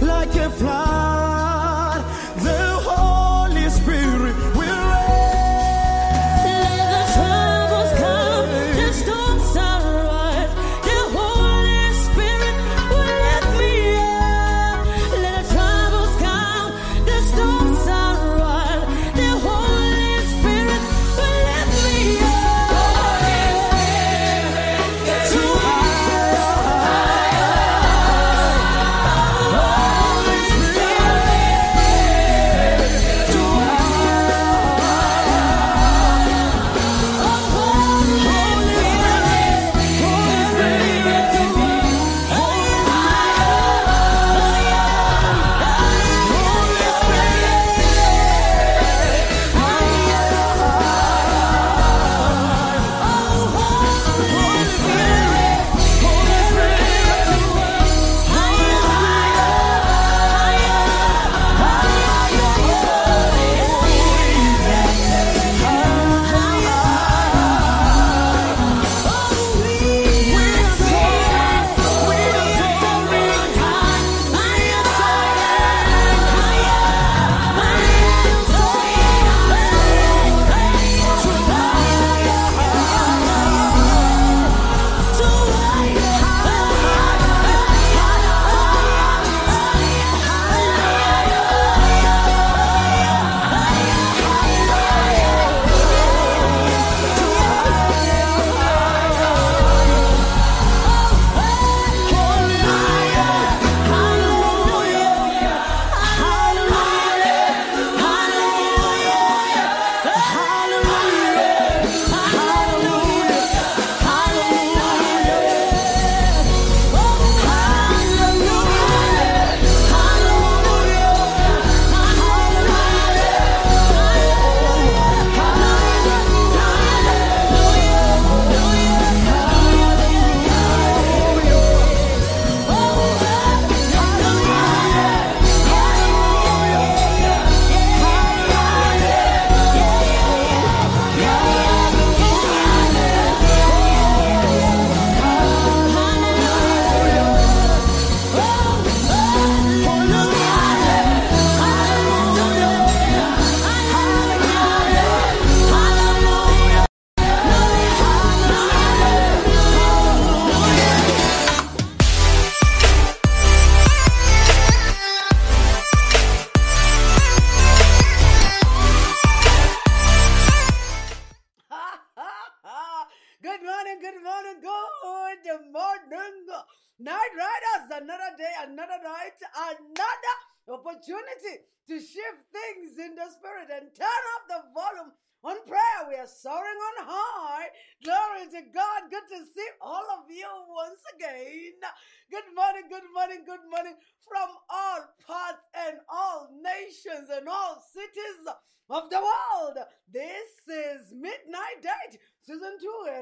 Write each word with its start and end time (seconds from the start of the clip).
like 0.00 0.34
a 0.36 0.50
flood. 0.50 1.01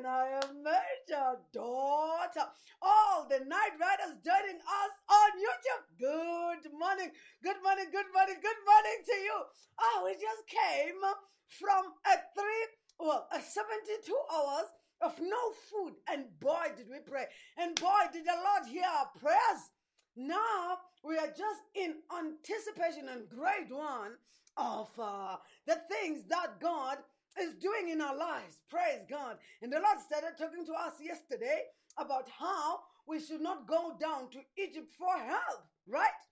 Season 0.00 0.04
2, 0.04 0.06
and 0.06 0.06
I 0.06 0.28
am 0.28 0.62
Major 0.62 1.38
Daughter. 1.52 2.48
All 2.82 3.26
the 3.28 3.44
night 3.44 3.76
riders 3.80 4.18
joining 4.24 4.56
us 4.60 4.92
on 5.08 5.30
YouTube. 5.38 5.98
Good 5.98 6.72
morning, 6.78 7.10
good 7.42 7.56
morning, 7.62 7.86
good 7.92 8.06
morning, 8.14 8.36
good 8.42 8.62
morning 8.66 8.98
to 9.06 9.12
you. 9.12 9.38
Oh, 9.78 10.02
we 10.04 10.12
just 10.14 10.46
came 10.48 11.00
from 11.48 11.84
a 12.06 12.16
three, 12.34 12.66
well, 12.98 13.28
a 13.32 13.40
72 13.40 14.12
hours 14.32 14.68
of 15.02 15.18
no 15.20 15.52
food, 15.70 15.94
and 16.10 16.26
boy, 16.40 16.72
did 16.76 16.88
we 16.90 16.98
pray, 17.00 17.26
and 17.58 17.78
boy, 17.80 18.08
did 18.12 18.24
the 18.24 18.36
Lord 18.36 18.68
hear 18.70 18.84
our 18.84 19.10
prayers. 19.18 19.62
Now 20.16 20.78
we 21.02 21.16
are 21.16 21.28
just 21.28 21.62
in 21.74 21.96
anticipation 22.16 23.08
and 23.08 23.28
grade 23.28 23.70
one 23.70 24.16
of 24.56 24.90
uh, 24.98 25.36
the 25.66 25.78
things 25.88 26.24
that 26.28 26.60
God 26.60 26.98
is 27.38 27.54
doing 27.54 27.90
in 27.90 28.00
our 28.00 28.16
lives. 28.16 28.60
Praise 28.68 29.04
God. 29.08 29.36
And 29.62 29.72
the 29.72 29.76
Lord 29.76 30.00
started 30.00 30.38
talking 30.38 30.64
to 30.66 30.72
us 30.72 30.94
yesterday 31.02 31.62
about 31.98 32.28
how 32.38 32.80
we 33.06 33.20
should 33.20 33.40
not 33.40 33.66
go 33.66 33.96
down 34.00 34.30
to 34.30 34.38
Egypt 34.56 34.92
for 34.98 35.16
help, 35.16 35.66
right? 35.86 36.22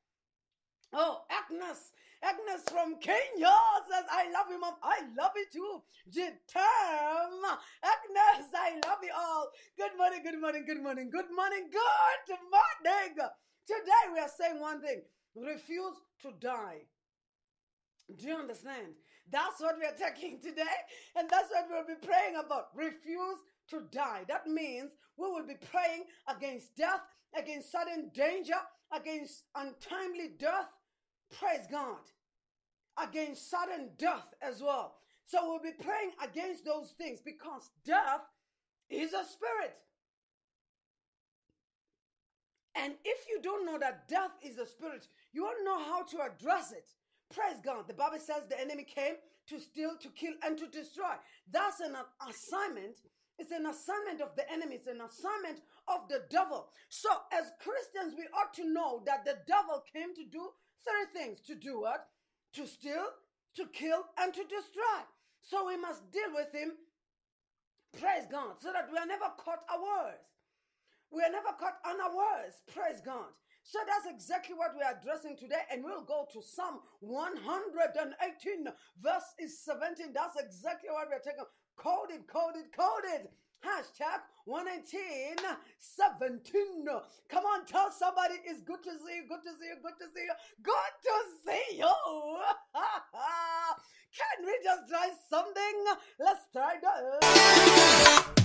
Oh, 0.92 1.22
Agnes. 1.30 1.92
Agnes 2.22 2.62
from 2.70 2.98
Kenya 3.00 3.54
says, 3.90 4.04
I 4.10 4.30
love 4.32 4.46
you, 4.50 4.58
mom. 4.58 4.74
I 4.82 5.02
love 5.16 5.32
you 5.36 5.46
too. 5.52 5.82
Jitam. 6.10 7.42
Agnes, 7.84 8.50
I 8.54 8.80
love 8.86 8.98
you 9.02 9.12
all. 9.16 9.48
Good 9.76 9.96
morning, 9.96 10.22
good 10.24 10.40
morning, 10.40 10.64
good 10.66 10.82
morning, 10.82 11.10
good 11.10 11.30
morning, 11.34 11.68
good 11.70 12.44
morning. 12.50 13.14
Today 13.66 14.12
we 14.12 14.18
are 14.18 14.30
saying 14.36 14.60
one 14.60 14.80
thing 14.80 15.02
refuse 15.36 15.94
to 16.22 16.32
die. 16.40 16.86
Do 18.16 18.26
you 18.26 18.34
understand? 18.34 18.94
That's 19.30 19.60
what 19.60 19.76
we 19.78 19.84
are 19.84 20.10
taking 20.10 20.40
today, 20.40 20.62
and 21.16 21.28
that's 21.28 21.50
what 21.50 21.66
we'll 21.70 21.96
be 21.96 22.06
praying 22.06 22.36
about. 22.36 22.68
Refuse 22.74 23.38
to 23.70 23.82
die. 23.92 24.24
That 24.28 24.46
means 24.46 24.90
we 25.16 25.26
will 25.26 25.46
be 25.46 25.56
praying 25.70 26.04
against 26.28 26.76
death, 26.76 27.02
against 27.36 27.70
sudden 27.70 28.10
danger, 28.14 28.60
against 28.92 29.44
untimely 29.54 30.30
death. 30.38 30.68
Praise 31.38 31.66
God. 31.70 31.98
Against 33.02 33.50
sudden 33.50 33.90
death 33.98 34.34
as 34.40 34.62
well. 34.62 34.96
So 35.26 35.38
we'll 35.42 35.62
be 35.62 35.76
praying 35.78 36.12
against 36.24 36.64
those 36.64 36.94
things 36.96 37.20
because 37.22 37.70
death 37.84 38.22
is 38.88 39.12
a 39.12 39.24
spirit. 39.24 39.76
And 42.74 42.94
if 43.04 43.26
you 43.28 43.40
don't 43.42 43.66
know 43.66 43.78
that 43.78 44.08
death 44.08 44.30
is 44.42 44.58
a 44.58 44.66
spirit, 44.66 45.06
you 45.32 45.42
won't 45.42 45.64
know 45.64 45.78
how 45.78 46.04
to 46.04 46.18
address 46.22 46.72
it. 46.72 46.88
Praise 47.34 47.60
God. 47.64 47.86
The 47.86 47.94
Bible 47.94 48.18
says 48.18 48.48
the 48.48 48.60
enemy 48.60 48.84
came 48.84 49.14
to 49.48 49.60
steal, 49.60 49.96
to 50.00 50.08
kill, 50.10 50.32
and 50.44 50.56
to 50.58 50.66
destroy. 50.66 51.12
That's 51.50 51.80
an 51.80 51.96
assignment. 52.28 52.96
It's 53.38 53.52
an 53.52 53.66
assignment 53.66 54.20
of 54.20 54.34
the 54.34 54.50
enemy. 54.50 54.76
It's 54.76 54.86
an 54.88 55.00
assignment 55.00 55.62
of 55.86 56.08
the 56.08 56.22
devil. 56.30 56.68
So, 56.88 57.08
as 57.32 57.52
Christians, 57.60 58.14
we 58.16 58.24
ought 58.34 58.52
to 58.54 58.66
know 58.66 59.02
that 59.06 59.24
the 59.24 59.38
devil 59.46 59.82
came 59.92 60.14
to 60.14 60.24
do 60.24 60.50
three 60.84 61.20
things 61.20 61.40
to 61.46 61.54
do 61.54 61.80
what? 61.80 62.08
To 62.54 62.66
steal, 62.66 63.04
to 63.56 63.66
kill, 63.72 64.04
and 64.18 64.32
to 64.32 64.42
destroy. 64.42 65.00
So, 65.42 65.66
we 65.66 65.76
must 65.76 66.10
deal 66.10 66.32
with 66.34 66.52
him, 66.52 66.72
praise 68.00 68.26
God, 68.30 68.56
so 68.60 68.72
that 68.72 68.88
we 68.90 68.98
are 68.98 69.06
never 69.06 69.30
caught 69.36 69.62
unawares. 69.72 70.24
We 71.10 71.22
are 71.22 71.30
never 71.30 71.56
caught 71.58 71.78
unawares, 71.84 72.60
praise 72.74 73.00
God. 73.04 73.32
So 73.68 73.78
that's 73.84 74.08
exactly 74.08 74.56
what 74.56 74.72
we 74.74 74.80
are 74.80 74.96
addressing 74.98 75.36
today, 75.36 75.60
and 75.70 75.84
we'll 75.84 76.00
go 76.00 76.26
to 76.32 76.40
Psalm 76.40 76.80
118, 77.00 78.64
verse 78.96 79.28
is 79.38 79.60
17. 79.60 80.14
That's 80.14 80.40
exactly 80.40 80.88
what 80.88 81.06
we're 81.12 81.20
taking. 81.20 81.44
Coded, 81.76 82.26
coded, 82.26 82.72
coded. 82.72 83.28
Hashtag 83.60 84.24
118 84.46 85.36
17. 85.78 86.86
Come 87.28 87.44
on, 87.44 87.66
tell 87.66 87.90
somebody 87.92 88.36
it's 88.46 88.62
good 88.62 88.82
to 88.84 88.90
see 89.04 89.16
you, 89.20 89.28
good 89.28 89.44
to 89.44 89.52
see 89.60 89.68
you, 89.68 89.76
good 89.82 89.98
to 90.00 90.06
see 90.16 90.24
you, 90.24 90.32
good 90.62 90.92
to 91.04 91.12
see 91.44 91.76
you. 91.76 91.92
Can 94.16 94.46
we 94.46 94.56
just 94.64 94.88
try 94.88 95.10
something? 95.28 95.84
Let's 96.18 96.46
try 96.54 96.78
that. 96.80 98.38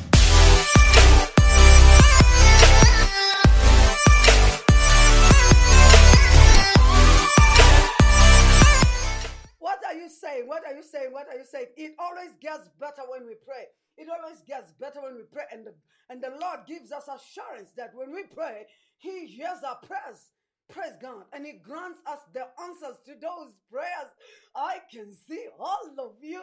Are 9.94 10.00
you 10.00 10.10
saying? 10.10 10.48
What 10.48 10.66
are 10.66 10.74
you 10.74 10.84
saying? 10.84 11.12
What 11.12 11.28
are 11.28 11.38
you 11.38 11.46
saying? 11.46 11.68
It 11.78 11.96
always 12.00 12.36
gets 12.38 12.70
better 12.70 13.04
when 13.08 13.26
we 13.26 13.36
pray. 13.36 13.68
It 13.98 14.10
always 14.10 14.42
gets 14.42 14.74
better 14.74 15.02
when 15.02 15.16
we 15.16 15.24
pray. 15.24 15.46
And 15.52 15.66
the, 15.68 15.76
and 16.10 16.24
the 16.24 16.32
Lord 16.32 16.62
gives 16.66 16.92
us 16.92 17.08
assurance 17.08 17.72
that 17.74 17.96
when 17.96 18.12
we 18.12 18.24
pray, 18.26 18.68
He 18.98 19.28
hears 19.28 19.64
our 19.64 19.80
prayers. 19.80 20.32
Praise 20.68 20.94
God. 21.00 21.26
And 21.34 21.46
He 21.46 21.54
grants 21.54 22.02
us 22.08 22.22
the 22.34 22.48
answers 22.60 22.98
to 23.06 23.16
those 23.16 23.54
prayers. 23.70 24.10
I 24.56 24.82
can 24.92 25.14
see 25.14 25.48
all 25.60 25.94
of 26.00 26.24
you. 26.24 26.42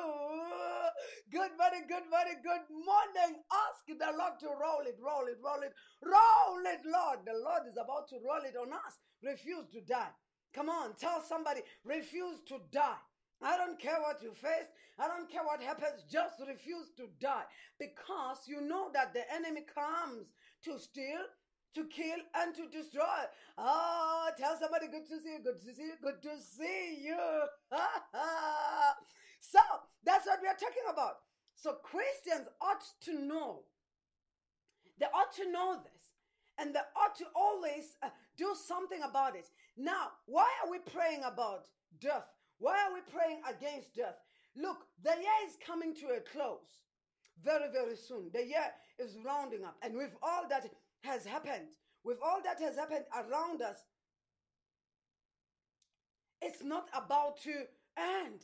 Good 1.30 1.56
morning, 1.58 1.86
good 1.88 2.08
morning, 2.08 2.42
good 2.42 2.70
morning. 2.70 3.42
Ask 3.52 3.86
the 3.86 4.14
Lord 4.16 4.38
to 4.40 4.48
roll 4.48 4.82
it, 4.82 4.98
roll 5.00 5.26
it, 5.26 5.38
roll 5.42 5.62
it, 5.62 5.74
roll 6.02 6.66
it, 6.66 6.80
Lord. 6.86 7.26
The 7.26 7.34
Lord 7.34 7.66
is 7.66 7.76
about 7.76 8.08
to 8.10 8.16
roll 8.20 8.42
it 8.44 8.56
on 8.56 8.72
us. 8.72 8.98
Refuse 9.22 9.68
to 9.70 9.80
die. 9.80 10.12
Come 10.52 10.68
on, 10.68 10.96
tell 10.96 11.22
somebody, 11.22 11.62
refuse 11.84 12.42
to 12.48 12.60
die. 12.70 12.98
I 13.42 13.56
don't 13.56 13.78
care 13.78 14.00
what 14.00 14.22
you 14.22 14.32
face. 14.34 14.68
I 14.98 15.08
don't 15.08 15.30
care 15.30 15.42
what 15.42 15.62
happens. 15.62 16.04
Just 16.10 16.40
refuse 16.46 16.90
to 16.96 17.08
die 17.20 17.44
because 17.78 18.44
you 18.46 18.60
know 18.60 18.90
that 18.92 19.14
the 19.14 19.22
enemy 19.32 19.62
comes 19.74 20.26
to 20.64 20.78
steal, 20.78 21.24
to 21.74 21.84
kill, 21.86 22.18
and 22.34 22.54
to 22.54 22.68
destroy. 22.68 23.24
Ah, 23.56 24.30
tell 24.36 24.58
somebody, 24.60 24.88
good 24.88 25.06
to 25.06 25.18
see 25.20 25.32
you, 25.32 25.40
good 25.42 25.60
to 25.60 25.74
see 25.74 25.82
you, 25.82 25.94
good 26.02 26.20
to 26.22 26.36
see 26.38 26.98
you. 27.02 27.16
so 29.40 29.60
that's 30.04 30.26
what 30.26 30.40
we 30.42 30.48
are 30.48 30.54
talking 30.54 30.88
about. 30.92 31.16
So 31.54 31.76
Christians 31.82 32.48
ought 32.60 32.84
to 33.02 33.18
know. 33.20 33.62
They 34.98 35.06
ought 35.06 35.32
to 35.36 35.50
know 35.50 35.76
this. 35.82 36.00
And 36.58 36.74
they 36.74 36.80
ought 36.94 37.16
to 37.16 37.24
always 37.34 37.96
uh, 38.02 38.10
do 38.36 38.54
something 38.54 39.00
about 39.02 39.34
it. 39.34 39.48
Now, 39.78 40.08
why 40.26 40.46
are 40.62 40.70
we 40.70 40.78
praying 40.78 41.22
about 41.24 41.68
death? 41.98 42.26
Why 42.60 42.76
are 42.86 42.92
we 42.92 43.00
praying 43.10 43.40
against 43.48 43.96
death? 43.96 44.20
Look, 44.54 44.84
the 45.02 45.16
year 45.16 45.40
is 45.48 45.56
coming 45.66 45.94
to 45.96 46.06
a 46.12 46.20
close 46.20 46.84
very, 47.42 47.72
very 47.72 47.96
soon. 47.96 48.30
The 48.32 48.44
year 48.46 48.68
is 48.98 49.16
rounding 49.24 49.64
up. 49.64 49.76
And 49.82 49.96
with 49.96 50.12
all 50.22 50.46
that 50.50 50.68
has 51.02 51.24
happened, 51.24 51.72
with 52.04 52.18
all 52.22 52.40
that 52.44 52.60
has 52.60 52.76
happened 52.76 53.06
around 53.16 53.62
us, 53.62 53.78
it's 56.42 56.62
not 56.62 56.88
about 56.94 57.40
to 57.42 57.64
end. 57.96 58.40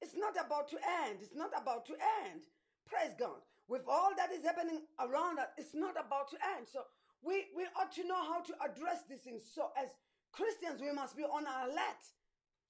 It's 0.00 0.16
not 0.16 0.34
about 0.34 0.68
to 0.70 0.76
end. 1.04 1.18
It's 1.20 1.34
not 1.36 1.50
about 1.60 1.84
to 1.86 1.92
end. 2.24 2.42
Praise 2.86 3.14
God. 3.18 3.44
With 3.68 3.82
all 3.86 4.12
that 4.16 4.32
is 4.32 4.44
happening 4.44 4.80
around 4.98 5.38
us, 5.38 5.48
it's 5.58 5.74
not 5.74 5.92
about 5.92 6.30
to 6.30 6.36
end. 6.56 6.66
So 6.72 6.80
we, 7.22 7.44
we 7.54 7.64
ought 7.78 7.92
to 7.92 8.06
know 8.06 8.22
how 8.24 8.40
to 8.40 8.52
address 8.64 9.04
these 9.08 9.20
things. 9.20 9.42
So 9.54 9.68
as 9.76 9.88
Christians, 10.32 10.80
we 10.80 10.92
must 10.92 11.16
be 11.16 11.24
on 11.24 11.44
alert 11.44 12.04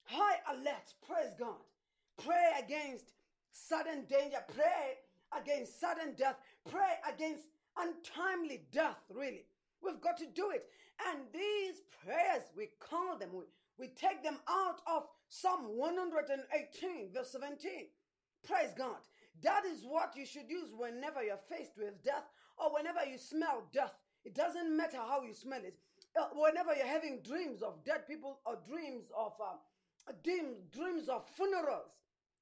high 0.09 0.55
alert. 0.55 0.93
Praise 1.07 1.33
God. 1.37 1.61
Pray 2.23 2.51
against 2.63 3.13
sudden 3.51 4.05
danger. 4.09 4.43
Pray 4.55 4.97
against 5.39 5.79
sudden 5.79 6.13
death. 6.17 6.37
Pray 6.69 6.97
against 7.07 7.45
untimely 7.77 8.61
death, 8.71 8.99
really. 9.13 9.45
We've 9.81 10.01
got 10.01 10.17
to 10.17 10.25
do 10.25 10.49
it. 10.51 10.65
And 11.07 11.19
these 11.33 11.81
prayers, 12.03 12.43
we 12.57 12.69
call 12.79 13.17
them, 13.17 13.29
we, 13.33 13.45
we 13.77 13.87
take 13.87 14.23
them 14.23 14.37
out 14.49 14.81
of 14.87 15.03
Psalm 15.29 15.77
118, 15.77 17.13
verse 17.13 17.31
17. 17.31 17.71
Praise 18.45 18.73
God. 18.77 18.97
That 19.41 19.63
is 19.65 19.85
what 19.87 20.15
you 20.17 20.25
should 20.25 20.49
use 20.49 20.73
whenever 20.77 21.23
you're 21.23 21.39
faced 21.49 21.77
with 21.77 22.03
death 22.03 22.25
or 22.57 22.73
whenever 22.73 23.05
you 23.09 23.17
smell 23.17 23.63
death. 23.71 23.93
It 24.25 24.35
doesn't 24.35 24.75
matter 24.75 24.97
how 24.97 25.21
you 25.21 25.33
smell 25.33 25.61
it. 25.63 25.77
Uh, 26.19 26.27
whenever 26.33 26.75
you're 26.75 26.87
having 26.87 27.19
dreams 27.23 27.61
of 27.61 27.83
dead 27.85 28.07
people 28.07 28.39
or 28.45 28.57
dreams 28.67 29.05
of 29.17 29.33
uh, 29.39 29.55
dream, 30.23 30.55
dreams 30.71 31.09
of 31.09 31.27
funerals, 31.35 31.91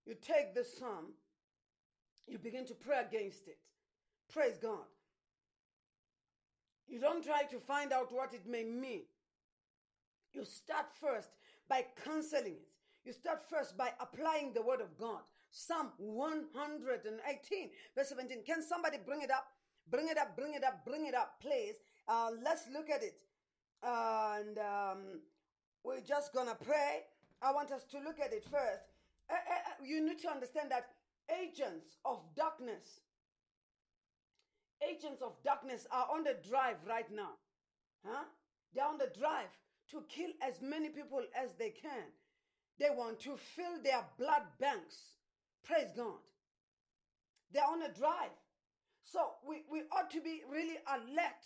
you 0.05 0.15
take 0.15 0.55
this 0.55 0.77
psalm, 0.77 1.13
you 2.27 2.37
begin 2.37 2.65
to 2.65 2.73
pray 2.73 3.01
against 3.07 3.47
it. 3.47 3.57
Praise 4.33 4.57
God. 4.57 4.85
You 6.87 6.99
don't 6.99 7.23
try 7.23 7.43
to 7.43 7.59
find 7.59 7.91
out 7.91 8.11
what 8.11 8.33
it 8.33 8.47
may 8.47 8.63
mean. 8.63 9.03
You 10.33 10.45
start 10.45 10.87
first 10.99 11.29
by 11.69 11.85
canceling 12.03 12.53
it. 12.53 12.67
You 13.05 13.13
start 13.13 13.41
first 13.49 13.77
by 13.77 13.91
applying 13.99 14.53
the 14.53 14.61
word 14.61 14.81
of 14.81 14.97
God. 14.97 15.21
Psalm 15.49 15.91
118, 15.97 17.69
verse 17.95 18.09
17. 18.09 18.43
Can 18.45 18.61
somebody 18.61 18.97
bring 19.05 19.21
it 19.21 19.31
up? 19.31 19.47
Bring 19.89 20.09
it 20.09 20.17
up, 20.17 20.35
bring 20.35 20.53
it 20.53 20.63
up, 20.63 20.85
bring 20.85 21.05
it 21.07 21.15
up, 21.15 21.39
please. 21.41 21.75
Uh, 22.07 22.31
let's 22.43 22.67
look 22.73 22.89
at 22.89 23.01
it. 23.03 23.21
and 23.81 24.57
um, 24.57 25.21
we're 25.83 26.01
just 26.01 26.33
going 26.33 26.47
to 26.47 26.55
pray 26.55 27.03
I 27.41 27.51
want 27.51 27.71
us 27.71 27.83
to 27.91 27.99
look 27.99 28.19
at 28.19 28.33
it 28.33 28.43
first. 28.43 28.83
Uh, 29.29 29.33
uh, 29.33 29.83
you 29.85 30.03
need 30.03 30.19
to 30.19 30.29
understand 30.29 30.71
that 30.71 30.87
agents 31.41 31.97
of 32.05 32.19
darkness, 32.35 33.01
agents 34.87 35.21
of 35.21 35.33
darkness 35.43 35.85
are 35.91 36.07
on 36.11 36.23
the 36.23 36.35
drive 36.47 36.77
right 36.87 37.09
now. 37.13 37.31
Huh? 38.05 38.23
They're 38.73 38.85
on 38.85 38.97
the 38.97 39.11
drive 39.17 39.51
to 39.91 40.03
kill 40.09 40.29
as 40.41 40.61
many 40.61 40.89
people 40.89 41.21
as 41.35 41.53
they 41.57 41.69
can. 41.69 42.03
They 42.79 42.89
want 42.95 43.19
to 43.21 43.35
fill 43.37 43.81
their 43.83 44.03
blood 44.17 44.43
banks. 44.59 44.95
Praise 45.63 45.91
God. 45.95 46.21
They're 47.51 47.63
on 47.63 47.81
a 47.81 47.93
drive. 47.93 48.35
So 49.03 49.19
we, 49.47 49.63
we 49.71 49.83
ought 49.91 50.11
to 50.11 50.21
be 50.21 50.41
really 50.51 50.77
alert. 50.87 51.43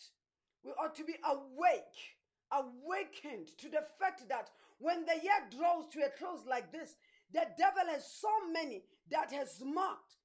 We 0.63 0.71
ought 0.71 0.95
to 0.95 1.03
be 1.03 1.15
awake, 1.23 2.17
awakened 2.51 3.47
to 3.59 3.69
the 3.69 3.83
fact 3.99 4.27
that 4.29 4.49
when 4.81 5.05
the 5.05 5.21
year 5.21 5.41
draws 5.55 5.87
to 5.93 5.99
a 6.01 6.09
close 6.17 6.41
like 6.49 6.71
this, 6.71 6.95
the 7.31 7.45
devil 7.57 7.85
has 7.87 8.05
so 8.05 8.29
many 8.51 8.83
that 9.09 9.31
has 9.31 9.61
marked 9.63 10.17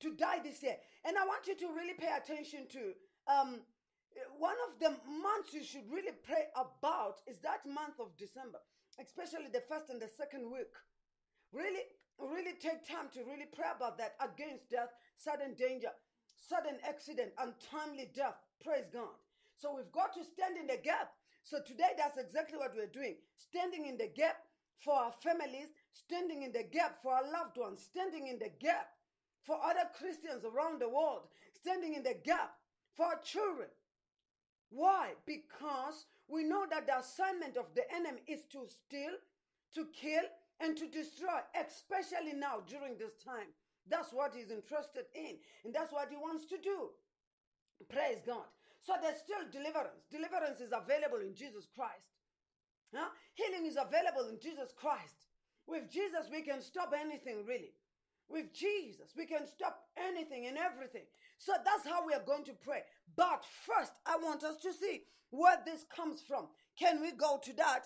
to 0.00 0.14
die 0.14 0.38
this 0.42 0.62
year. 0.62 0.76
And 1.04 1.18
I 1.18 1.26
want 1.26 1.46
you 1.46 1.56
to 1.56 1.68
really 1.74 1.94
pay 1.98 2.14
attention 2.16 2.66
to 2.72 2.94
um, 3.26 3.60
one 4.38 4.56
of 4.70 4.78
the 4.80 4.90
months 5.10 5.52
you 5.52 5.62
should 5.62 5.90
really 5.90 6.14
pray 6.24 6.48
about 6.56 7.20
is 7.26 7.38
that 7.38 7.66
month 7.66 8.00
of 8.00 8.16
December, 8.16 8.58
especially 9.00 9.50
the 9.52 9.62
first 9.68 9.90
and 9.90 10.00
the 10.00 10.08
second 10.08 10.50
week. 10.50 10.72
Really, 11.52 11.84
really 12.18 12.54
take 12.60 12.86
time 12.86 13.10
to 13.14 13.20
really 13.24 13.48
pray 13.50 13.68
about 13.74 13.98
that 13.98 14.14
against 14.22 14.70
death, 14.70 14.94
sudden 15.16 15.54
danger, 15.54 15.90
sudden 16.36 16.78
accident, 16.86 17.32
untimely 17.38 18.10
death. 18.14 18.36
Praise 18.62 18.86
God. 18.92 19.16
So 19.56 19.74
we've 19.74 19.90
got 19.92 20.14
to 20.14 20.22
stand 20.22 20.56
in 20.56 20.66
the 20.66 20.78
gap 20.82 21.17
so 21.48 21.58
today, 21.66 21.96
that's 21.96 22.18
exactly 22.18 22.58
what 22.58 22.74
we're 22.76 22.86
doing 22.86 23.16
standing 23.36 23.86
in 23.86 23.96
the 23.96 24.10
gap 24.14 24.36
for 24.78 24.92
our 24.94 25.12
families, 25.22 25.68
standing 25.92 26.42
in 26.42 26.52
the 26.52 26.62
gap 26.62 26.98
for 27.02 27.12
our 27.12 27.24
loved 27.24 27.56
ones, 27.56 27.82
standing 27.82 28.26
in 28.28 28.38
the 28.38 28.50
gap 28.60 28.88
for 29.42 29.56
other 29.64 29.88
Christians 29.96 30.44
around 30.44 30.80
the 30.80 30.88
world, 30.88 31.28
standing 31.54 31.94
in 31.94 32.02
the 32.02 32.16
gap 32.22 32.52
for 32.94 33.06
our 33.06 33.18
children. 33.24 33.68
Why? 34.68 35.12
Because 35.24 36.04
we 36.28 36.44
know 36.44 36.66
that 36.70 36.86
the 36.86 36.98
assignment 36.98 37.56
of 37.56 37.74
the 37.74 37.90
enemy 37.94 38.20
is 38.26 38.42
to 38.52 38.66
steal, 38.68 39.16
to 39.74 39.86
kill, 39.98 40.28
and 40.60 40.76
to 40.76 40.86
destroy, 40.86 41.40
especially 41.56 42.34
now 42.34 42.60
during 42.66 42.98
this 42.98 43.14
time. 43.24 43.48
That's 43.88 44.12
what 44.12 44.34
he's 44.34 44.50
interested 44.50 45.06
in, 45.14 45.38
and 45.64 45.74
that's 45.74 45.92
what 45.92 46.10
he 46.10 46.16
wants 46.16 46.44
to 46.46 46.58
do. 46.58 46.90
Praise 47.88 48.20
God. 48.26 48.44
So 48.88 48.94
there's 49.02 49.20
still 49.20 49.44
deliverance. 49.52 50.08
Deliverance 50.10 50.64
is 50.64 50.72
available 50.72 51.20
in 51.20 51.34
Jesus 51.34 51.68
Christ. 51.76 52.08
Huh? 52.96 53.12
Healing 53.34 53.66
is 53.66 53.76
available 53.76 54.32
in 54.32 54.40
Jesus 54.40 54.72
Christ. 54.72 55.28
With 55.66 55.92
Jesus, 55.92 56.32
we 56.32 56.40
can 56.40 56.62
stop 56.62 56.94
anything, 56.98 57.44
really. 57.44 57.74
With 58.30 58.50
Jesus, 58.54 59.12
we 59.14 59.26
can 59.26 59.46
stop 59.46 59.84
anything 59.98 60.46
and 60.46 60.56
everything. 60.56 61.04
So 61.36 61.52
that's 61.66 61.86
how 61.86 62.06
we 62.06 62.14
are 62.14 62.24
going 62.24 62.44
to 62.44 62.54
pray. 62.64 62.80
But 63.14 63.44
first, 63.44 63.92
I 64.06 64.16
want 64.16 64.42
us 64.42 64.56
to 64.62 64.72
see 64.72 65.02
where 65.28 65.58
this 65.66 65.84
comes 65.94 66.22
from. 66.22 66.48
Can 66.78 67.02
we 67.02 67.12
go 67.12 67.38
to 67.44 67.52
that? 67.56 67.84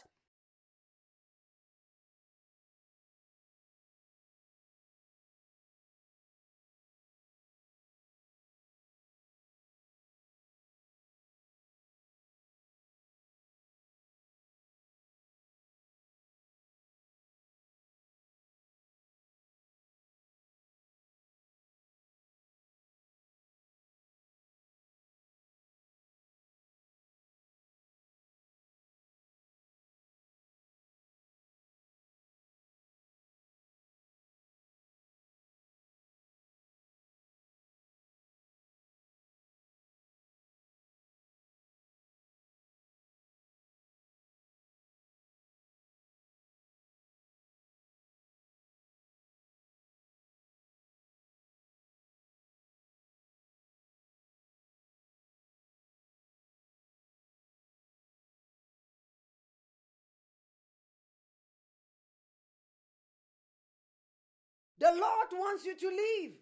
The 64.83 64.91
Lord 64.91 65.29
wants 65.31 65.65
you 65.65 65.77
to 65.77 65.87
live. 65.87 66.33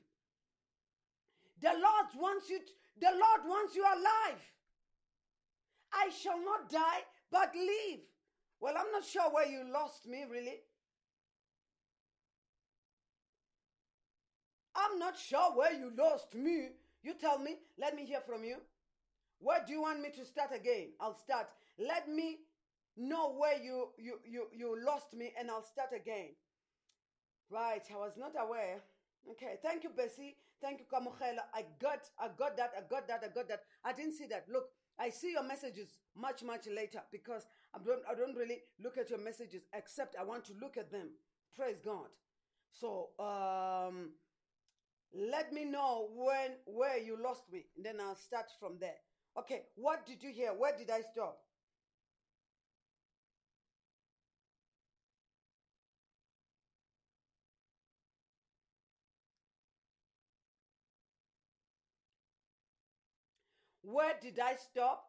The 1.61 1.75
Lord 1.75 2.07
wants 2.15 2.49
you 2.49 2.59
to- 2.61 2.73
the 2.97 3.11
Lord 3.11 3.45
wants 3.45 3.75
you 3.77 3.85
alive. 3.85 4.41
I 5.93 6.09
shall 6.09 6.41
not 6.41 6.71
die 6.71 7.05
but 7.31 7.55
live. 7.55 8.01
Well, 8.59 8.79
I'm 8.79 8.91
not 8.93 9.05
sure 9.05 9.29
where 9.29 9.45
you 9.45 9.65
lost 9.65 10.07
me 10.07 10.25
really. 10.25 10.65
I'm 14.75 14.99
not 14.99 15.19
sure 15.19 15.53
where 15.53 15.75
you 15.75 15.91
lost 15.91 16.35
me. 16.35 16.71
You 17.03 17.13
tell 17.13 17.39
me. 17.39 17.59
Let 17.77 17.95
me 17.95 18.07
hear 18.07 18.23
from 18.23 18.43
you. 18.43 18.57
Where 19.41 19.63
do 19.67 19.75
you 19.75 19.83
want 19.83 20.01
me 20.01 20.13
to 20.13 20.25
start 20.25 20.53
again? 20.53 20.95
I'll 20.99 21.19
start. 21.19 21.51
Let 21.77 22.09
me 22.09 22.39
know 22.97 23.35
where 23.35 23.63
you 23.63 23.93
you 23.99 24.19
you, 24.25 24.49
you 24.55 24.83
lost 24.83 25.13
me 25.13 25.35
and 25.37 25.51
I'll 25.51 25.63
start 25.63 25.93
again. 25.93 26.37
Right, 27.51 27.83
I 27.93 27.97
was 27.99 28.17
not 28.17 28.33
aware. 28.39 28.81
Okay, 29.33 29.59
thank 29.63 29.83
you, 29.85 29.91
Bessie. 29.91 30.37
Thank 30.63 30.81
you, 30.81 30.87
Kamukhela. 30.93 31.43
I 31.55 31.65
got, 31.81 32.01
I 32.19 32.29
got 32.37 32.57
that, 32.57 32.73
I 32.77 32.83
got 32.89 33.09
that, 33.09 33.23
I 33.25 33.29
got 33.29 33.49
that. 33.49 33.63
I 33.85 33.93
didn't 33.93 34.13
see 34.15 34.27
that. 34.27 34.47
Look, 34.51 34.69
I 34.99 35.11
see 35.11 35.33
your 35.33 35.43
messages 35.43 35.99
much, 36.17 36.43
much 36.43 36.69
later 36.69 37.03
because 37.11 37.47
I 37.75 37.79
don't, 37.85 38.03
I 38.11 38.15
don't 38.15 38.37
really 38.37 38.59
look 38.83 38.99
at 38.99 39.11
your 39.11 39.19
messages 39.19 39.63
except 39.75 40.17
I 40.19 40.25
want 40.25 40.45
to 40.47 40.53
look 40.61 40.77
at 40.77 40.93
them. 40.93 41.09
Praise 41.57 41.79
God. 41.85 42.09
So, 42.73 43.09
um, 43.19 44.11
let 45.13 45.53
me 45.53 45.65
know 45.65 46.09
when, 46.15 46.53
where 46.67 46.99
you 46.99 47.21
lost 47.21 47.43
me, 47.53 47.65
and 47.77 47.85
then 47.85 47.97
I'll 48.01 48.15
start 48.15 48.47
from 48.61 48.79
there. 48.79 48.95
Okay, 49.37 49.63
what 49.75 50.07
did 50.07 50.23
you 50.23 50.31
hear? 50.31 50.51
Where 50.51 50.77
did 50.77 50.91
I 50.91 51.01
stop? 51.01 51.39
Where 63.91 64.15
did 64.23 64.39
I 64.39 64.55
stop? 64.55 65.03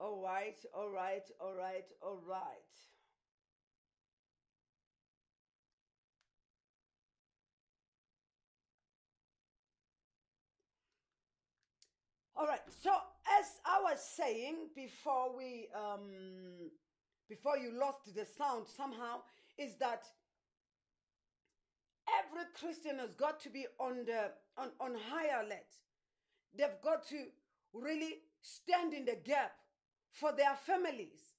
All 0.00 0.22
right, 0.22 0.56
all 0.74 0.90
right, 0.90 1.28
all 1.40 1.54
right, 1.54 1.84
all 2.00 2.20
right. 2.26 2.72
All 12.34 12.46
right. 12.46 12.60
So 12.82 12.90
as 13.40 13.46
I 13.66 13.80
was 13.82 14.02
saying 14.02 14.70
before 14.74 15.36
we 15.36 15.68
um 15.76 16.70
before 17.28 17.58
you 17.58 17.78
lost 17.78 18.14
the 18.14 18.24
sound 18.24 18.66
somehow 18.66 19.20
is 19.58 19.76
that 19.78 20.02
every 22.08 22.44
Christian 22.58 22.98
has 22.98 23.14
got 23.14 23.40
to 23.40 23.50
be 23.50 23.66
on 23.78 24.04
the 24.04 24.32
on, 24.56 24.70
on 24.80 24.94
high 25.10 25.40
alert. 25.40 25.72
They've 26.56 26.80
got 26.82 27.06
to 27.08 27.24
really 27.72 28.18
stand 28.40 28.92
in 28.92 29.04
the 29.04 29.16
gap 29.24 29.52
for 30.10 30.32
their 30.32 30.54
families. 30.54 31.34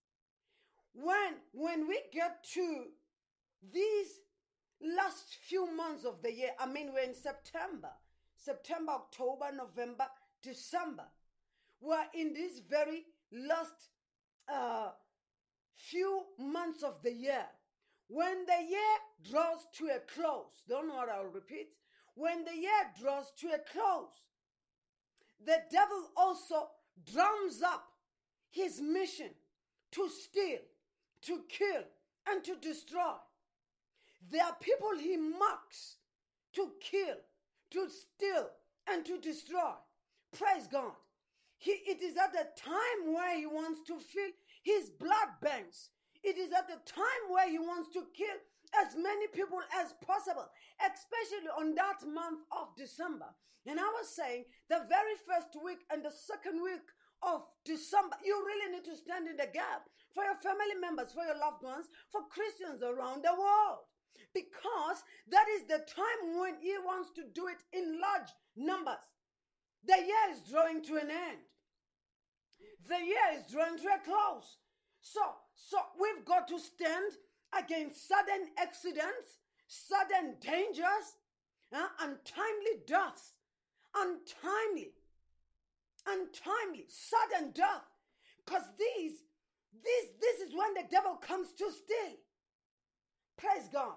When 0.93 1.35
when 1.51 1.87
we 1.87 1.99
get 2.11 2.43
to 2.53 2.85
these 3.73 4.19
last 4.81 5.37
few 5.47 5.71
months 5.75 6.05
of 6.05 6.21
the 6.21 6.33
year, 6.33 6.51
I 6.59 6.65
mean 6.65 6.91
we're 6.93 7.03
in 7.03 7.15
September, 7.15 7.91
September, 8.35 8.93
October, 8.93 9.45
November, 9.55 10.05
December. 10.41 11.05
We're 11.79 12.05
in 12.13 12.33
this 12.33 12.59
very 12.69 13.03
last 13.31 13.89
uh, 14.51 14.89
few 15.75 16.23
months 16.39 16.83
of 16.83 17.01
the 17.01 17.11
year. 17.11 17.45
When 18.07 18.45
the 18.45 18.65
year 18.69 18.97
draws 19.29 19.67
to 19.77 19.85
a 19.87 19.99
close, 20.13 20.63
don't 20.67 20.87
know 20.87 20.95
what 20.95 21.09
I'll 21.09 21.25
repeat. 21.25 21.69
When 22.15 22.45
the 22.45 22.55
year 22.55 22.91
draws 22.99 23.31
to 23.39 23.47
a 23.47 23.59
close, 23.71 24.11
the 25.45 25.57
devil 25.71 26.09
also 26.15 26.69
drums 27.11 27.61
up 27.61 27.85
his 28.49 28.79
mission 28.81 29.29
to 29.91 30.09
steal, 30.09 30.59
to 31.23 31.41
kill, 31.49 31.83
and 32.29 32.43
to 32.43 32.55
destroy. 32.57 33.15
There 34.31 34.43
are 34.43 34.55
people 34.61 34.91
he 34.99 35.17
mocks 35.17 35.97
to 36.53 36.71
kill, 36.81 37.17
to 37.71 37.87
steal, 37.89 38.49
and 38.87 39.05
to 39.05 39.19
destroy. 39.19 39.73
Praise 40.37 40.67
God. 40.71 40.93
He, 41.57 41.71
it 41.71 42.01
is 42.01 42.17
at 42.17 42.33
the 42.33 42.47
time 42.57 43.13
where 43.13 43.37
he 43.37 43.45
wants 43.45 43.81
to 43.87 43.97
fill 43.97 44.31
his 44.63 44.89
blood 44.89 45.29
banks. 45.41 45.89
It 46.23 46.37
is 46.37 46.51
at 46.51 46.67
the 46.67 46.79
time 46.85 47.05
where 47.29 47.49
he 47.49 47.59
wants 47.59 47.89
to 47.93 48.03
kill 48.13 48.37
as 48.81 48.95
many 48.95 49.27
people 49.27 49.59
as 49.77 49.93
possible, 50.01 50.49
especially 50.81 51.49
on 51.57 51.75
that 51.75 52.01
month 52.07 52.41
of 52.51 52.75
December. 52.77 53.29
And 53.65 53.79
I 53.79 53.89
was 53.95 54.09
saying 54.09 54.45
the 54.69 54.85
very 54.89 55.15
first 55.23 55.55
week 55.63 55.85
and 55.91 56.03
the 56.03 56.11
second 56.11 56.61
week 56.61 56.83
of 57.23 57.47
December, 57.63 58.17
you 58.23 58.35
really 58.35 58.75
need 58.75 58.85
to 58.85 58.97
stand 58.97 59.27
in 59.27 59.37
the 59.37 59.47
gap 59.47 59.87
for 60.13 60.23
your 60.23 60.35
family 60.43 60.75
members, 60.79 61.13
for 61.13 61.23
your 61.23 61.39
loved 61.39 61.63
ones, 61.63 61.87
for 62.11 62.27
Christians 62.29 62.83
around 62.83 63.23
the 63.23 63.33
world. 63.33 63.87
Because 64.33 65.01
that 65.29 65.47
is 65.55 65.63
the 65.63 65.85
time 65.87 66.39
when 66.39 66.59
he 66.59 66.75
wants 66.83 67.11
to 67.15 67.23
do 67.33 67.47
it 67.47 67.61
in 67.71 68.01
large 68.01 68.29
numbers. 68.55 69.01
The 69.85 69.97
year 69.97 70.25
is 70.31 70.49
drawing 70.49 70.83
to 70.83 70.95
an 70.95 71.09
end. 71.09 71.41
The 72.87 72.99
year 72.99 73.39
is 73.39 73.51
drawing 73.51 73.77
to 73.77 73.87
a 73.87 73.99
close. 74.03 74.59
So, 75.01 75.21
so 75.55 75.77
we've 75.99 76.25
got 76.25 76.47
to 76.47 76.59
stand 76.59 77.11
against 77.57 78.07
sudden 78.07 78.47
accidents, 78.57 79.39
sudden 79.67 80.35
dangers, 80.39 81.17
uh, 81.73 81.87
untimely 82.01 82.83
deaths, 82.85 83.33
untimely, 83.95 84.93
untimely, 86.07 86.85
sudden 86.87 87.51
death. 87.51 87.85
Because 88.45 88.63
these, 88.77 89.23
this, 89.83 90.05
this 90.19 90.47
is 90.47 90.55
when 90.55 90.73
the 90.73 90.83
devil 90.89 91.15
comes 91.15 91.53
to 91.53 91.71
steal. 91.71 92.17
Praise 93.37 93.67
God. 93.71 93.95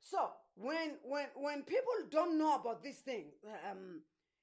So 0.00 0.30
when 0.54 0.96
when 1.02 1.26
when 1.36 1.62
people 1.62 1.92
don't 2.10 2.38
know 2.38 2.56
about 2.56 2.82
this 2.82 2.96
thing, 2.98 3.26
um, 3.70 4.00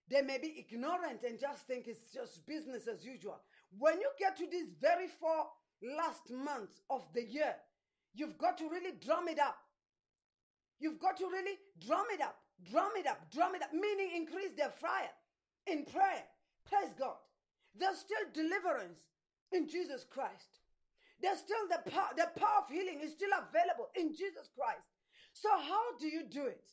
they 0.10 0.22
may 0.22 0.38
be 0.38 0.54
ignorant 0.60 1.24
and 1.28 1.40
just 1.40 1.66
think 1.68 1.88
it's 1.88 2.14
just 2.14 2.46
business 2.46 2.88
as 2.88 3.04
usual. 3.04 3.42
When 3.78 4.00
you 4.00 4.10
get 4.20 4.38
to 4.38 4.48
these 4.50 4.68
very 4.80 5.08
four 5.08 5.48
last 5.98 6.30
months 6.32 6.82
of 6.90 7.06
the 7.14 7.24
year, 7.24 7.56
you've 8.16 8.38
got 8.38 8.58
to 8.58 8.70
really 8.70 8.94
drum 9.04 9.28
it 9.28 9.40
up. 9.40 9.58
You've 10.80 11.00
got 11.00 11.18
to 11.18 11.28
really 11.28 11.58
drum 11.86 12.06
it 12.12 12.22
up, 12.22 12.38
drum 12.72 12.92
it 12.98 13.06
up, 13.08 13.30
drum 13.32 13.56
it 13.56 13.62
up, 13.62 13.74
meaning 13.74 14.12
increase 14.16 14.52
their 14.58 14.72
fire 14.72 15.12
in 15.68 15.86
prayer. 15.86 16.24
Praise 16.70 16.94
God. 16.98 17.18
There's 17.78 18.00
still 18.00 18.26
deliverance 18.34 19.02
in 19.52 19.68
Jesus 19.68 20.06
Christ. 20.10 20.62
there's 21.22 21.40
still 21.40 21.68
the 21.70 21.80
power, 21.90 22.10
the 22.16 22.30
power 22.40 22.64
of 22.64 22.70
healing 22.70 23.02
is 23.02 23.12
still 23.14 23.32
available 23.32 23.90
in 23.96 24.14
Jesus 24.14 24.50
Christ. 24.58 24.86
So, 25.34 25.50
how 25.50 25.98
do 26.00 26.08
you 26.08 26.24
do 26.30 26.46
it? 26.46 26.72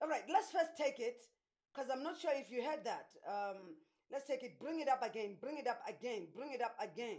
All 0.00 0.08
right, 0.08 0.22
let's 0.32 0.50
first 0.50 0.76
take 0.78 1.00
it 1.00 1.24
because 1.72 1.90
I'm 1.90 2.02
not 2.02 2.18
sure 2.18 2.30
if 2.34 2.50
you 2.50 2.62
heard 2.62 2.84
that. 2.84 3.08
Um, 3.28 3.74
let's 4.10 4.26
take 4.26 4.42
it. 4.42 4.60
Bring 4.60 4.80
it 4.80 4.88
up 4.88 5.02
again. 5.02 5.36
Bring 5.40 5.58
it 5.58 5.66
up 5.66 5.80
again. 5.88 6.28
Bring 6.34 6.52
it 6.52 6.62
up 6.62 6.76
again. 6.80 7.18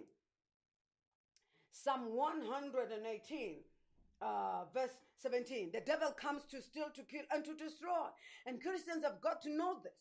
Psalm 1.71 2.15
118, 2.15 3.55
uh, 4.21 4.65
verse 4.73 4.95
17. 5.17 5.71
The 5.73 5.81
devil 5.81 6.11
comes 6.11 6.43
to 6.51 6.61
steal, 6.61 6.89
to 6.95 7.03
kill, 7.03 7.23
and 7.31 7.43
to 7.45 7.55
destroy. 7.55 8.07
And 8.45 8.61
Christians 8.61 9.03
have 9.03 9.21
got 9.21 9.41
to 9.43 9.49
know 9.49 9.77
this 9.83 9.93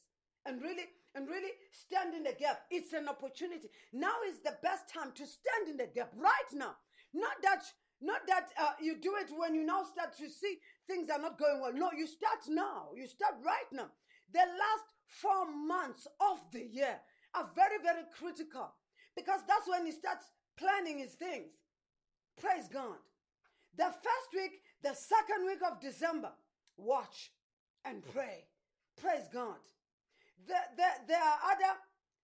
and 0.47 0.61
really 0.61 0.85
and 1.15 1.29
really 1.29 1.51
stand 1.71 2.15
in 2.15 2.25
the 2.25 2.35
gap. 2.39 2.63
It's 2.71 2.93
an 2.93 3.09
opportunity. 3.09 3.69
Now 3.93 4.15
is 4.29 4.41
the 4.41 4.57
best 4.63 4.89
time 4.89 5.13
to 5.15 5.27
stand 5.27 5.69
in 5.71 5.77
the 5.77 5.87
gap 5.87 6.13
right 6.17 6.51
now. 6.53 6.75
Not 7.13 7.37
that 7.43 7.65
not 8.01 8.27
that 8.27 8.51
uh, 8.61 8.73
you 8.81 8.97
do 8.97 9.15
it 9.21 9.31
when 9.37 9.55
you 9.55 9.65
now 9.65 9.85
start 9.85 10.17
to 10.19 10.29
see 10.29 10.59
things 10.87 11.09
are 11.11 11.21
not 11.21 11.39
going 11.39 11.61
well. 11.61 11.73
No, 11.73 11.91
you 11.97 12.07
start 12.07 12.41
now. 12.49 12.89
You 12.95 13.07
start 13.07 13.35
right 13.45 13.71
now. 13.73 13.89
The 14.33 14.41
last 14.41 14.89
four 15.07 15.51
months 15.51 16.07
of 16.21 16.41
the 16.53 16.65
year 16.65 17.01
are 17.35 17.49
very, 17.55 17.79
very 17.83 18.03
critical 18.19 18.75
because 19.17 19.41
that's 19.47 19.69
when 19.69 19.87
he 19.87 19.93
starts 19.93 20.27
planning 20.59 20.99
his 20.99 21.13
things. 21.13 21.53
Praise 22.41 22.69
God. 22.69 22.99
The 23.77 23.85
first 23.85 24.35
week, 24.35 24.61
the 24.83 24.95
second 24.95 25.47
week 25.47 25.61
of 25.69 25.81
December, 25.81 26.31
watch 26.77 27.33
and 27.85 28.03
pray. 28.13 28.47
Praise 29.01 29.29
God. 29.33 29.57
There, 30.47 30.57
there, 30.77 30.95
there 31.09 31.23
are 31.23 31.39
other, 31.53 31.79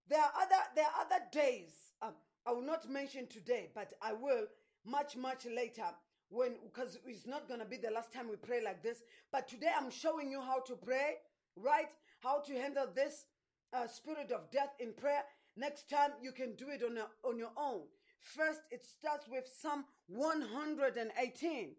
there 0.09 0.21
are 0.21 0.33
other, 0.43 0.63
there 0.75 0.85
are 0.85 1.07
other 1.07 1.25
days. 1.33 1.73
Um, 2.03 2.13
I 2.47 2.53
will 2.53 2.63
not 2.63 2.89
mention 2.89 3.27
today, 3.27 3.71
but 3.75 3.93
I 4.01 4.13
will 4.13 4.47
much, 4.85 5.17
much 5.17 5.47
later 5.47 5.87
when 6.29 6.53
because 6.63 6.99
it's 7.05 7.27
not 7.27 7.49
gonna 7.49 7.65
be 7.65 7.77
the 7.77 7.91
last 7.91 8.13
time 8.13 8.29
we 8.29 8.37
pray 8.37 8.63
like 8.63 8.83
this. 8.83 9.03
But 9.33 9.49
today 9.49 9.71
I'm 9.77 9.91
showing 9.91 10.31
you 10.31 10.41
how 10.41 10.61
to 10.61 10.75
pray, 10.75 11.17
right? 11.57 11.89
How 12.21 12.41
to 12.41 12.53
handle 12.55 12.87
this 12.95 13.25
uh, 13.73 13.87
spirit 13.89 14.31
of 14.31 14.51
death 14.51 14.75
in 14.79 14.93
prayer. 14.93 15.23
Next 15.57 15.91
time 15.91 16.13
you 16.23 16.33
can 16.33 16.55
do 16.55 16.69
it 16.69 16.83
on 16.85 16.97
your, 16.97 17.09
on 17.25 17.39
your 17.39 17.53
own. 17.57 17.83
First, 18.21 18.61
it 18.71 18.83
starts 18.85 19.27
with 19.29 19.49
Psalm 19.61 19.85
118, 20.09 21.71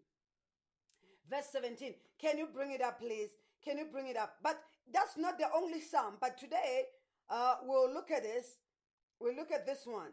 verse 1.30 1.46
17. 1.52 1.94
Can 2.20 2.38
you 2.38 2.48
bring 2.52 2.72
it 2.72 2.82
up, 2.82 3.00
please? 3.00 3.30
Can 3.64 3.78
you 3.78 3.86
bring 3.90 4.08
it 4.08 4.16
up? 4.16 4.34
But 4.42 4.58
that's 4.92 5.16
not 5.16 5.38
the 5.38 5.46
only 5.54 5.80
psalm. 5.80 6.14
But 6.20 6.36
today, 6.36 6.84
uh, 7.30 7.56
we'll 7.64 7.92
look 7.92 8.10
at 8.10 8.24
this. 8.24 8.58
We'll 9.20 9.36
look 9.36 9.52
at 9.52 9.64
this 9.64 9.82
one. 9.84 10.10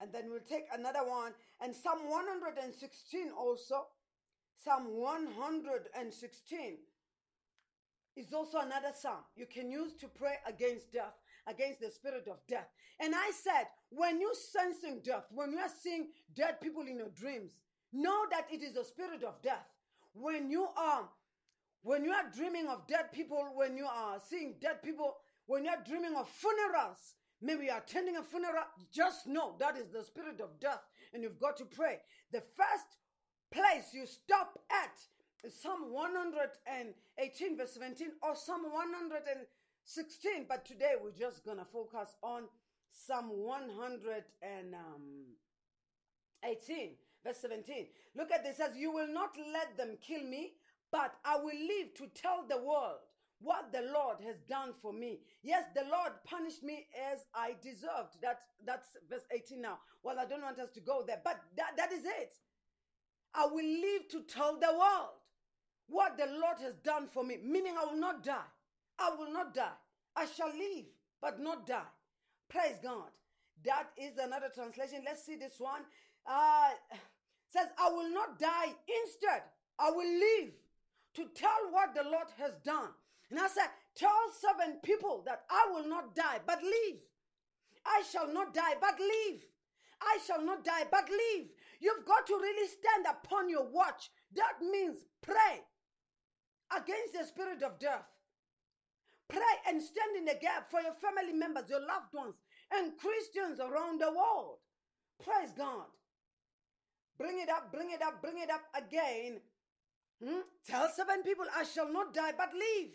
And 0.00 0.12
then 0.12 0.30
we'll 0.30 0.40
take 0.40 0.64
another 0.72 1.06
one. 1.06 1.32
And 1.60 1.74
Psalm 1.74 2.08
116 2.08 3.30
also. 3.38 3.86
Psalm 4.64 4.96
116 4.96 6.78
is 8.16 8.32
also 8.32 8.58
another 8.58 8.92
psalm 8.98 9.20
you 9.36 9.44
can 9.46 9.70
use 9.70 9.92
to 10.00 10.08
pray 10.08 10.36
against 10.46 10.92
death, 10.92 11.14
against 11.46 11.80
the 11.80 11.90
spirit 11.90 12.26
of 12.28 12.38
death. 12.48 12.68
And 12.98 13.14
I 13.14 13.30
said, 13.30 13.66
when 13.90 14.20
you're 14.20 14.34
sensing 14.34 15.00
death, 15.02 15.26
when 15.32 15.52
you 15.52 15.58
are 15.58 15.70
seeing 15.82 16.08
dead 16.34 16.60
people 16.60 16.82
in 16.82 16.98
your 16.98 17.10
dreams, 17.10 17.58
know 17.92 18.26
that 18.30 18.46
it 18.50 18.62
is 18.62 18.74
the 18.74 18.84
spirit 18.84 19.22
of 19.22 19.40
death. 19.42 19.66
When 20.14 20.50
you 20.50 20.68
are 20.76 21.08
when 21.82 22.04
you 22.04 22.10
are 22.10 22.28
dreaming 22.34 22.66
of 22.66 22.84
dead 22.88 23.12
people, 23.12 23.46
when 23.54 23.76
you 23.76 23.86
are 23.86 24.18
seeing 24.28 24.56
dead 24.60 24.82
people, 24.82 25.18
when 25.46 25.64
you 25.64 25.70
are 25.70 25.84
dreaming 25.86 26.16
of 26.16 26.28
funerals, 26.28 27.14
maybe 27.40 27.66
you're 27.66 27.78
attending 27.78 28.16
a 28.16 28.24
funeral, 28.24 28.64
just 28.92 29.28
know 29.28 29.54
that 29.60 29.76
is 29.76 29.86
the 29.92 30.02
spirit 30.02 30.40
of 30.40 30.58
death 30.58 30.82
and 31.14 31.22
you've 31.22 31.38
got 31.38 31.56
to 31.58 31.64
pray. 31.64 31.98
The 32.32 32.42
first 32.56 32.98
place 33.52 33.94
you 33.94 34.04
stop 34.04 34.58
at 34.68 34.98
is 35.44 35.54
Psalm 35.54 35.92
118, 35.92 37.56
verse 37.56 37.74
17, 37.74 38.08
or 38.20 38.34
Psalm 38.34 38.64
116. 38.64 40.46
But 40.48 40.64
today 40.64 40.94
we're 41.00 41.12
just 41.12 41.44
going 41.44 41.58
to 41.58 41.64
focus 41.64 42.16
on 42.20 42.44
Psalm 42.96 43.30
118, 43.30 44.74
um, 44.74 45.36
verse 47.24 47.38
17. 47.38 47.86
Look 48.16 48.32
at 48.32 48.42
this, 48.42 48.56
says, 48.56 48.76
You 48.76 48.92
will 48.92 49.12
not 49.12 49.36
let 49.52 49.76
them 49.76 49.98
kill 50.00 50.24
me 50.24 50.54
but 50.90 51.14
I 51.24 51.36
will 51.36 51.54
live 51.54 51.94
to 51.96 52.06
tell 52.20 52.44
the 52.48 52.58
world 52.58 53.00
what 53.40 53.72
the 53.72 53.82
Lord 53.92 54.16
has 54.24 54.36
done 54.48 54.72
for 54.80 54.92
me. 54.92 55.20
Yes, 55.42 55.64
the 55.74 55.82
Lord 55.82 56.12
punished 56.24 56.62
me 56.62 56.86
as 57.12 57.24
I 57.34 57.54
deserved. 57.62 58.20
That, 58.22 58.40
that's 58.64 58.88
verse 59.10 59.26
18 59.30 59.60
now. 59.60 59.78
Well, 60.02 60.18
I 60.18 60.24
don't 60.24 60.42
want 60.42 60.58
us 60.58 60.70
to 60.70 60.80
go 60.80 61.04
there, 61.06 61.20
but 61.22 61.40
that, 61.56 61.76
that 61.76 61.92
is 61.92 62.04
it. 62.04 62.36
I 63.34 63.46
will 63.46 63.64
live 63.64 64.08
to 64.12 64.22
tell 64.22 64.54
the 64.54 64.72
world 64.72 65.20
what 65.88 66.16
the 66.16 66.26
Lord 66.26 66.58
has 66.62 66.74
done 66.82 67.08
for 67.12 67.22
me, 67.22 67.38
meaning 67.44 67.74
I 67.78 67.84
will 67.84 68.00
not 68.00 68.24
die. 68.24 68.48
I 68.98 69.10
will 69.18 69.32
not 69.32 69.54
die. 69.54 69.76
I 70.16 70.24
shall 70.24 70.48
live, 70.48 70.86
but 71.20 71.38
not 71.38 71.66
die. 71.66 71.82
Praise 72.48 72.78
God. 72.82 73.10
That 73.64 73.88
is 73.96 74.18
another 74.18 74.50
translation. 74.54 75.02
Let's 75.04 75.24
see 75.24 75.36
this 75.36 75.56
one. 75.58 75.82
Uh, 76.26 76.70
says, 77.48 77.68
I 77.78 77.88
will 77.90 78.12
not 78.12 78.38
die. 78.38 78.74
Instead, 79.04 79.42
I 79.78 79.90
will 79.90 80.08
live 80.08 80.52
to 81.14 81.26
tell 81.34 81.70
what 81.70 81.94
the 81.94 82.04
Lord 82.04 82.28
has 82.38 82.52
done. 82.64 82.90
And 83.30 83.38
I 83.38 83.48
said, 83.48 83.68
Tell 83.96 84.10
seven 84.38 84.76
people 84.82 85.22
that 85.26 85.44
I 85.50 85.72
will 85.72 85.88
not 85.88 86.14
die, 86.14 86.38
but 86.46 86.62
live. 86.62 87.00
I 87.84 88.02
shall 88.12 88.32
not 88.32 88.52
die, 88.52 88.74
but 88.80 88.98
live. 89.00 89.40
I 90.02 90.18
shall 90.26 90.44
not 90.44 90.64
die, 90.64 90.84
but 90.90 91.08
live. 91.08 91.46
You've 91.80 92.04
got 92.04 92.26
to 92.26 92.34
really 92.34 92.68
stand 92.68 93.06
upon 93.08 93.48
your 93.48 93.64
watch. 93.64 94.10
That 94.34 94.60
means 94.60 95.06
pray 95.22 95.62
against 96.76 97.14
the 97.14 97.24
spirit 97.24 97.62
of 97.62 97.78
death. 97.78 98.04
Pray 99.28 99.54
and 99.68 99.82
stand 99.82 100.16
in 100.16 100.24
the 100.24 100.38
gap 100.40 100.70
for 100.70 100.80
your 100.80 100.94
family 100.94 101.32
members, 101.32 101.68
your 101.68 101.80
loved 101.80 102.14
ones, 102.14 102.36
and 102.72 102.96
Christians 102.96 103.60
around 103.60 104.00
the 104.00 104.10
world. 104.10 104.58
Praise 105.22 105.52
God. 105.56 105.86
Bring 107.18 107.40
it 107.40 107.48
up, 107.48 107.72
bring 107.72 107.90
it 107.90 108.02
up, 108.02 108.20
bring 108.22 108.38
it 108.38 108.50
up 108.50 108.62
again 108.76 109.40
Hmm? 110.24 110.40
Tell 110.66 110.88
seven 110.88 111.22
people, 111.22 111.44
I 111.54 111.64
shall 111.64 111.92
not 111.92 112.14
die 112.14 112.32
but 112.36 112.50
live. 112.54 112.90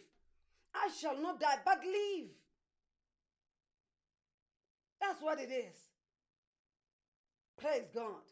I 0.73 0.89
shall 0.89 1.21
not 1.21 1.39
die 1.39 1.59
but 1.63 1.79
live. 1.83 2.29
That's 4.99 5.21
what 5.21 5.39
it 5.39 5.51
is. 5.51 5.75
Praise 7.59 7.89
God. 7.93 8.25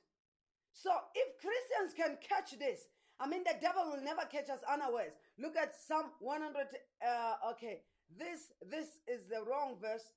So 0.74 0.92
if 1.14 1.38
Christians 1.40 1.94
can 1.96 2.18
catch 2.28 2.58
this, 2.58 2.88
I 3.20 3.28
mean, 3.28 3.44
the 3.44 3.56
devil 3.62 3.92
will 3.92 4.02
never 4.02 4.22
catch 4.32 4.50
us 4.50 4.60
unawares. 4.72 5.12
Look 5.38 5.58
at 5.58 5.76
Psalm 5.76 6.06
100. 6.20 6.68
Uh, 7.06 7.52
okay, 7.52 7.82
this 8.18 8.52
this 8.70 9.00
is 9.08 9.22
the 9.30 9.44
wrong 9.50 9.76
verse. 9.82 10.12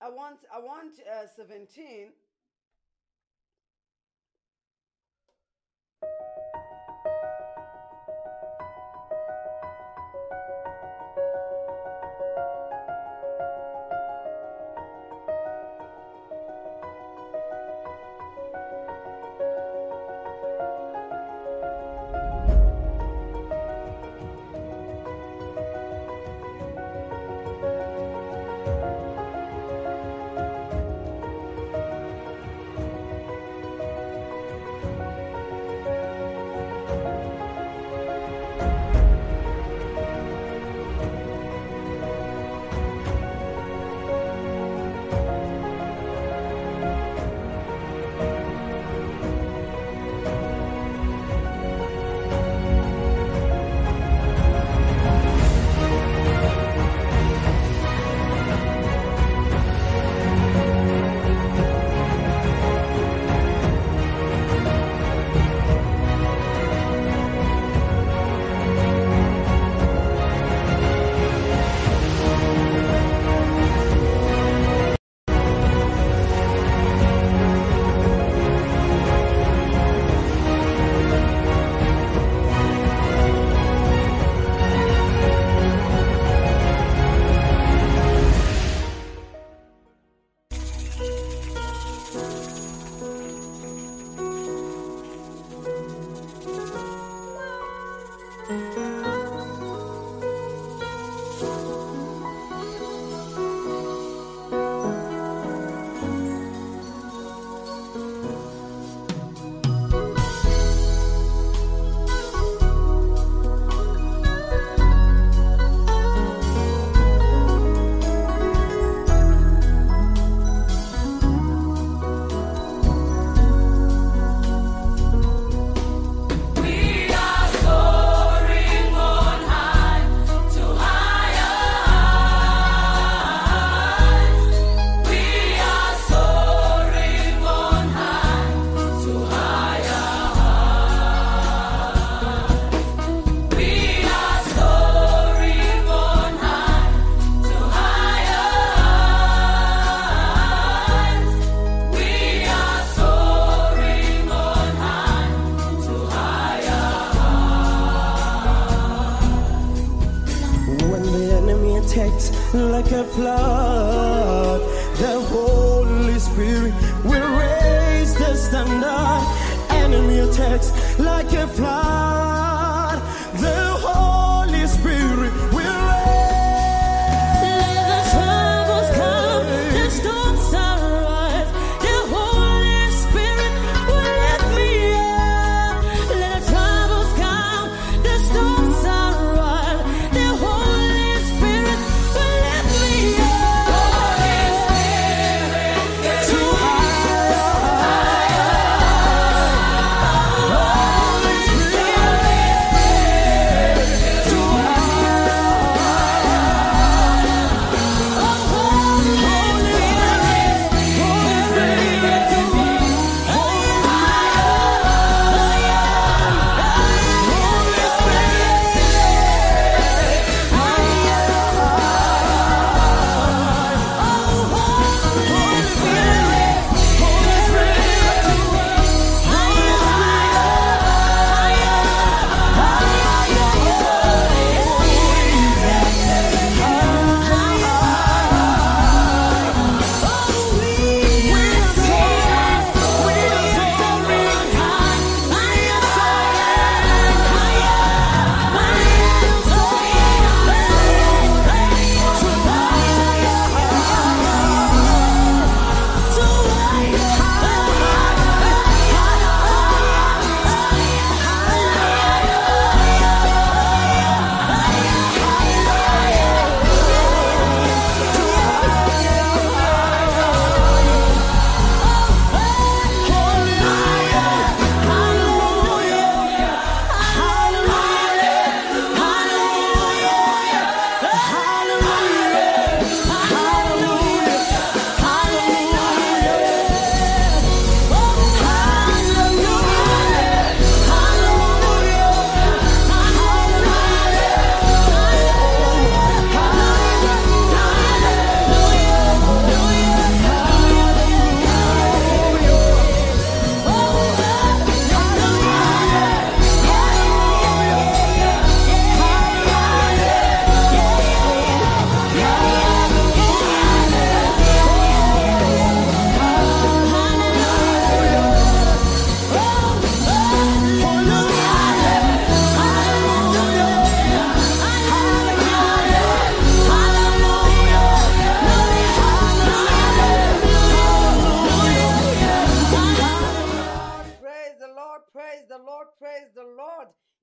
I 0.00 0.08
want 0.08 0.38
I 0.54 0.58
want 0.58 0.92
uh, 1.00 1.26
17. 1.36 2.12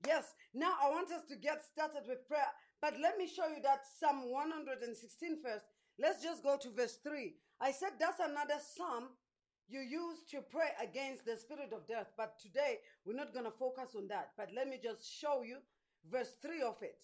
Yes, 0.06 0.34
now 0.52 0.74
I 0.82 0.90
want 0.90 1.12
us 1.12 1.22
to 1.28 1.36
get 1.36 1.62
started 1.64 2.02
with 2.08 2.26
prayer, 2.26 2.50
but 2.80 2.94
let 3.00 3.18
me 3.18 3.28
show 3.28 3.46
you 3.46 3.62
that 3.62 3.82
Psalm 4.00 4.30
116 4.30 5.38
first. 5.42 5.66
Let's 5.98 6.22
just 6.22 6.42
go 6.42 6.56
to 6.56 6.70
verse 6.70 6.98
3. 7.04 7.34
I 7.60 7.70
said 7.70 7.90
that's 8.00 8.18
another 8.18 8.58
psalm 8.58 9.10
you 9.68 9.80
use 9.80 10.24
to 10.30 10.42
pray 10.42 10.70
against 10.82 11.24
the 11.24 11.36
spirit 11.36 11.72
of 11.72 11.86
death, 11.86 12.10
but 12.16 12.34
today 12.42 12.78
we're 13.04 13.16
not 13.16 13.32
going 13.32 13.44
to 13.44 13.52
focus 13.52 13.94
on 13.96 14.08
that. 14.08 14.30
But 14.36 14.50
let 14.54 14.68
me 14.68 14.78
just 14.82 15.06
show 15.06 15.42
you 15.42 15.58
verse 16.10 16.34
3 16.42 16.62
of 16.62 16.76
it. 16.82 16.98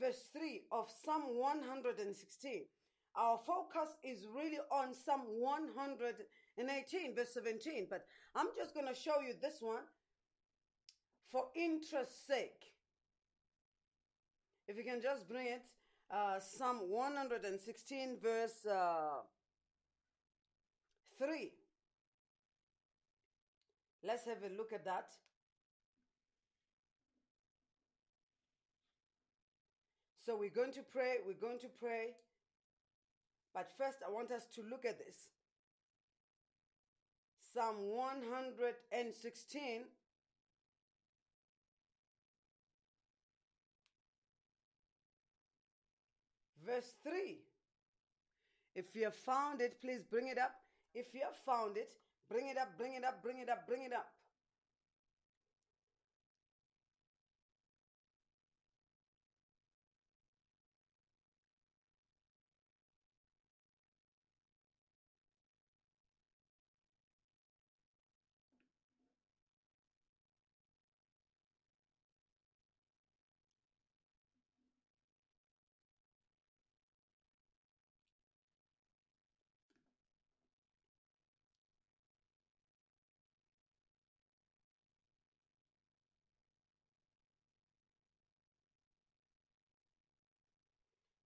Verse 0.00 0.28
3 0.32 0.62
of 0.72 0.90
Psalm 1.04 1.38
116. 1.38 2.64
Our 3.14 3.38
focus 3.46 3.94
is 4.02 4.26
really 4.34 4.58
on 4.72 4.94
Psalm 4.94 5.22
118, 5.28 7.14
verse 7.14 7.34
17. 7.34 7.86
But 7.88 8.04
I'm 8.34 8.48
just 8.56 8.74
going 8.74 8.88
to 8.88 8.94
show 8.98 9.20
you 9.20 9.34
this 9.40 9.58
one 9.60 9.84
for 11.32 11.46
interest's 11.56 12.26
sake. 12.26 12.72
If 14.68 14.76
you 14.76 14.84
can 14.84 15.00
just 15.00 15.26
bring 15.26 15.46
it, 15.46 15.64
uh, 16.10 16.38
Psalm 16.38 16.90
116, 16.90 18.18
verse 18.22 18.66
uh, 18.70 19.22
3. 21.18 21.50
Let's 24.04 24.26
have 24.26 24.42
a 24.44 24.54
look 24.56 24.72
at 24.74 24.84
that. 24.84 25.06
So 30.24 30.36
we're 30.36 30.50
going 30.50 30.72
to 30.72 30.82
pray, 30.82 31.16
we're 31.26 31.32
going 31.34 31.58
to 31.60 31.68
pray. 31.80 32.14
But 33.54 33.70
first, 33.76 33.98
I 34.06 34.10
want 34.10 34.30
us 34.30 34.44
to 34.54 34.62
look 34.62 34.84
at 34.84 34.98
this. 34.98 35.16
Psalm 37.52 37.76
116, 37.90 39.82
verse 46.66 46.94
3. 47.02 47.38
If 48.74 48.94
you 48.94 49.04
have 49.04 49.14
found 49.14 49.60
it, 49.60 49.80
please 49.80 50.02
bring 50.02 50.28
it 50.28 50.38
up. 50.38 50.54
If 50.94 51.14
you 51.14 51.20
have 51.24 51.36
found 51.44 51.76
it, 51.76 51.90
bring 52.30 52.48
it 52.48 52.56
up, 52.56 52.76
bring 52.78 52.94
it 52.94 53.04
up, 53.04 53.22
bring 53.22 53.38
it 53.38 53.48
up, 53.48 53.66
bring 53.66 53.82
it 53.82 53.92
up. 53.92 54.08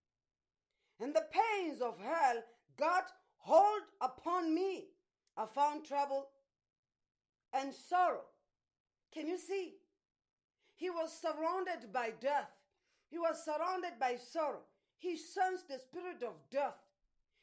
and 1.00 1.14
the 1.14 1.28
pains 1.32 1.80
of 1.82 2.00
hell 2.00 2.44
got 2.76 3.12
hold 3.38 3.84
upon 4.02 4.52
me. 4.54 4.88
I 5.38 5.46
found 5.46 5.86
trouble 5.86 6.28
and 7.54 7.74
sorrow. 7.74 8.26
Can 9.14 9.28
you 9.28 9.38
see? 9.38 9.76
He 10.76 10.90
was 10.90 11.16
surrounded 11.22 11.94
by 11.94 12.14
death. 12.20 12.50
He 13.10 13.20
was 13.20 13.46
surrounded 13.46 14.00
by 14.00 14.16
sorrow. 14.16 14.64
He 14.98 15.18
sensed 15.18 15.68
the 15.68 15.78
spirit 15.80 16.24
of 16.24 16.34
death. 16.52 16.89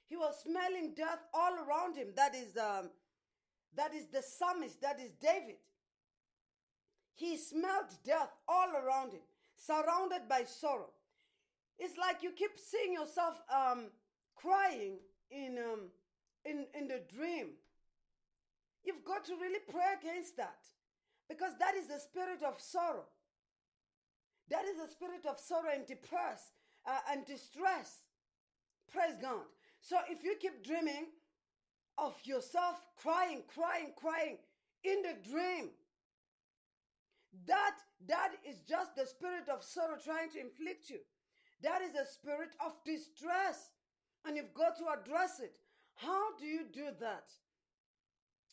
He 0.08 0.16
was 0.16 0.40
smelling 0.42 0.94
death 0.94 1.18
all 1.34 1.54
around 1.54 1.96
him. 1.96 2.08
That 2.16 2.34
is 2.34 2.56
um, 2.56 2.90
that 3.76 3.94
is 3.94 4.06
the 4.06 4.22
psalmist, 4.22 4.80
that 4.80 4.98
is 5.00 5.10
David. 5.20 5.56
He 7.14 7.36
smelled 7.36 7.92
death 8.04 8.30
all 8.48 8.70
around 8.70 9.12
him, 9.12 9.22
surrounded 9.56 10.28
by 10.28 10.44
sorrow. 10.44 10.90
It's 11.78 11.96
like 11.98 12.22
you 12.22 12.30
keep 12.30 12.52
seeing 12.56 12.92
yourself 12.92 13.40
um, 13.52 13.88
crying 14.34 14.98
in, 15.30 15.58
um, 15.58 15.80
in, 16.44 16.66
in 16.74 16.88
the 16.88 17.00
dream. 17.14 17.48
You've 18.84 19.04
got 19.04 19.24
to 19.26 19.34
really 19.34 19.60
pray 19.68 19.94
against 20.00 20.36
that 20.36 20.60
because 21.28 21.52
that 21.58 21.74
is 21.74 21.88
the 21.88 21.98
spirit 21.98 22.42
of 22.46 22.60
sorrow. 22.60 23.04
That 24.48 24.64
is 24.64 24.76
the 24.76 24.90
spirit 24.90 25.26
of 25.28 25.40
sorrow 25.40 25.70
and 25.74 25.86
depress 25.86 26.52
uh, 26.86 27.00
and 27.10 27.26
distress. 27.26 28.02
Praise 28.92 29.16
God. 29.20 29.44
So 29.86 29.98
if 30.10 30.24
you 30.24 30.34
keep 30.40 30.64
dreaming 30.64 31.06
of 31.96 32.14
yourself 32.24 32.74
crying, 33.00 33.42
crying, 33.46 33.92
crying 33.96 34.38
in 34.82 35.02
the 35.02 35.14
dream, 35.30 35.70
that 37.46 37.76
that 38.08 38.32
is 38.44 38.62
just 38.68 38.96
the 38.96 39.06
spirit 39.06 39.48
of 39.48 39.62
sorrow 39.62 39.96
trying 40.02 40.30
to 40.30 40.40
inflict 40.40 40.90
you. 40.90 40.98
That 41.62 41.82
is 41.82 41.94
a 41.94 42.04
spirit 42.04 42.50
of 42.58 42.72
distress, 42.84 43.70
and 44.24 44.36
you've 44.36 44.54
got 44.54 44.76
to 44.78 44.86
address 44.90 45.38
it. 45.38 45.54
How 45.94 46.36
do 46.36 46.46
you 46.46 46.64
do 46.72 46.86
that? 46.98 47.30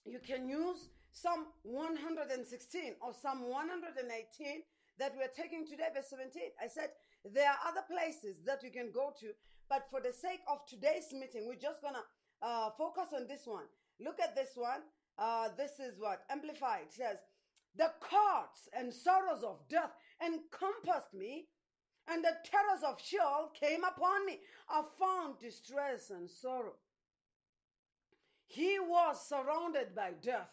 You 0.06 0.20
can 0.20 0.48
use 0.48 0.90
Psalm 1.12 1.48
116 1.64 2.94
or 3.02 3.12
Psalm 3.12 3.50
118 3.50 4.62
that 5.00 5.14
we're 5.18 5.34
taking 5.36 5.66
today, 5.66 5.90
verse 5.96 6.12
17. 6.12 6.44
I 6.62 6.68
said 6.68 6.90
there 7.26 7.50
are 7.50 7.58
other 7.68 7.84
places 7.90 8.38
that 8.46 8.62
you 8.62 8.70
can 8.70 8.92
go 8.92 9.12
to, 9.20 9.34
but 9.70 9.88
for 9.90 10.02
the 10.02 10.14
sake 10.14 10.42
of 10.48 10.66
today's 10.68 11.12
meeting, 11.14 11.48
we're 11.48 11.56
just 11.56 11.82
gonna 11.82 12.04
uh, 12.42 12.70
focus 12.78 13.14
on 13.16 13.28
this 13.28 13.46
one. 13.46 13.66
Look 14.00 14.20
at 14.20 14.36
this 14.36 14.52
one. 14.56 14.82
Uh, 15.18 15.50
this 15.58 15.80
is 15.80 16.00
what 16.00 16.24
Amplified 16.30 16.90
says. 16.90 17.18
The 17.76 17.92
cords 18.00 18.70
and 18.78 18.94
sorrows 18.94 19.44
of 19.44 19.68
death 19.70 19.92
encompassed 20.24 21.14
me, 21.14 21.48
and 22.08 22.24
the 22.24 22.36
terrors 22.44 22.84
of 22.86 23.02
Sheol 23.02 23.52
came 23.60 23.84
upon 23.84 24.26
me. 24.26 24.40
I 24.70 24.84
found 25.00 25.40
distress 25.40 26.10
and 26.10 26.30
sorrow. 26.30 26.74
He 28.46 28.78
was 28.80 29.28
surrounded 29.28 29.96
by 29.96 30.12
death. 30.22 30.52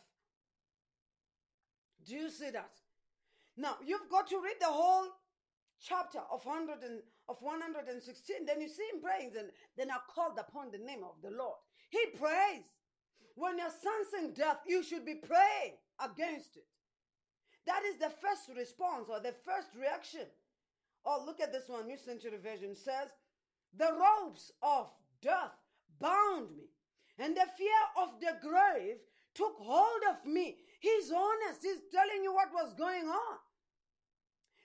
Do 2.06 2.14
you 2.14 2.30
see 2.30 2.50
that? 2.50 2.72
Now 3.56 3.76
you've 3.84 4.08
got 4.10 4.28
to 4.28 4.40
read 4.40 4.56
the 4.60 4.66
whole 4.66 5.08
chapter 5.82 6.20
of 6.30 6.44
100 6.44 6.82
and, 6.82 7.00
of 7.30 7.36
116. 7.40 8.44
Then 8.44 8.60
you 8.60 8.68
see 8.68 8.82
him 8.92 9.00
praying, 9.00 9.32
and 9.38 9.50
then 9.78 9.90
I 9.90 9.98
called 10.12 10.38
upon 10.38 10.70
the 10.70 10.78
name 10.78 11.04
of 11.04 11.22
the 11.22 11.30
Lord. 11.30 11.56
He 11.90 12.04
prays. 12.18 12.66
When 13.36 13.56
you're 13.56 13.70
sensing 13.70 14.34
death, 14.34 14.58
you 14.66 14.82
should 14.82 15.06
be 15.06 15.14
praying 15.14 15.78
against 16.02 16.56
it. 16.56 16.66
That 17.66 17.82
is 17.86 17.96
the 17.96 18.10
first 18.10 18.50
response 18.56 19.08
or 19.08 19.20
the 19.20 19.34
first 19.44 19.68
reaction. 19.78 20.26
Oh, 21.06 21.22
look 21.24 21.40
at 21.40 21.52
this 21.52 21.68
one. 21.68 21.86
New 21.86 21.96
Century 21.96 22.36
Version 22.42 22.74
says, 22.74 23.08
The 23.78 23.92
ropes 23.94 24.50
of 24.62 24.90
death 25.22 25.54
bound 26.00 26.56
me, 26.56 26.68
and 27.18 27.36
the 27.36 27.46
fear 27.56 27.82
of 28.02 28.20
the 28.20 28.36
grave 28.46 28.96
took 29.34 29.56
hold 29.58 30.02
of 30.10 30.26
me. 30.30 30.56
He's 30.80 31.12
honest. 31.12 31.62
He's 31.62 31.80
telling 31.92 32.24
you 32.24 32.34
what 32.34 32.52
was 32.52 32.74
going 32.74 33.06
on. 33.06 33.38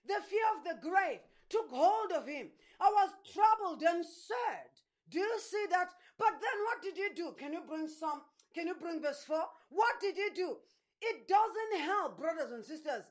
The 0.07 0.21
fear 0.27 0.45
of 0.57 0.63
the 0.63 0.89
grave 0.89 1.19
took 1.49 1.69
hold 1.69 2.11
of 2.11 2.27
him. 2.27 2.49
I 2.79 2.89
was 2.89 3.09
troubled 3.33 3.81
and 3.83 4.05
sad. 4.05 4.69
Do 5.09 5.19
you 5.19 5.39
see 5.39 5.65
that? 5.71 5.89
But 6.17 6.33
then 6.41 6.57
what 6.65 6.81
did 6.81 6.97
you 6.97 7.09
do? 7.15 7.35
Can 7.37 7.53
you 7.53 7.61
bring 7.67 7.87
some? 7.87 8.21
Can 8.53 8.67
you 8.67 8.75
bring 8.75 9.01
verse 9.01 9.23
4? 9.27 9.37
What 9.69 9.99
did 10.01 10.17
you 10.17 10.31
do? 10.33 10.57
It 11.01 11.27
doesn't 11.27 11.85
help, 11.85 12.17
brothers 12.17 12.51
and 12.51 12.63
sisters, 12.63 13.03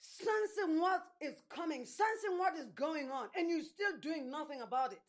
sensing 0.00 0.80
what 0.80 1.02
is 1.20 1.42
coming, 1.50 1.84
sensing 1.84 2.38
what 2.38 2.56
is 2.56 2.70
going 2.74 3.10
on, 3.10 3.28
and 3.36 3.50
you're 3.50 3.62
still 3.62 3.98
doing 4.00 4.30
nothing 4.30 4.62
about 4.62 4.92
it. 4.92 5.02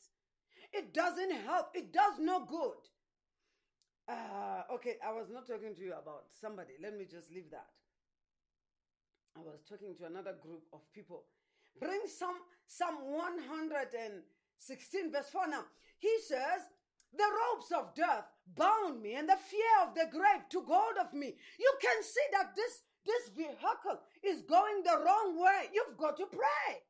It 0.74 0.94
doesn't 0.94 1.32
help. 1.32 1.70
It 1.76 1.94
does 1.94 2.18
no 2.20 2.46
good. 2.46 2.82
Uh, 4.10 4.64
okay, 4.74 4.96
I 5.06 5.14
was 5.14 5.30
not 5.32 5.48
talking 5.48 5.76
to 5.76 5.82
you 5.82 5.94
about 5.94 6.26
somebody. 6.34 6.74
Let 6.82 6.98
me 6.98 7.06
just 7.10 7.32
leave 7.32 7.50
that. 7.52 7.68
I 9.38 9.42
was 9.42 9.62
talking 9.70 9.96
to 9.98 10.06
another 10.06 10.36
group 10.42 10.64
of 10.74 10.82
people. 10.94 11.24
Bring 11.80 12.02
some 12.08 12.36
Psalm 12.68 12.96
116, 13.06 15.12
verse 15.12 15.30
4 15.30 15.48
now. 15.48 15.64
He 15.98 16.16
says, 16.28 16.68
The 17.16 17.24
ropes 17.24 17.72
of 17.72 17.96
death 17.96 18.26
bound 18.56 19.02
me, 19.02 19.16
and 19.16 19.28
the 19.28 19.38
fear 19.38 19.88
of 19.88 19.96
the 19.96 20.08
grave 20.12 20.48
took 20.50 20.68
hold 20.68 20.98
of 21.00 21.14
me. 21.14 21.36
You 21.60 21.74
can 21.82 22.04
see 22.04 22.28
that 22.34 22.56
this, 22.56 22.82
this 23.06 23.30
vehicle 23.36 24.00
is 24.24 24.44
going 24.44 24.84
the 24.84 25.02
wrong 25.06 25.42
way. 25.42 25.70
You've 25.74 25.98
got 25.98 26.18
to 26.18 26.26
pray. 26.26 26.84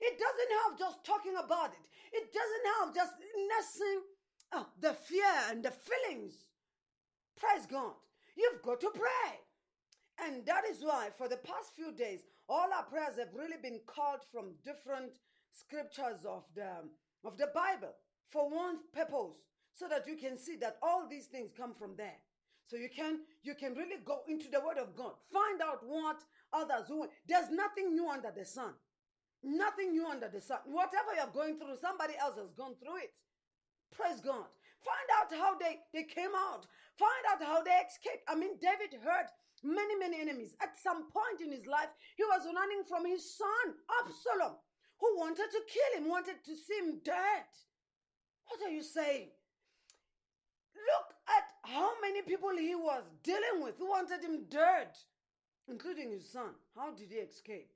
It 0.00 0.18
doesn't 0.18 0.52
help 0.62 0.78
just 0.78 1.04
talking 1.04 1.36
about 1.36 1.72
it. 1.72 1.88
It 2.12 2.32
doesn't 2.32 2.66
help 2.76 2.94
just 2.94 3.12
nursing 3.50 4.02
uh, 4.52 4.64
the 4.80 4.94
fear 4.94 5.34
and 5.50 5.62
the 5.62 5.72
feelings. 5.72 6.34
Praise 7.36 7.66
God. 7.66 7.94
You've 8.36 8.62
got 8.62 8.80
to 8.80 8.90
pray. 8.94 9.40
And 10.24 10.46
that 10.46 10.64
is 10.68 10.82
why, 10.82 11.10
for 11.16 11.28
the 11.28 11.36
past 11.36 11.74
few 11.74 11.92
days, 11.92 12.20
all 12.48 12.68
our 12.74 12.84
prayers 12.84 13.18
have 13.18 13.34
really 13.34 13.60
been 13.62 13.80
called 13.86 14.20
from 14.32 14.54
different 14.64 15.18
scriptures 15.52 16.24
of 16.26 16.44
the, 16.54 16.88
of 17.24 17.36
the 17.36 17.48
Bible 17.54 17.94
for 18.30 18.48
one 18.50 18.78
purpose, 18.92 19.36
so 19.74 19.88
that 19.88 20.06
you 20.06 20.16
can 20.16 20.36
see 20.38 20.56
that 20.56 20.76
all 20.82 21.06
these 21.08 21.26
things 21.26 21.50
come 21.56 21.74
from 21.74 21.94
there. 21.96 22.18
So 22.66 22.76
you 22.76 22.90
can 22.94 23.20
you 23.42 23.54
can 23.54 23.72
really 23.74 23.96
go 24.04 24.20
into 24.28 24.50
the 24.50 24.60
Word 24.60 24.76
of 24.76 24.94
God, 24.94 25.12
find 25.32 25.62
out 25.62 25.80
what 25.86 26.20
others 26.52 26.86
who 26.86 27.06
there's 27.26 27.48
nothing 27.50 27.94
new 27.94 28.08
under 28.08 28.30
the 28.30 28.44
sun, 28.44 28.74
nothing 29.42 29.92
new 29.92 30.06
under 30.06 30.28
the 30.28 30.40
sun. 30.40 30.58
Whatever 30.66 31.16
you're 31.16 31.32
going 31.32 31.56
through, 31.56 31.80
somebody 31.80 32.12
else 32.20 32.36
has 32.36 32.52
gone 32.52 32.74
through 32.76 32.98
it. 32.98 33.16
Praise 33.90 34.20
God. 34.20 34.44
Find 34.84 35.08
out 35.16 35.32
how 35.32 35.56
they 35.56 35.78
they 35.94 36.04
came 36.04 36.34
out. 36.36 36.66
Find 36.98 37.24
out 37.32 37.42
how 37.42 37.62
they 37.62 37.78
escaped. 37.88 38.24
I 38.28 38.34
mean, 38.34 38.58
David 38.60 39.00
heard 39.00 39.32
many, 39.64 39.96
many 39.96 40.20
enemies. 40.20 40.54
At 40.60 40.78
some 40.78 41.10
point 41.10 41.40
in 41.44 41.52
his 41.52 41.66
life, 41.66 41.88
he 42.16 42.24
was 42.24 42.46
running 42.46 42.84
from 42.88 43.06
his 43.06 43.36
son, 43.36 43.74
Absalom, 44.00 44.56
who 45.00 45.18
wanted 45.18 45.50
to 45.50 45.60
kill 45.68 46.02
him, 46.02 46.08
wanted 46.08 46.44
to 46.44 46.56
see 46.56 46.78
him 46.78 47.00
dead. 47.04 47.48
What 48.46 48.66
are 48.66 48.72
you 48.72 48.82
saying? 48.82 49.28
Look 50.74 51.08
at 51.28 51.70
how 51.70 51.92
many 52.00 52.22
people 52.22 52.50
he 52.56 52.74
was 52.74 53.02
dealing 53.22 53.62
with 53.62 53.78
who 53.78 53.88
wanted 53.90 54.22
him 54.22 54.44
dead, 54.48 54.88
including 55.68 56.10
his 56.10 56.30
son. 56.30 56.50
How 56.74 56.92
did 56.92 57.10
he 57.10 57.16
escape? 57.16 57.70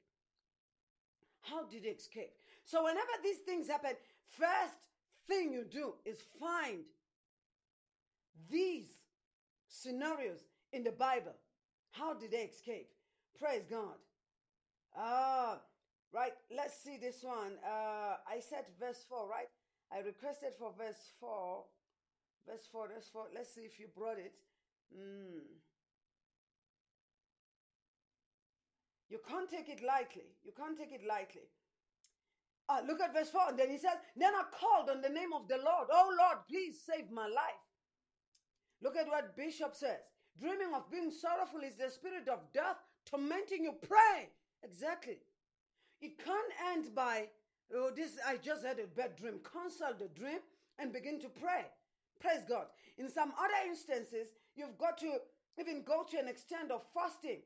How 1.42 1.64
did 1.64 1.84
he 1.84 1.90
escape? 1.90 2.32
So, 2.64 2.84
whenever 2.84 3.10
these 3.22 3.38
things 3.38 3.68
happen, 3.68 3.92
first 4.28 4.88
thing 5.26 5.52
you 5.52 5.64
do 5.64 5.94
is 6.04 6.18
find 6.38 6.84
these 8.50 8.86
scenarios 9.68 10.44
in 10.72 10.84
the 10.84 10.92
Bible 10.92 11.34
how 11.92 12.14
did 12.14 12.30
they 12.30 12.48
escape? 12.48 12.88
Praise 13.38 13.64
God. 13.68 13.96
Ah, 14.96 15.60
right. 16.12 16.32
Let's 16.54 16.82
see 16.82 16.96
this 17.00 17.22
one. 17.22 17.56
Uh, 17.64 18.16
I 18.26 18.40
said 18.40 18.64
verse 18.80 19.04
4, 19.08 19.28
right? 19.28 19.48
I 19.92 20.00
requested 20.00 20.54
for 20.58 20.72
verse 20.76 21.12
4. 21.20 21.64
Verse 22.48 22.66
4, 22.70 22.88
verse 22.88 23.08
4. 23.12 23.24
Let's 23.34 23.54
see 23.54 23.62
if 23.62 23.78
you 23.78 23.86
brought 23.94 24.18
it. 24.18 24.32
Mm. 24.96 25.44
You 29.08 29.20
can't 29.28 29.50
take 29.50 29.68
it 29.68 29.82
lightly. 29.82 30.32
You 30.44 30.52
can't 30.56 30.76
take 30.76 30.92
it 30.92 31.06
lightly. 31.06 31.48
Ah, 32.68 32.80
look 32.86 33.00
at 33.00 33.12
verse 33.12 33.28
4. 33.30 33.50
And 33.50 33.58
then 33.58 33.70
he 33.70 33.76
says, 33.76 33.98
Then 34.16 34.32
I 34.34 34.44
called 34.50 34.88
on 34.88 35.02
the 35.02 35.08
name 35.08 35.32
of 35.34 35.46
the 35.48 35.56
Lord. 35.56 35.88
Oh 35.90 36.14
Lord, 36.18 36.38
please 36.48 36.80
save 36.80 37.10
my 37.10 37.26
life. 37.26 37.62
Look 38.80 38.96
at 38.96 39.06
what 39.08 39.36
Bishop 39.36 39.74
says. 39.74 40.00
Dreaming 40.40 40.74
of 40.74 40.90
being 40.90 41.10
sorrowful 41.10 41.60
is 41.60 41.76
the 41.76 41.90
spirit 41.90 42.28
of 42.28 42.40
death 42.52 42.76
tormenting 43.04 43.64
you. 43.64 43.74
Pray. 43.86 44.28
Exactly. 44.62 45.18
It 46.00 46.18
can't 46.18 46.52
end 46.72 46.94
by, 46.94 47.28
oh, 47.74 47.90
this, 47.94 48.12
I 48.26 48.36
just 48.36 48.64
had 48.64 48.78
a 48.78 48.86
bad 48.86 49.16
dream. 49.16 49.40
Consult 49.42 49.98
the 49.98 50.08
dream 50.08 50.40
and 50.78 50.92
begin 50.92 51.20
to 51.20 51.28
pray. 51.28 51.66
Praise 52.20 52.44
God. 52.48 52.66
In 52.98 53.08
some 53.10 53.32
other 53.38 53.68
instances, 53.68 54.28
you've 54.56 54.78
got 54.78 54.98
to 54.98 55.18
even 55.58 55.82
go 55.82 56.04
to 56.10 56.18
an 56.18 56.28
extent 56.28 56.70
of 56.70 56.82
fasting. 56.94 57.40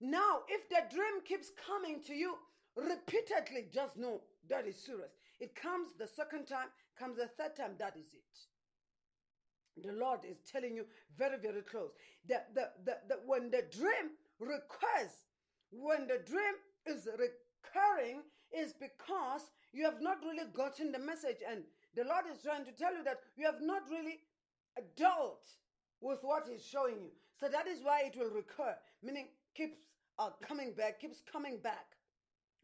Now, 0.00 0.40
if 0.48 0.68
the 0.68 0.82
dream 0.94 1.20
keeps 1.24 1.50
coming 1.66 2.00
to 2.06 2.14
you 2.14 2.34
repeatedly, 2.76 3.66
just 3.72 3.96
know 3.96 4.20
that 4.48 4.66
is 4.66 4.76
serious. 4.76 5.10
It 5.38 5.54
comes 5.54 5.90
the 5.98 6.06
second 6.06 6.46
time, 6.46 6.68
comes 6.98 7.16
the 7.16 7.26
third 7.26 7.56
time, 7.56 7.72
that 7.78 7.96
is 7.96 8.12
it. 8.14 8.38
The 9.76 9.92
Lord 9.92 10.20
is 10.28 10.38
telling 10.50 10.76
you 10.76 10.84
very, 11.16 11.38
very 11.38 11.62
close. 11.62 11.90
That 12.28 12.54
the, 12.54 12.70
the, 12.84 12.96
the, 13.08 13.16
when 13.26 13.50
the 13.50 13.64
dream 13.70 14.16
recurs, 14.38 15.26
when 15.70 16.06
the 16.06 16.20
dream 16.24 16.54
is 16.86 17.06
recurring, 17.06 18.22
is 18.52 18.72
because 18.72 19.50
you 19.72 19.84
have 19.84 20.00
not 20.00 20.18
really 20.24 20.50
gotten 20.52 20.92
the 20.92 20.98
message. 20.98 21.38
And 21.48 21.62
the 21.94 22.04
Lord 22.04 22.24
is 22.30 22.42
trying 22.42 22.64
to 22.66 22.72
tell 22.72 22.94
you 22.94 23.02
that 23.04 23.20
you 23.36 23.46
have 23.46 23.60
not 23.62 23.82
really 23.90 24.20
dealt 24.96 25.44
with 26.00 26.18
what 26.22 26.48
He's 26.50 26.64
showing 26.64 27.00
you. 27.00 27.10
So 27.40 27.48
that 27.48 27.66
is 27.66 27.82
why 27.82 28.02
it 28.06 28.16
will 28.18 28.30
recur, 28.30 28.74
meaning 29.02 29.28
keeps 29.54 29.78
uh, 30.18 30.30
coming 30.46 30.72
back, 30.76 31.00
keeps 31.00 31.22
coming 31.30 31.58
back. 31.62 31.96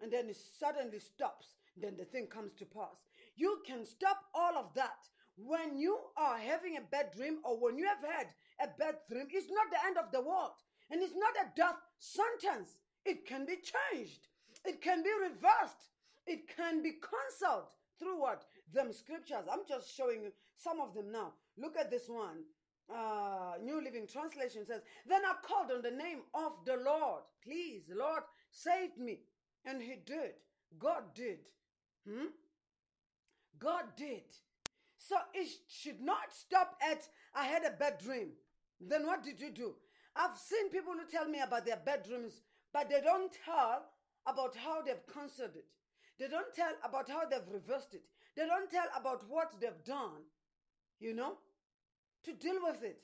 And 0.01 0.13
then 0.13 0.29
it 0.29 0.37
suddenly 0.37 1.01
stops. 1.01 1.57
Then 1.77 1.97
the 1.97 2.05
thing 2.05 2.27
comes 2.27 2.53
to 2.55 2.65
pass. 2.65 3.07
You 3.37 3.59
can 3.67 3.85
stop 3.85 4.19
all 4.35 4.57
of 4.57 4.75
that 4.75 5.09
when 5.45 5.79
you 5.79 5.97
are 6.17 6.39
having 6.39 6.77
a 6.77 6.91
bad 6.91 7.13
dream 7.17 7.39
or 7.45 7.59
when 7.59 7.79
you 7.79 7.87
have 7.87 8.03
had 8.03 8.27
a 8.61 8.69
bad 8.79 8.97
dream, 9.09 9.27
it's 9.31 9.51
not 9.51 9.71
the 9.71 9.87
end 9.87 9.97
of 9.97 10.11
the 10.13 10.21
world. 10.21 10.53
And 10.91 11.03
it's 11.03 11.15
not 11.15 11.35
a 11.41 11.51
death 11.55 11.79
sentence. 11.99 12.77
It 13.05 13.27
can 13.27 13.47
be 13.47 13.57
changed. 13.57 14.27
It 14.65 14.83
can 14.83 15.03
be 15.03 15.11
reversed. 15.23 15.93
It 16.27 16.49
can 16.57 16.83
be 16.83 16.93
cancelled 16.93 17.69
through 17.99 18.21
what? 18.21 18.45
Them 18.73 18.93
scriptures. 18.93 19.47
I'm 19.51 19.67
just 19.69 19.95
showing 19.95 20.23
you 20.23 20.33
some 20.57 20.81
of 20.81 20.95
them 20.95 21.13
now. 21.13 21.33
Look 21.57 21.77
at 21.77 21.91
this 21.91 22.09
one. 22.09 22.45
Uh, 22.93 23.55
New 23.63 23.83
Living 23.83 24.07
Translation 24.07 24.65
says, 24.67 24.81
Then 25.07 25.23
I 25.25 25.35
called 25.47 25.71
on 25.71 25.83
the 25.83 25.91
name 25.91 26.21
of 26.35 26.53
the 26.65 26.77
Lord. 26.85 27.23
Please, 27.45 27.83
Lord, 27.95 28.23
save 28.51 28.97
me. 28.99 29.21
And 29.65 29.83
he 29.83 29.97
did. 30.05 30.33
God 30.79 31.15
did. 31.15 31.41
Hmm? 32.09 32.27
God 33.59 33.85
did. 33.97 34.25
So 34.99 35.17
it 35.33 35.49
should 35.69 36.01
not 36.01 36.33
stop 36.33 36.77
at 36.83 37.09
I 37.35 37.45
had 37.47 37.65
a 37.65 37.71
bad 37.71 37.99
dream. 37.99 38.31
Then 38.81 39.07
what 39.07 39.23
did 39.23 39.41
you 39.41 39.51
do? 39.51 39.75
I've 40.17 40.37
seen 40.37 40.71
people 40.71 40.93
who 40.93 41.09
tell 41.11 41.29
me 41.29 41.41
about 41.41 41.65
their 41.65 41.81
bad 41.85 42.03
dreams, 42.03 42.43
but 42.73 42.91
they 42.91 43.01
don't 43.01 43.33
tell 43.45 43.85
about 44.27 44.57
how 44.57 44.83
they've 44.83 45.07
cancelled 45.13 45.57
it. 45.57 45.67
They 46.19 46.29
don't 46.29 46.53
tell 46.55 46.73
about 46.85 47.09
how 47.09 47.27
they've 47.27 47.53
reversed 47.53 47.95
it. 47.95 48.03
They 48.37 48.47
don't 48.47 48.71
tell 48.71 48.87
about 48.97 49.23
what 49.29 49.55
they've 49.61 49.85
done, 49.85 50.27
you 50.99 51.15
know, 51.15 51.39
to 52.25 52.33
deal 52.33 52.59
with 52.63 52.83
it. 52.83 53.01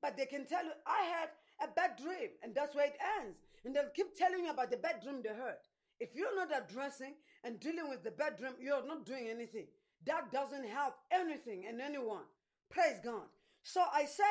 But 0.00 0.16
they 0.16 0.26
can 0.26 0.46
tell 0.46 0.64
you, 0.64 0.72
I 0.86 1.04
had 1.04 1.28
a 1.62 1.72
bad 1.72 1.96
dream, 2.02 2.30
and 2.42 2.54
that's 2.54 2.74
where 2.74 2.86
it 2.86 2.96
ends. 3.20 3.38
And 3.64 3.76
they'll 3.76 3.92
keep 3.94 4.16
telling 4.16 4.44
you 4.44 4.50
about 4.50 4.70
the 4.70 4.78
bad 4.78 5.02
dream 5.02 5.20
they 5.22 5.30
heard. 5.30 5.60
If 6.00 6.14
you're 6.14 6.34
not 6.34 6.48
addressing 6.50 7.14
and 7.44 7.60
dealing 7.60 7.88
with 7.88 8.02
the 8.02 8.10
bad 8.10 8.36
dream, 8.38 8.52
you're 8.60 8.86
not 8.86 9.06
doing 9.06 9.28
anything. 9.28 9.66
That 10.06 10.32
doesn't 10.32 10.68
help 10.68 10.94
anything 11.10 11.64
and 11.68 11.80
anyone. 11.80 12.24
Praise 12.70 12.98
God. 13.04 13.28
So 13.62 13.82
I 13.92 14.04
say 14.04 14.22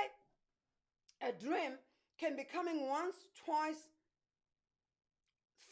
a 1.22 1.32
dream 1.32 1.74
can 2.20 2.36
be 2.36 2.44
coming 2.44 2.88
once, 2.88 3.16
twice, 3.46 3.88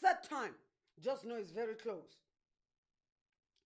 third 0.02 0.22
time. 0.28 0.54
Just 1.02 1.24
know 1.24 1.36
it's 1.36 1.50
very 1.50 1.74
close 1.74 2.16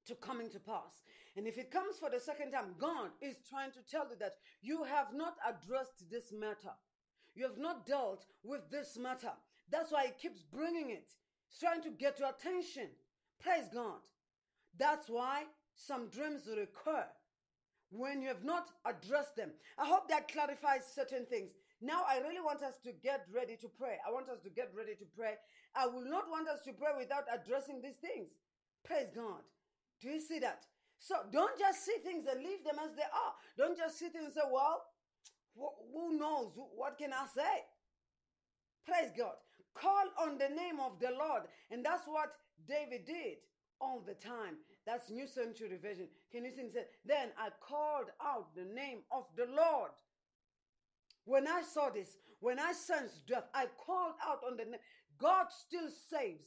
to 0.07 0.14
coming 0.14 0.51
to 0.51 0.59
pass. 0.59 1.03
And 1.37 1.47
if 1.47 1.59
it 1.59 1.70
comes 1.70 1.97
for 1.99 2.11
the 2.11 2.20
second 2.20 2.53
time, 2.53 2.74
God 2.78 3.11
is 3.20 3.37
trying 3.49 3.72
to 3.72 3.80
tell 3.91 4.07
you 4.09 4.16
that 4.20 4.35
you 4.62 4.85
have 4.85 5.12
not 5.12 5.35
addressed 5.47 6.11
this 6.11 6.32
matter. 6.32 6.74
You 7.35 7.45
have 7.45 7.59
not 7.59 7.87
dealt 7.87 8.24
with 8.45 8.70
this 8.70 8.97
matter. 8.97 9.32
That's 9.70 9.91
why 9.91 10.07
He 10.07 10.28
keeps 10.28 10.43
bringing 10.43 10.91
it. 10.91 11.11
Trying 11.61 11.82
to 11.82 11.91
get 11.91 12.18
your 12.20 12.30
attention. 12.30 12.89
Praise 13.41 13.68
God. 13.72 14.01
That's 14.78 15.09
why 15.09 15.45
some 15.75 16.09
dreams 16.09 16.43
will 16.47 16.57
recur 16.57 17.05
when 17.91 18.22
you 18.22 18.29
have 18.29 18.45
not 18.45 18.70
addressed 18.85 19.37
them. 19.37 19.51
I 19.79 19.87
hope 19.87 20.09
that 20.09 20.29
clarifies 20.31 20.83
certain 20.95 21.27
things. 21.27 21.53
Now, 21.81 22.03
I 22.09 22.18
really 22.18 22.41
want 22.41 22.62
us 22.62 22.79
to 22.85 22.93
get 22.93 23.27
ready 23.35 23.57
to 23.57 23.68
pray. 23.68 23.99
I 24.07 24.11
want 24.12 24.29
us 24.29 24.41
to 24.43 24.51
get 24.51 24.72
ready 24.77 24.95
to 24.95 25.05
pray. 25.16 25.35
I 25.75 25.87
will 25.87 26.05
not 26.05 26.31
want 26.31 26.49
us 26.49 26.62
to 26.62 26.72
pray 26.72 26.91
without 26.97 27.25
addressing 27.33 27.83
these 27.83 27.97
things. 28.01 28.31
Praise 28.85 29.09
God. 29.14 29.43
Do 30.01 30.09
you 30.09 30.20
see 30.20 30.39
that? 30.41 30.64
So 30.99 31.16
don't 31.33 31.59
just 31.59 31.85
see 31.85 31.97
things 32.03 32.27
and 32.31 32.43
leave 32.43 32.64
them 32.64 32.77
as 32.83 32.95
they 32.97 33.03
are. 33.03 33.35
Don't 33.59 33.77
just 33.77 33.99
sit 33.99 34.14
and 34.14 34.33
say, 34.33 34.41
well, 34.51 34.83
who 35.57 36.18
knows? 36.18 36.53
What 36.55 36.99
can 36.99 37.12
I 37.12 37.27
say? 37.35 37.64
Praise 38.87 39.12
God. 39.16 39.35
Call 39.75 40.07
on 40.20 40.39
the 40.39 40.49
name 40.49 40.79
of 40.81 40.99
the 41.01 41.11
Lord. 41.18 41.43
And 41.70 41.85
that's 41.85 42.07
what 42.07 42.33
David 42.66 43.07
did 43.07 43.39
all 43.81 44.03
the 44.07 44.14
time. 44.14 44.57
That's 44.87 45.11
New 45.11 45.26
Century 45.26 45.78
Version. 45.80 46.09
Can 46.30 46.45
you 46.45 46.51
said, 46.55 46.87
Then 47.07 47.28
I 47.39 47.49
called 47.61 48.11
out 48.22 48.55
the 48.55 48.64
name 48.64 48.99
of 49.11 49.24
the 49.37 49.47
Lord. 49.47 49.93
When 51.24 51.49
I 51.49 51.62
saw 51.62 51.89
this, 51.89 52.18
when 52.41 52.59
I 52.59 52.72
sensed 52.72 53.26
death, 53.26 53.45
I 53.55 53.66
called 53.87 54.14
out 54.26 54.41
on 54.47 54.59
the 54.59 54.64
name. 54.64 54.80
God 55.18 55.47
still 55.51 55.89
saves. 56.11 56.45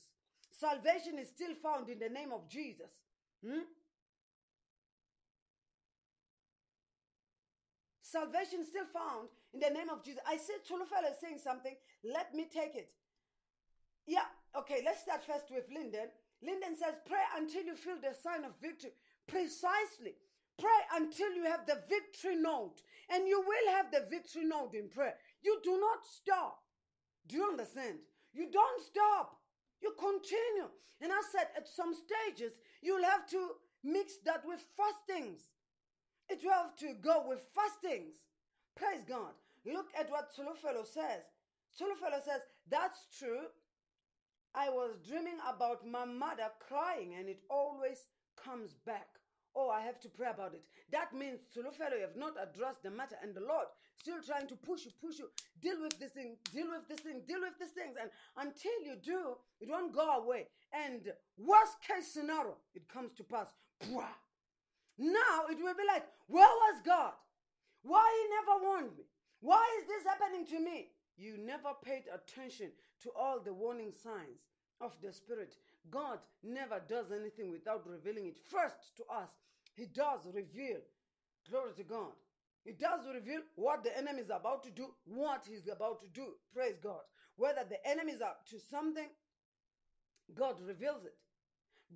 Salvation 0.51 1.17
is 1.19 1.29
still 1.29 1.55
found 1.61 1.89
in 1.89 1.97
the 1.97 2.09
name 2.09 2.31
of 2.31 2.47
Jesus. 2.47 2.91
Hmm? 3.43 3.65
Salvation 8.01 8.63
still 8.63 8.85
found 8.93 9.29
in 9.53 9.59
the 9.59 9.69
name 9.69 9.89
of 9.89 10.03
Jesus. 10.03 10.21
I 10.27 10.37
see 10.37 10.53
Tulufelo 10.69 11.11
saying 11.19 11.39
something. 11.43 11.75
Let 12.03 12.33
me 12.33 12.47
take 12.51 12.75
it. 12.75 12.89
Yeah, 14.05 14.25
okay, 14.57 14.81
let's 14.85 15.01
start 15.01 15.23
first 15.25 15.51
with 15.51 15.65
Linden. 15.73 16.07
Linden 16.41 16.75
says, 16.75 16.95
Pray 17.05 17.23
until 17.35 17.63
you 17.63 17.75
feel 17.75 17.97
the 18.01 18.13
sign 18.13 18.43
of 18.43 18.51
victory. 18.61 18.91
Precisely. 19.27 20.15
Pray 20.57 20.81
until 20.95 21.33
you 21.33 21.43
have 21.45 21.65
the 21.65 21.81
victory 21.89 22.35
note. 22.35 22.81
And 23.09 23.27
you 23.27 23.39
will 23.41 23.73
have 23.75 23.91
the 23.91 24.05
victory 24.09 24.45
note 24.45 24.73
in 24.73 24.89
prayer. 24.89 25.15
You 25.41 25.59
do 25.63 25.79
not 25.79 26.05
stop. 26.05 26.59
Do 27.27 27.37
you 27.37 27.45
understand? 27.45 27.99
You 28.33 28.49
don't 28.51 28.81
stop. 28.81 29.37
You 29.81 29.93
continue. 29.97 30.69
And 31.01 31.11
I 31.11 31.21
said, 31.31 31.47
at 31.55 31.67
some 31.67 31.93
stages, 31.93 32.53
you'll 32.81 33.03
have 33.03 33.27
to 33.29 33.51
mix 33.83 34.17
that 34.25 34.43
with 34.45 34.63
fastings. 34.75 35.41
It 36.29 36.39
will 36.43 36.53
have 36.53 36.75
to 36.77 36.93
go 37.01 37.23
with 37.27 37.39
fastings. 37.53 38.15
Praise 38.75 39.03
God. 39.07 39.33
Look 39.65 39.87
at 39.99 40.09
what 40.09 40.33
Tulufelo 40.35 40.85
says. 40.85 41.23
Tulufelo 41.79 42.23
says, 42.23 42.41
That's 42.69 43.05
true. 43.17 43.47
I 44.57 44.69
was 44.69 44.97
dreaming 45.07 45.37
about 45.47 45.85
my 45.87 46.03
mother 46.03 46.49
crying 46.67 47.13
and 47.19 47.29
it 47.29 47.41
always 47.47 48.07
comes 48.43 48.73
back. 48.85 49.07
Oh, 49.55 49.69
I 49.69 49.81
have 49.81 49.99
to 50.01 50.09
pray 50.09 50.29
about 50.33 50.55
it. 50.55 50.63
That 50.91 51.13
means, 51.13 51.41
Tulufelo, 51.53 51.95
you 51.95 52.01
have 52.01 52.17
not 52.17 52.33
addressed 52.41 52.83
the 52.83 52.91
matter, 52.91 53.15
and 53.23 53.33
the 53.33 53.41
Lord 53.41 53.65
still 53.99 54.17
trying 54.25 54.47
to 54.47 54.55
push 54.55 54.85
you, 54.85 54.91
push 55.01 55.17
you. 55.17 55.29
Deal 55.61 55.81
with 55.81 55.97
this 55.99 56.11
thing, 56.11 56.37
deal 56.53 56.67
with 56.69 56.87
this 56.87 56.99
thing, 56.99 57.21
deal 57.27 57.41
with 57.41 57.57
these 57.59 57.71
things. 57.71 57.95
And 57.99 58.09
until 58.37 58.77
you 58.83 58.95
do, 59.03 59.37
it 59.59 59.69
won't 59.69 59.93
go 59.93 60.21
away. 60.21 60.47
And 60.73 61.11
worst 61.37 61.77
case 61.87 62.13
scenario, 62.13 62.57
it 62.75 62.87
comes 62.87 63.13
to 63.13 63.23
pass. 63.23 63.47
Now 64.99 65.45
it 65.49 65.57
will 65.57 65.75
be 65.75 65.85
like, 65.87 66.05
where 66.27 66.45
was 66.45 66.81
God? 66.85 67.13
Why 67.83 68.05
he 68.05 68.29
never 68.37 68.63
warned 68.63 68.97
me? 68.97 69.05
Why 69.41 69.65
is 69.81 69.87
this 69.87 70.05
happening 70.05 70.45
to 70.47 70.59
me? 70.59 70.89
You 71.15 71.37
never 71.37 71.69
paid 71.83 72.03
attention 72.13 72.71
to 73.03 73.09
all 73.17 73.39
the 73.39 73.53
warning 73.53 73.91
signs 73.91 74.41
of 74.81 74.91
the 75.01 75.11
Spirit. 75.11 75.55
God 75.89 76.19
never 76.43 76.81
does 76.87 77.11
anything 77.11 77.51
without 77.51 77.87
revealing 77.87 78.27
it 78.27 78.37
first 78.49 78.95
to 78.97 79.03
us. 79.03 79.29
He 79.75 79.85
does 79.85 80.21
reveal. 80.33 80.79
Glory 81.49 81.71
to 81.77 81.83
God. 81.83 82.13
He 82.63 82.73
does 82.73 83.01
reveal 83.13 83.41
what 83.55 83.83
the 83.83 83.97
enemy 83.97 84.21
is 84.21 84.29
about 84.29 84.63
to 84.63 84.71
do, 84.71 84.87
what 85.05 85.45
he's 85.47 85.67
about 85.71 86.01
to 86.01 86.07
do. 86.09 86.33
Praise 86.53 86.75
God. 86.83 87.01
Whether 87.37 87.63
the 87.69 87.87
enemy 87.87 88.13
is 88.13 88.21
up 88.21 88.45
to 88.49 88.59
something, 88.59 89.07
God 90.35 90.55
reveals 90.67 91.05
it. 91.05 91.15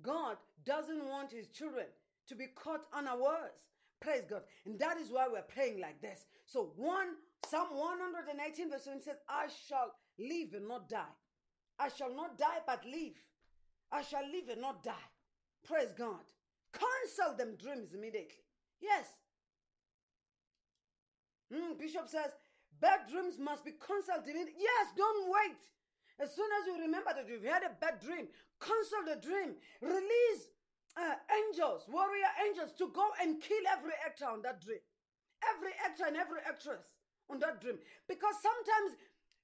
God 0.00 0.36
doesn't 0.64 1.04
want 1.06 1.32
his 1.32 1.48
children 1.48 1.86
to 2.28 2.34
be 2.34 2.46
caught 2.54 2.80
unawares. 2.96 3.52
Praise 4.00 4.22
God. 4.28 4.42
And 4.64 4.78
that 4.78 4.96
is 4.96 5.10
why 5.10 5.26
we're 5.30 5.42
praying 5.42 5.80
like 5.80 6.00
this. 6.00 6.24
So 6.46 6.72
one 6.76 7.16
Psalm 7.44 7.68
118 7.72 8.70
verse 8.70 8.84
7 8.84 9.02
says, 9.02 9.16
I 9.28 9.48
shall 9.68 9.92
live 10.22 10.54
and 10.54 10.68
not 10.68 10.88
die. 10.88 11.14
I 11.78 11.88
shall 11.88 12.14
not 12.14 12.38
die 12.38 12.60
but 12.66 12.84
live. 12.84 13.16
I 13.90 14.02
shall 14.02 14.24
live 14.24 14.48
and 14.50 14.60
not 14.60 14.82
die. 14.82 15.08
Praise 15.66 15.92
God. 15.96 16.24
Cancel 16.72 17.36
them 17.36 17.56
dreams 17.56 17.92
immediately. 17.94 18.44
Yes. 18.80 19.06
Mm, 21.52 21.78
Bishop 21.78 22.08
says, 22.08 22.32
bad 22.80 23.00
dreams 23.10 23.38
must 23.38 23.64
be 23.64 23.72
cancelled 23.72 24.24
immediately. 24.24 24.54
Yes, 24.58 24.88
don't 24.96 25.28
wait. 25.28 25.60
As 26.18 26.34
soon 26.34 26.48
as 26.60 26.66
you 26.66 26.80
remember 26.80 27.10
that 27.14 27.28
you've 27.28 27.44
had 27.44 27.62
a 27.62 27.76
bad 27.80 28.00
dream, 28.00 28.28
cancel 28.60 29.04
the 29.04 29.20
dream. 29.20 29.54
Release 29.80 30.48
uh, 30.96 31.16
angels, 31.28 31.84
warrior 31.88 32.32
angels, 32.46 32.72
to 32.78 32.88
go 32.94 33.04
and 33.20 33.40
kill 33.40 33.64
every 33.70 33.92
actor 34.04 34.26
on 34.26 34.42
that 34.42 34.60
dream. 34.60 34.80
Every 35.42 35.72
actor 35.84 36.04
and 36.06 36.16
every 36.16 36.38
actress 36.46 36.80
on 37.30 37.40
that 37.40 37.60
dream. 37.60 37.78
Because 38.08 38.34
sometimes 38.40 38.96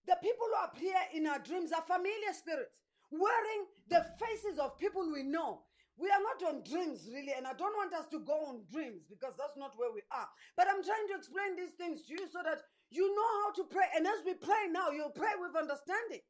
the 0.08 0.16
people 0.24 0.48
who 0.48 0.64
appear 0.64 0.96
in 1.12 1.28
our 1.28 1.38
dreams 1.38 1.70
are 1.70 1.84
familiar 1.84 2.32
spirits, 2.32 2.80
wearing 3.12 3.68
the 3.92 4.04
faces 4.16 4.58
of 4.58 4.80
people 4.80 5.04
we 5.12 5.22
know, 5.22 5.60
we 6.00 6.08
are 6.08 6.22
not 6.22 6.40
on 6.48 6.64
dreams 6.64 7.10
really, 7.12 7.34
and 7.36 7.44
I 7.44 7.52
don't 7.52 7.76
want 7.76 7.92
us 7.92 8.06
to 8.14 8.24
go 8.24 8.48
on 8.48 8.64
dreams 8.72 9.04
because 9.04 9.34
that's 9.36 9.58
not 9.58 9.76
where 9.76 9.92
we 9.92 10.00
are. 10.14 10.30
But 10.56 10.70
I'm 10.70 10.80
trying 10.80 11.06
to 11.12 11.18
explain 11.18 11.58
these 11.58 11.76
things 11.76 12.06
to 12.06 12.14
you 12.16 12.24
so 12.30 12.40
that 12.40 12.62
you 12.88 13.04
know 13.04 13.30
how 13.44 13.50
to 13.60 13.64
pray. 13.68 13.90
And 13.92 14.06
as 14.06 14.24
we 14.24 14.32
pray 14.32 14.70
now, 14.70 14.94
you'll 14.94 15.12
pray 15.12 15.34
with 15.36 15.58
understanding. 15.58 16.24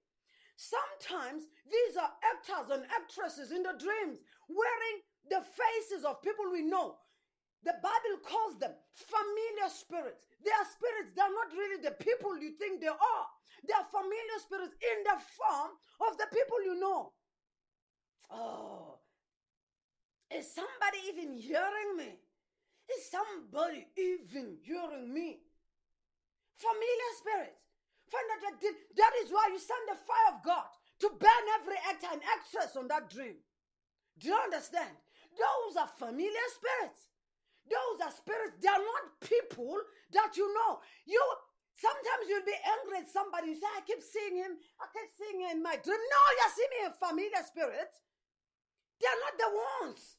Sometimes 0.58 1.46
these 1.70 1.94
are 1.94 2.10
actors 2.18 2.74
and 2.74 2.82
actresses 2.90 3.54
in 3.54 3.62
the 3.62 3.78
dreams 3.78 4.18
wearing 4.50 4.96
the 5.30 5.44
faces 5.44 6.02
of 6.02 6.24
people 6.24 6.50
we 6.50 6.66
know. 6.66 6.98
The 7.62 7.78
Bible 7.78 8.18
calls 8.24 8.58
them 8.58 8.72
familiar 8.96 9.68
spirits. 9.68 10.26
They 10.42 10.50
are 10.50 10.66
spirits, 10.66 11.14
they're 11.14 11.30
not 11.30 11.52
really 11.52 11.84
the 11.84 11.94
people 12.02 12.40
you 12.40 12.56
think 12.58 12.80
they 12.80 12.90
are. 12.90 13.26
They 13.66 13.74
are 13.74 13.88
familiar 13.90 14.38
spirits 14.38 14.74
in 14.80 15.04
the 15.04 15.16
form 15.18 15.72
of 16.08 16.16
the 16.18 16.26
people 16.32 16.62
you 16.64 16.78
know. 16.78 17.12
Oh, 18.30 18.98
is 20.30 20.52
somebody 20.52 20.98
even 21.08 21.32
hearing 21.32 21.96
me? 21.96 22.20
Is 22.96 23.10
somebody 23.10 23.86
even 23.96 24.56
hearing 24.62 25.12
me? 25.12 25.40
Familiar 26.56 27.12
spirits. 27.16 27.64
Find 28.10 28.24
out 28.32 28.40
that 28.48 28.74
that 28.96 29.12
is 29.24 29.30
why 29.30 29.48
you 29.52 29.58
send 29.58 29.84
the 29.88 29.96
fire 29.96 30.36
of 30.36 30.44
God 30.44 30.68
to 31.00 31.08
burn 31.20 31.44
every 31.60 31.76
actor 31.88 32.08
and 32.12 32.22
actress 32.24 32.76
on 32.76 32.88
that 32.88 33.10
dream. 33.10 33.36
Do 34.18 34.28
you 34.28 34.34
understand? 34.34 34.90
Those 35.36 35.76
are 35.76 35.88
familiar 35.88 36.48
spirits. 36.56 37.08
Those 37.68 38.00
are 38.00 38.10
spirits. 38.10 38.56
They 38.60 38.68
are 38.68 38.80
not 38.80 39.20
people 39.20 39.76
that 40.12 40.36
you 40.36 40.52
know. 40.54 40.80
You 41.06 41.22
sometimes 41.78 42.26
you'll 42.26 42.46
be 42.46 42.58
angry 42.66 43.06
at 43.06 43.08
somebody. 43.08 43.54
You 43.54 43.58
say, 43.62 43.70
I 43.70 43.86
keep 43.86 44.02
seeing 44.02 44.36
him. 44.36 44.58
I 44.82 44.90
keep 44.90 45.10
seeing 45.14 45.46
him 45.46 45.58
in 45.58 45.60
my 45.62 45.78
dream. 45.78 45.98
No, 45.98 46.20
you're 46.36 46.54
seeing 46.58 46.74
in 46.84 46.92
familiar 46.98 47.42
spirits. 47.46 48.02
They're 48.98 49.22
not 49.22 49.34
the 49.38 49.50
ones. 49.86 50.18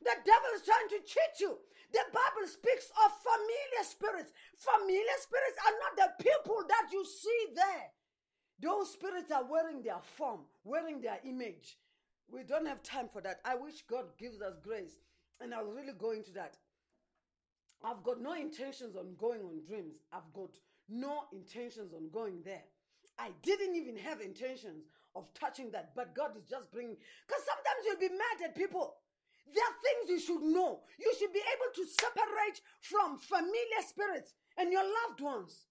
The 0.00 0.16
devil 0.24 0.50
is 0.56 0.64
trying 0.64 0.88
to 0.96 1.00
cheat 1.04 1.36
you. 1.40 1.56
The 1.92 2.04
Bible 2.12 2.48
speaks 2.48 2.88
of 3.04 3.12
familiar 3.20 3.84
spirits. 3.84 4.32
Familiar 4.56 5.16
spirits 5.20 5.58
are 5.64 5.76
not 5.80 5.94
the 5.96 6.10
people 6.24 6.60
that 6.68 6.88
you 6.92 7.04
see 7.04 7.54
there. 7.54 7.92
Those 8.60 8.92
spirits 8.92 9.30
are 9.30 9.44
wearing 9.44 9.82
their 9.82 10.00
form, 10.16 10.48
wearing 10.64 11.00
their 11.00 11.20
image. 11.24 11.78
We 12.28 12.42
don't 12.42 12.66
have 12.66 12.82
time 12.82 13.08
for 13.12 13.20
that. 13.22 13.40
I 13.44 13.54
wish 13.54 13.82
God 13.88 14.16
gives 14.18 14.40
us 14.40 14.56
grace, 14.62 14.98
and 15.40 15.54
I'll 15.54 15.70
really 15.70 15.92
go 15.96 16.10
into 16.10 16.32
that. 16.32 16.56
I've 17.84 18.02
got 18.02 18.20
no 18.20 18.32
intentions 18.32 18.96
on 18.96 19.14
going 19.16 19.42
on 19.42 19.60
dreams. 19.66 19.96
I've 20.12 20.32
got 20.32 20.50
no 20.88 21.24
intentions 21.32 21.92
on 21.92 22.10
going 22.10 22.42
there. 22.44 22.64
I 23.18 23.30
didn't 23.42 23.76
even 23.76 23.96
have 23.96 24.20
intentions 24.20 24.84
of 25.14 25.32
touching 25.34 25.70
that, 25.72 25.92
but 25.96 26.14
God 26.14 26.36
is 26.36 26.44
just 26.44 26.70
bringing. 26.70 26.96
Because 27.26 27.42
sometimes 27.44 27.82
you'll 27.86 28.08
be 28.08 28.14
mad 28.14 28.44
at 28.44 28.54
people. 28.54 28.96
There 29.54 29.64
are 29.64 29.78
things 29.82 30.10
you 30.10 30.20
should 30.20 30.42
know. 30.42 30.80
You 30.98 31.12
should 31.18 31.32
be 31.32 31.40
able 31.40 31.72
to 31.74 31.84
separate 32.02 32.60
from 32.82 33.18
familiar 33.18 33.82
spirits 33.86 34.34
and 34.58 34.72
your 34.72 34.82
loved 34.82 35.20
ones. 35.20 35.66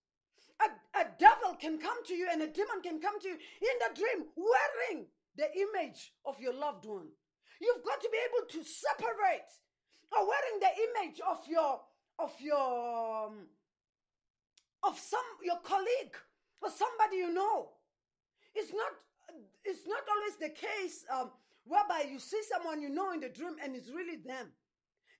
A, 0.61 0.99
a 0.99 1.05
devil 1.19 1.55
can 1.59 1.77
come 1.77 2.03
to 2.05 2.13
you 2.13 2.27
and 2.31 2.41
a 2.41 2.47
demon 2.47 2.81
can 2.81 3.01
come 3.01 3.19
to 3.19 3.27
you 3.27 3.35
in 3.35 3.75
the 3.83 3.99
dream 3.99 4.25
wearing 4.35 5.07
the 5.35 5.51
image 5.51 6.13
of 6.25 6.39
your 6.39 6.53
loved 6.53 6.85
one. 6.85 7.07
You've 7.59 7.83
got 7.83 8.01
to 8.01 8.09
be 8.09 8.17
able 8.17 8.47
to 8.47 8.63
separate 8.63 9.51
or 10.11 10.27
wearing 10.27 10.59
the 10.61 10.71
image 10.87 11.19
of 11.27 11.39
your 11.47 11.81
of 12.17 12.31
your 12.39 13.25
um, 13.27 13.47
of 14.87 14.99
some 14.99 15.25
your 15.43 15.59
colleague 15.63 16.15
or 16.61 16.69
somebody 16.69 17.17
you 17.17 17.33
know. 17.33 17.69
It's 18.53 18.71
not 18.71 18.91
it's 19.63 19.87
not 19.87 20.03
always 20.09 20.35
the 20.37 20.49
case 20.49 21.03
um, 21.11 21.31
whereby 21.65 22.09
you 22.11 22.19
see 22.19 22.41
someone 22.51 22.81
you 22.81 22.89
know 22.89 23.11
in 23.11 23.19
the 23.19 23.29
dream 23.29 23.55
and 23.63 23.75
it's 23.75 23.89
really 23.89 24.17
them. 24.17 24.47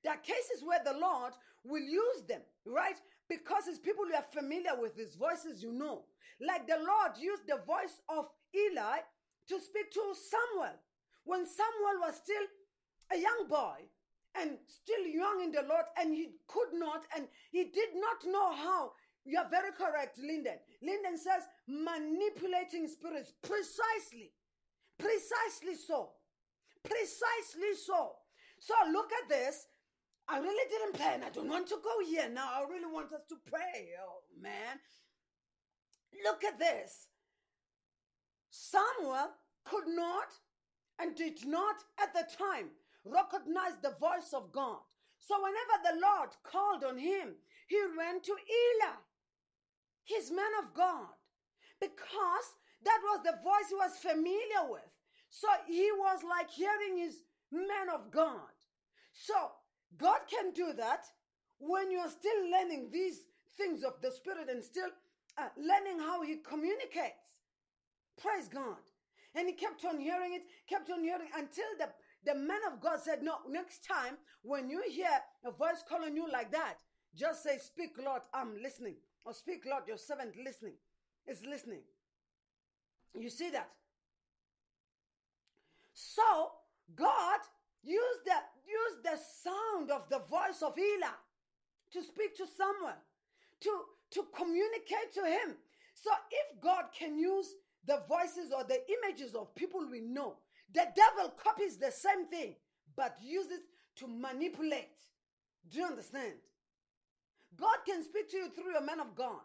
There 0.04 0.14
are 0.14 0.20
cases 0.20 0.64
where 0.64 0.80
the 0.86 0.94
Lord 0.94 1.34
will 1.64 1.82
use 1.82 2.22
them, 2.30 2.42
right? 2.66 2.98
Because 3.28 3.68
it's 3.68 3.80
people 3.80 4.06
you 4.08 4.14
are 4.14 4.26
familiar 4.32 4.80
with, 4.80 4.96
his 4.96 5.16
voices 5.16 5.64
you 5.64 5.74
know. 5.74 6.04
Like 6.40 6.68
the 6.68 6.78
Lord 6.78 7.18
used 7.18 7.48
the 7.48 7.60
voice 7.66 8.02
of 8.08 8.26
Eli 8.54 9.00
to 9.50 9.60
speak 9.60 9.92
to 9.92 10.14
Samuel 10.14 10.78
when 11.24 11.46
Samuel 11.46 12.06
was 12.06 12.16
still 12.22 12.46
a 13.12 13.18
young 13.18 13.48
boy 13.50 13.82
and 14.40 14.58
still 14.68 15.06
young 15.06 15.42
in 15.44 15.52
the 15.52 15.64
Lord, 15.68 15.86
and 15.98 16.14
he 16.14 16.36
could 16.48 16.74
not 16.74 17.04
and 17.16 17.26
he 17.52 17.66
did 17.66 17.96
not 17.96 18.32
know 18.32 18.54
how. 18.54 18.92
You 19.26 19.40
are 19.40 19.50
very 19.50 19.72
correct, 19.72 20.20
Linden. 20.20 20.60
Linden 20.82 21.18
says 21.18 21.44
manipulating 21.68 22.88
spirits 22.88 23.34
precisely, 23.42 24.32
precisely 25.00 25.76
so, 25.76 26.12
precisely 26.84 27.74
so. 27.76 28.12
So 28.60 28.74
look 28.92 29.12
at 29.12 29.30
this. 29.30 29.68
I 30.28 30.40
really 30.40 30.70
didn't 30.70 30.94
plan. 30.94 31.24
I 31.24 31.30
don't 31.30 31.50
want 31.50 31.68
to 31.68 31.78
go 31.84 32.06
here 32.06 32.30
now. 32.30 32.50
I 32.54 32.72
really 32.72 32.92
want 32.92 33.14
us 33.14 33.22
to 33.30 33.36
pray. 33.50 33.90
Oh 34.02 34.22
man. 34.40 34.80
Look 36.24 36.44
at 36.44 36.60
this. 36.60 37.08
Samuel 38.50 39.32
could 39.66 39.88
not 39.88 40.30
and 41.00 41.16
did 41.16 41.46
not 41.46 41.76
at 42.02 42.14
the 42.14 42.26
time 42.38 42.70
recognize 43.04 43.74
the 43.82 43.96
voice 44.00 44.34
of 44.34 44.52
God. 44.52 44.80
So 45.20 45.36
whenever 45.38 45.84
the 45.84 46.02
Lord 46.02 46.30
called 46.44 46.84
on 46.84 46.98
him, 46.98 47.36
he 47.68 47.80
ran 47.98 48.22
to 48.22 48.32
Eli, 48.32 48.96
his 50.06 50.32
man 50.32 50.54
of 50.64 50.74
God, 50.74 51.12
because 51.80 52.48
that 52.84 53.00
was 53.04 53.20
the 53.24 53.38
voice 53.44 53.70
he 53.70 53.76
was 53.76 53.98
familiar 53.98 54.70
with. 54.70 54.90
So 55.30 55.48
he 55.68 55.90
was 55.92 56.22
like 56.24 56.50
hearing 56.50 56.98
his 56.98 57.24
man 57.52 57.90
of 57.94 58.12
God. 58.12 58.56
So 59.14 59.34
God 59.98 60.22
can 60.30 60.54
do 60.54 60.74
that 60.78 61.06
when 61.60 61.92
you're 61.92 62.10
still 62.10 62.52
learning 62.52 62.90
these 62.92 63.22
things 63.58 63.84
of 63.84 63.94
the 64.02 64.12
Spirit 64.12 64.50
and 64.50 64.64
still 64.64 64.90
uh, 65.38 65.48
learning 65.58 66.00
how 66.00 66.22
He 66.22 66.38
communicates. 66.38 67.36
Praise 68.22 68.48
God. 68.48 68.78
And 69.38 69.48
he 69.50 69.54
kept 69.54 69.84
on 69.84 70.00
hearing 70.00 70.34
it, 70.34 70.44
kept 70.70 70.90
on 70.90 71.04
hearing 71.04 71.28
until 71.36 71.66
the, 71.78 71.90
the 72.26 72.38
man 72.38 72.62
of 72.72 72.80
God 72.80 73.00
said, 73.02 73.22
No, 73.22 73.36
next 73.50 73.86
time 73.86 74.18
when 74.44 74.70
you 74.70 74.82
hear 74.90 75.10
a 75.44 75.52
voice 75.52 75.84
calling 75.88 76.16
you 76.16 76.32
like 76.32 76.52
that, 76.52 76.76
just 77.14 77.44
say, 77.44 77.58
Speak, 77.58 77.92
Lord, 78.04 78.22
I'm 78.34 78.56
listening. 78.62 78.96
Or 79.26 79.34
speak, 79.34 79.66
Lord, 79.66 79.84
your 79.88 79.98
servant 79.98 80.36
listening 80.42 80.76
is 81.28 81.44
listening. 81.46 81.82
You 83.18 83.30
see 83.30 83.50
that? 83.50 83.70
So 85.94 86.52
God 86.96 87.40
used 87.84 88.26
the 88.26 88.38
used 88.68 89.04
the 89.04 89.18
sound 89.44 89.92
of 89.92 90.10
the 90.10 90.20
voice 90.30 90.62
of 90.62 90.78
Eli 90.78 91.08
to 91.92 92.04
speak 92.04 92.36
to 92.38 92.46
someone, 92.46 93.00
to 93.62 93.70
to 94.12 94.26
communicate 94.36 95.14
to 95.14 95.22
him. 95.22 95.56
So 95.94 96.12
if 96.30 96.62
God 96.62 96.86
can 96.98 97.18
use 97.18 97.48
the 97.86 98.04
voices 98.08 98.52
or 98.56 98.64
the 98.64 98.80
images 99.00 99.34
of 99.34 99.56
people 99.56 99.88
we 99.90 100.02
know, 100.02 100.36
the 100.74 100.86
devil 100.96 101.34
copies 101.42 101.78
the 101.78 101.92
same 101.92 102.28
thing 102.28 102.56
but 102.96 103.18
uses 103.22 103.62
to 103.98 104.08
manipulate. 104.08 105.00
Do 105.70 105.80
you 105.80 105.86
understand? 105.86 106.34
God 107.58 107.78
can 107.86 108.04
speak 108.04 108.30
to 108.32 108.38
you 108.38 108.50
through 108.50 108.78
a 108.78 108.86
man 108.86 109.00
of 109.00 109.16
God. 109.16 109.42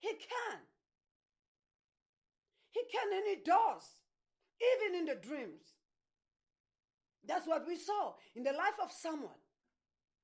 He 0.00 0.10
can. 0.10 0.58
He 2.70 2.80
can 2.90 3.12
and 3.12 3.26
he 3.28 3.36
does, 3.44 3.84
even 4.60 4.98
in 4.98 5.06
the 5.06 5.14
dreams. 5.14 5.62
That's 7.26 7.46
what 7.46 7.66
we 7.66 7.76
saw 7.76 8.14
in 8.34 8.42
the 8.42 8.52
life 8.52 8.78
of 8.82 8.92
Samuel 8.92 9.36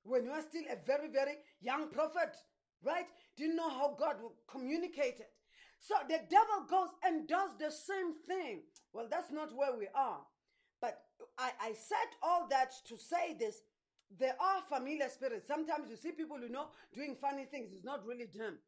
when 0.02 0.24
you 0.24 0.32
are 0.32 0.42
still 0.42 0.64
a 0.70 0.76
very, 0.86 1.08
very 1.08 1.36
young 1.61 1.88
prophet, 1.90 2.36
right? 2.82 3.06
Didn't 3.36 3.56
know 3.56 3.70
how 3.70 3.96
God 3.98 4.16
would 4.22 4.32
communicate 4.50 5.20
it. 5.20 5.30
So 5.78 5.94
the 6.08 6.20
devil 6.28 6.66
goes 6.68 6.90
and 7.04 7.26
does 7.26 7.50
the 7.58 7.70
same 7.70 8.14
thing. 8.26 8.62
Well, 8.92 9.08
that's 9.11 9.30
not 9.30 9.54
where 9.56 9.76
we 9.78 9.88
are. 9.94 10.20
But 10.80 10.98
I, 11.38 11.50
I 11.61 11.72
said 11.72 12.08
all 12.22 12.46
that 12.50 12.72
to 12.88 12.96
say 12.96 13.36
this. 13.38 13.62
There 14.18 14.34
are 14.40 14.62
familiar 14.68 15.08
spirits. 15.08 15.46
Sometimes 15.46 15.88
you 15.88 15.96
see 15.96 16.12
people 16.12 16.40
you 16.40 16.48
know 16.48 16.66
doing 16.92 17.16
funny 17.20 17.44
things. 17.44 17.70
It's 17.72 17.84
not 17.84 18.06
really 18.06 18.26
them. 18.26 18.58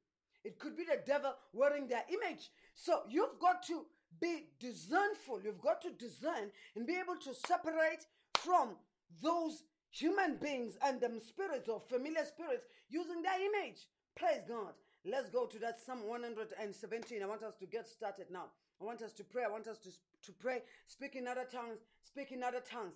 It 0.44 0.58
could 0.58 0.76
be 0.76 0.84
the 0.84 1.00
devil 1.06 1.34
wearing 1.52 1.88
their 1.88 2.04
image. 2.08 2.50
So 2.74 3.02
you've 3.08 3.38
got 3.40 3.62
to 3.66 3.86
be 4.20 4.46
discernful. 4.58 5.40
You've 5.42 5.60
got 5.60 5.82
to 5.82 5.90
discern 5.90 6.50
and 6.76 6.86
be 6.86 6.94
able 6.94 7.16
to 7.16 7.34
separate 7.34 8.06
from 8.38 8.76
those 9.22 9.64
human 9.90 10.36
beings 10.36 10.78
and 10.84 11.00
them 11.00 11.20
spirits 11.20 11.68
or 11.68 11.80
familiar 11.80 12.24
spirits 12.24 12.66
using 12.88 13.22
their 13.22 13.40
image. 13.40 13.86
Praise 14.16 14.42
God. 14.48 14.72
Let's 15.04 15.30
go 15.30 15.46
to 15.46 15.58
that 15.58 15.80
Psalm 15.80 16.06
117. 16.06 17.22
I 17.22 17.26
want 17.26 17.42
us 17.42 17.56
to 17.56 17.66
get 17.66 17.88
started 17.88 18.26
now. 18.30 18.46
I 18.80 18.84
want 18.84 19.02
us 19.02 19.12
to 19.14 19.24
pray. 19.24 19.44
I 19.44 19.50
want 19.50 19.66
us 19.66 19.78
to, 19.78 19.90
to 19.90 20.32
pray, 20.32 20.62
speak 20.86 21.16
in 21.16 21.26
other 21.26 21.46
tongues, 21.50 21.78
speak 22.04 22.32
in 22.32 22.42
other 22.42 22.60
tongues. 22.60 22.94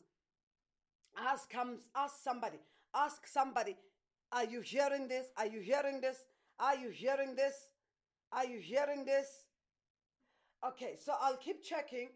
Ask 1.19 1.51
comes, 1.51 1.81
ask 1.95 2.23
somebody, 2.23 2.59
ask 2.95 3.27
somebody, 3.27 3.77
are 4.33 4.45
you 4.45 4.61
hearing 4.61 5.09
this? 5.09 5.27
Are 5.37 5.47
you 5.47 5.61
hearing 5.61 6.01
this? 6.01 6.19
Are 6.59 6.77
you 6.77 6.91
hearing 6.91 7.35
this? 7.35 7.55
Are 8.33 8.45
you 8.45 8.59
hearing 8.59 9.05
this? 9.05 9.45
Okay, 10.67 10.97
so 10.99 11.15
I'll 11.21 11.37
keep 11.37 11.63
checking 11.63 12.09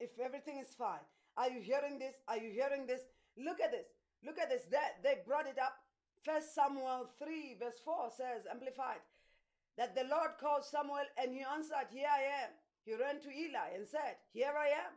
if 0.00 0.10
everything 0.18 0.58
is 0.58 0.74
fine. 0.74 1.04
Are 1.36 1.50
you 1.50 1.60
hearing 1.60 1.98
this? 1.98 2.14
Are 2.28 2.36
you 2.36 2.50
hearing 2.50 2.86
this? 2.86 3.02
Look 3.36 3.60
at 3.60 3.70
this. 3.70 3.86
Look 4.24 4.38
at 4.38 4.50
this. 4.50 4.62
They, 4.70 4.78
they 5.02 5.18
brought 5.26 5.46
it 5.46 5.58
up. 5.58 5.74
First 6.24 6.54
Samuel 6.54 7.08
3, 7.18 7.56
verse 7.60 7.78
4 7.84 8.10
says, 8.16 8.42
Amplified, 8.50 9.02
that 9.76 9.94
the 9.94 10.04
Lord 10.10 10.32
called 10.40 10.64
Samuel 10.64 11.06
and 11.16 11.32
he 11.32 11.42
answered, 11.42 11.86
Here 11.90 12.10
I 12.10 12.44
am. 12.44 12.50
He 12.84 12.94
ran 12.94 13.20
to 13.20 13.30
Eli 13.30 13.76
and 13.76 13.86
said, 13.86 14.18
Here 14.32 14.52
I 14.56 14.68
am, 14.68 14.92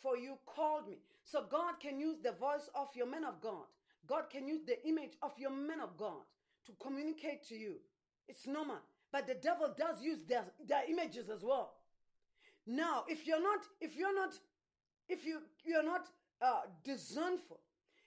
for 0.00 0.16
you 0.16 0.38
called 0.46 0.88
me. 0.88 0.98
So 1.30 1.44
God 1.48 1.74
can 1.80 2.00
use 2.00 2.16
the 2.22 2.32
voice 2.32 2.68
of 2.74 2.88
your 2.96 3.06
men 3.06 3.24
of 3.24 3.40
God. 3.40 3.66
God 4.06 4.24
can 4.30 4.48
use 4.48 4.62
the 4.66 4.84
image 4.86 5.12
of 5.22 5.30
your 5.38 5.50
men 5.50 5.80
of 5.80 5.96
God 5.96 6.22
to 6.66 6.72
communicate 6.82 7.46
to 7.48 7.54
you. 7.54 7.76
It's 8.28 8.48
normal. 8.48 8.78
But 9.12 9.28
the 9.28 9.34
devil 9.34 9.72
does 9.78 10.02
use 10.02 10.24
their, 10.28 10.44
their 10.66 10.82
images 10.88 11.30
as 11.30 11.44
well. 11.44 11.74
Now, 12.66 13.04
if 13.06 13.26
you're 13.26 13.42
not, 13.42 13.60
if 13.80 13.96
you're 13.96 14.14
not, 14.14 14.32
if 15.08 15.24
you 15.24 15.40
you're 15.64 15.84
not 15.84 16.06
uh, 16.42 16.62
discernful, 16.84 17.60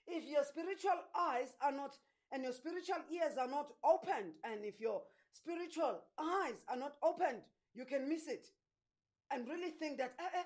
if 0.06 0.26
your 0.26 0.44
spiritual 0.44 1.00
eyes 1.18 1.54
are 1.62 1.72
not 1.72 1.98
and 2.32 2.44
your 2.44 2.54
spiritual 2.54 2.98
ears 3.12 3.38
are 3.40 3.48
not 3.48 3.72
opened, 3.86 4.34
and 4.44 4.66
if 4.66 4.82
your 4.82 5.02
spiritual 5.32 6.02
eyes 6.20 6.56
are 6.68 6.78
not 6.78 6.96
opened, 7.02 7.42
you 7.74 7.86
can 7.86 8.08
miss 8.10 8.28
it 8.28 8.48
and 9.32 9.48
really 9.48 9.70
think 9.70 9.98
that 9.98 10.14
eh, 10.20 10.40
eh, 10.40 10.44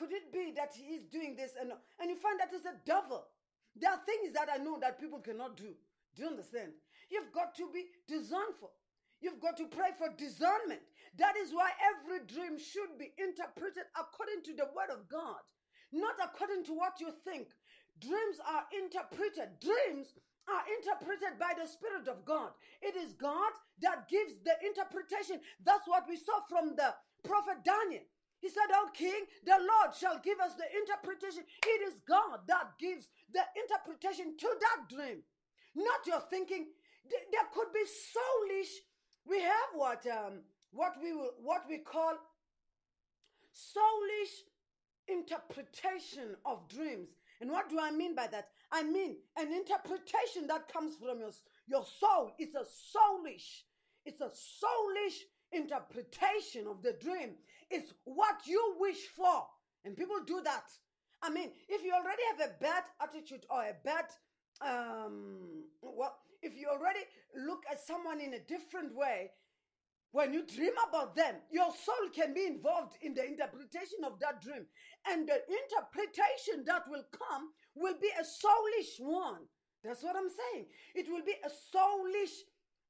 could 0.00 0.12
it 0.12 0.32
be 0.32 0.50
that 0.56 0.72
he 0.74 0.94
is 0.96 1.04
doing 1.04 1.36
this 1.36 1.52
and 1.60 1.72
and 2.00 2.08
you 2.08 2.16
find 2.16 2.40
that 2.40 2.48
it's 2.54 2.64
the 2.64 2.80
devil. 2.86 3.28
There 3.76 3.90
are 3.92 4.00
things 4.06 4.32
that 4.32 4.48
I 4.52 4.56
know 4.56 4.80
that 4.80 4.98
people 4.98 5.20
cannot 5.20 5.58
do. 5.58 5.76
Do 6.16 6.22
you 6.22 6.28
understand? 6.28 6.72
You've 7.10 7.32
got 7.32 7.54
to 7.56 7.68
be 7.70 7.84
discernful. 8.08 8.72
You've 9.20 9.40
got 9.40 9.58
to 9.58 9.66
pray 9.68 9.90
for 9.98 10.08
discernment. 10.16 10.80
That 11.18 11.36
is 11.36 11.52
why 11.52 11.70
every 11.92 12.24
dream 12.24 12.58
should 12.58 12.96
be 12.98 13.12
interpreted 13.18 13.84
according 13.94 14.42
to 14.44 14.54
the 14.56 14.72
word 14.74 14.88
of 14.90 15.06
God, 15.06 15.44
not 15.92 16.16
according 16.24 16.64
to 16.64 16.72
what 16.72 16.98
you 16.98 17.12
think. 17.22 17.48
Dreams 18.00 18.40
are 18.48 18.64
interpreted. 18.72 19.60
Dreams 19.60 20.14
are 20.48 20.64
interpreted 20.80 21.38
by 21.38 21.52
the 21.60 21.68
Spirit 21.68 22.08
of 22.08 22.24
God. 22.24 22.52
It 22.80 22.96
is 22.96 23.12
God 23.12 23.52
that 23.82 24.08
gives 24.08 24.40
the 24.40 24.56
interpretation. 24.64 25.40
That's 25.62 25.86
what 25.86 26.08
we 26.08 26.16
saw 26.16 26.40
from 26.48 26.74
the 26.74 26.94
prophet 27.22 27.62
Daniel. 27.62 28.02
He 28.40 28.48
said, 28.48 28.72
Oh 28.72 28.88
King, 28.94 29.24
the 29.44 29.58
Lord 29.58 29.94
shall 29.94 30.18
give 30.22 30.40
us 30.40 30.54
the 30.54 30.64
interpretation. 30.80 31.44
It 31.66 31.88
is 31.88 31.94
God 32.08 32.40
that 32.48 32.78
gives 32.78 33.08
the 33.32 33.42
interpretation 33.60 34.36
to 34.38 34.48
that 34.60 34.88
dream, 34.88 35.22
not 35.74 36.06
your 36.06 36.20
thinking. 36.30 36.66
There 37.08 37.48
could 37.52 37.72
be 37.72 37.84
soulish. 37.84 38.70
We 39.26 39.42
have 39.42 39.70
what 39.74 40.06
um, 40.06 40.40
what 40.72 40.94
we 41.02 41.12
will 41.12 41.32
what 41.42 41.62
we 41.68 41.78
call 41.78 42.14
soulish 43.54 44.32
interpretation 45.08 46.36
of 46.46 46.68
dreams. 46.68 47.08
And 47.40 47.50
what 47.50 47.68
do 47.68 47.78
I 47.80 47.90
mean 47.90 48.14
by 48.14 48.26
that? 48.28 48.48
I 48.72 48.82
mean 48.82 49.16
an 49.36 49.52
interpretation 49.52 50.46
that 50.48 50.72
comes 50.72 50.96
from 50.96 51.18
your, 51.20 51.32
your 51.66 51.84
soul. 51.84 52.32
It's 52.38 52.54
a 52.54 52.64
soulish, 52.64 53.62
it's 54.04 54.20
a 54.20 54.30
soulish 54.30 55.18
interpretation 55.52 56.66
of 56.68 56.82
the 56.82 56.92
dream. 56.92 57.30
It's 57.70 57.92
what 58.04 58.46
you 58.46 58.76
wish 58.78 59.06
for. 59.16 59.46
And 59.84 59.96
people 59.96 60.16
do 60.26 60.40
that. 60.44 60.64
I 61.22 61.30
mean, 61.30 61.50
if 61.68 61.82
you 61.84 61.92
already 61.92 62.22
have 62.30 62.50
a 62.50 62.54
bad 62.60 62.84
attitude 63.02 63.46
or 63.50 63.62
a 63.62 63.74
bad 63.84 64.06
um 64.62 65.64
well 65.80 66.18
if 66.42 66.54
you 66.54 66.68
already 66.68 67.00
look 67.34 67.62
at 67.70 67.80
someone 67.80 68.20
in 68.20 68.34
a 68.34 68.40
different 68.40 68.94
way 68.94 69.30
when 70.12 70.32
you 70.34 70.44
dream 70.44 70.72
about 70.88 71.14
them, 71.14 71.36
your 71.52 71.70
soul 71.70 72.10
can 72.12 72.34
be 72.34 72.44
involved 72.44 72.96
in 73.00 73.14
the 73.14 73.24
interpretation 73.24 74.02
of 74.04 74.18
that 74.18 74.42
dream. 74.42 74.66
And 75.08 75.28
the 75.28 75.38
interpretation 75.46 76.64
that 76.66 76.82
will 76.90 77.04
come 77.12 77.50
will 77.76 77.94
be 78.00 78.10
a 78.18 78.24
soulish 78.24 78.98
one. 78.98 79.42
That's 79.84 80.02
what 80.02 80.16
I'm 80.16 80.28
saying. 80.28 80.66
It 80.94 81.08
will 81.08 81.24
be 81.24 81.36
a 81.44 81.48
soulish 81.48 82.42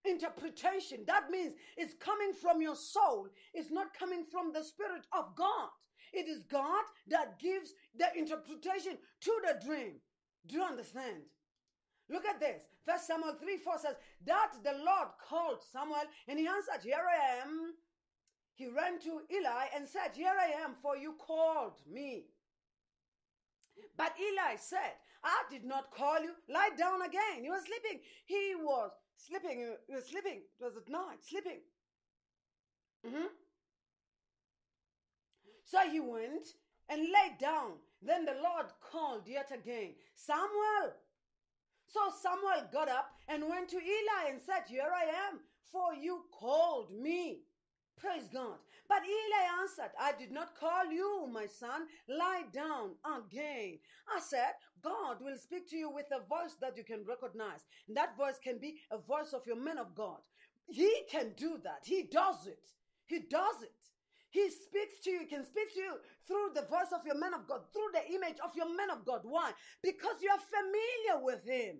interpretation. 0.05 1.05
That 1.07 1.31
means 1.31 1.55
it's 1.77 1.95
coming 1.95 2.33
from 2.33 2.61
your 2.61 2.77
soul, 2.77 3.29
it's 3.55 3.71
not 3.71 3.95
coming 3.99 4.25
from 4.25 4.53
the 4.53 4.63
Spirit 4.65 5.07
of 5.13 5.35
God. 5.37 5.69
It 6.13 6.29
is 6.29 6.43
God 6.43 6.85
that 7.09 7.39
gives 7.39 7.73
the 7.97 8.07
interpretation 8.17 8.99
to 9.21 9.33
the 9.47 9.65
dream. 9.65 9.93
Do 10.47 10.57
you 10.57 10.63
understand? 10.63 11.23
Look 12.09 12.25
at 12.27 12.41
this. 12.41 12.63
First 12.85 13.07
Samuel 13.07 13.35
3 13.41 13.57
4 13.57 13.79
says, 13.79 13.95
That 14.27 14.53
the 14.65 14.73
Lord 14.73 15.09
called 15.29 15.59
Samuel, 15.73 16.03
and 16.27 16.39
he 16.39 16.49
answered, 16.49 16.83
Here 16.83 16.97
I 16.99 17.43
am. 17.43 17.75
He 18.55 18.67
ran 18.67 18.99
to 19.01 19.23
Eli 19.33 19.67
and 19.77 19.87
said, 19.89 20.11
Here 20.15 20.35
I 20.39 20.63
am, 20.65 20.75
for 20.83 20.97
you 20.97 21.15
called 21.25 21.79
me. 21.91 22.25
But 23.97 24.15
Eli 24.19 24.57
said, 24.57 24.99
I 25.23 25.45
did 25.51 25.65
not 25.65 25.93
call 25.93 26.21
you. 26.21 26.33
Lie 26.49 26.71
down 26.77 27.03
again. 27.03 27.43
He 27.43 27.51
was 27.51 27.63
sleeping. 27.65 28.01
He 28.25 28.55
was 28.57 28.91
sleeping. 29.27 29.61
you 29.61 29.95
were 29.95 30.01
sleeping. 30.01 30.43
It 30.61 30.65
was 30.65 30.77
at 30.77 30.89
night, 30.89 31.23
sleeping. 31.23 31.61
Mhm. 33.05 33.29
So 35.65 35.79
he 35.89 36.01
went 36.01 36.55
and 36.89 37.03
lay 37.03 37.37
down. 37.39 37.79
Then 38.03 38.25
the 38.25 38.35
Lord 38.35 38.67
called 38.81 39.27
yet 39.27 39.51
again, 39.53 39.95
Samuel. 40.15 40.95
So 41.87 42.01
Samuel 42.23 42.69
got 42.73 42.89
up 42.89 43.15
and 43.29 43.49
went 43.49 43.69
to 43.71 43.77
Eli 43.77 44.31
and 44.31 44.41
said, 44.41 44.65
Here 44.69 44.91
I 44.93 45.05
am, 45.29 45.41
for 45.71 45.95
you 45.95 46.25
called 46.33 46.91
me. 46.91 47.43
Praise 47.97 48.29
God. 48.33 48.59
But 48.91 49.05
Eli 49.07 49.63
answered, 49.63 49.93
I 50.01 50.11
did 50.19 50.33
not 50.33 50.59
call 50.59 50.91
you, 50.91 51.29
my 51.33 51.47
son. 51.47 51.87
Lie 52.09 52.47
down 52.53 52.97
again. 53.07 53.79
I 54.13 54.19
said, 54.19 54.55
God 54.83 55.19
will 55.21 55.37
speak 55.39 55.71
to 55.71 55.77
you 55.77 55.91
with 55.91 56.07
a 56.11 56.27
voice 56.27 56.57
that 56.61 56.77
you 56.77 56.83
can 56.83 57.05
recognize. 57.07 57.61
And 57.87 57.97
that 57.97 58.17
voice 58.17 58.41
can 58.43 58.59
be 58.59 58.79
a 58.91 58.99
voice 58.99 59.33
of 59.33 59.47
your 59.47 59.63
man 59.63 59.79
of 59.79 59.95
God. 59.95 60.19
He 60.67 60.93
can 61.09 61.35
do 61.37 61.61
that. 61.63 61.83
He 61.85 62.03
does 62.11 62.49
it. 62.49 62.73
He 63.07 63.21
does 63.31 63.63
it. 63.63 63.71
He 64.31 64.51
speaks 64.51 64.99
to 65.05 65.11
you, 65.11 65.21
he 65.21 65.27
can 65.27 65.45
speak 65.45 65.73
to 65.75 65.81
you 65.81 65.95
through 66.27 66.51
the 66.57 66.63
voice 66.63 66.93
of 66.93 67.07
your 67.07 67.19
man 67.19 67.35
of 67.35 67.47
God, 67.47 67.61
through 67.73 67.91
the 67.95 68.13
image 68.13 68.39
of 68.45 68.57
your 68.57 68.75
man 68.77 68.91
of 68.91 69.05
God. 69.05 69.21
Why? 69.23 69.53
Because 69.85 70.17
you 70.21 70.31
are 70.31 70.39
familiar 70.51 71.25
with 71.25 71.45
him. 71.45 71.77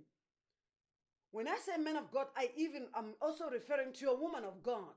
When 1.33 1.49
I 1.49 1.57
say 1.65 1.77
man 1.77 1.97
of 1.97 2.13
God, 2.13 2.27
I 2.37 2.51
even 2.57 2.87
am 2.97 3.15
also 3.21 3.51
referring 3.51 3.95
to 3.95 4.11
a 4.11 4.21
woman 4.21 4.45
of 4.45 4.63
God. 4.63 4.95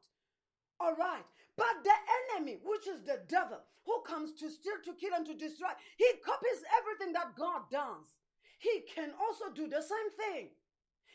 All 0.80 0.95
right. 0.95 1.24
But 1.56 1.84
the 1.84 1.93
enemy, 2.34 2.58
which 2.64 2.88
is 2.88 3.04
the 3.04 3.22
devil, 3.28 3.60
who 3.86 4.01
comes 4.08 4.34
to 4.39 4.49
steal, 4.49 4.82
to 4.86 4.93
kill, 4.93 5.14
and 5.16 5.26
to 5.28 5.34
destroy, 5.34 5.70
he 5.97 6.10
copies 6.26 6.64
everything 6.80 7.14
that 7.14 7.36
God 7.38 7.70
does. 7.72 8.16
He 8.58 8.82
can 8.93 9.12
also 9.22 9.54
do 9.54 9.68
the 9.68 9.82
same 9.82 10.10
thing 10.18 10.49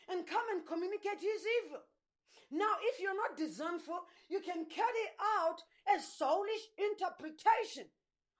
and 0.07 0.27
come 0.27 0.45
and 0.51 0.65
communicate 0.65 1.19
his 1.19 1.43
evil. 1.65 1.79
Now, 2.51 2.73
if 2.81 2.99
you're 2.99 3.15
not 3.15 3.37
discernful, 3.37 3.99
you 4.29 4.39
can 4.39 4.65
carry 4.65 5.05
out 5.37 5.61
a 5.87 5.99
soulish 5.99 6.65
interpretation 6.77 7.85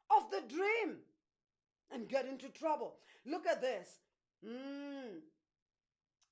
of 0.10 0.32
the 0.32 0.41
dream 0.47 0.97
and 1.91 2.10
get 2.10 2.28
into 2.28 2.50
trouble. 2.50 2.95
Look 3.26 3.45
at 3.45 3.62
this. 3.62 4.00
Mm. 4.45 5.22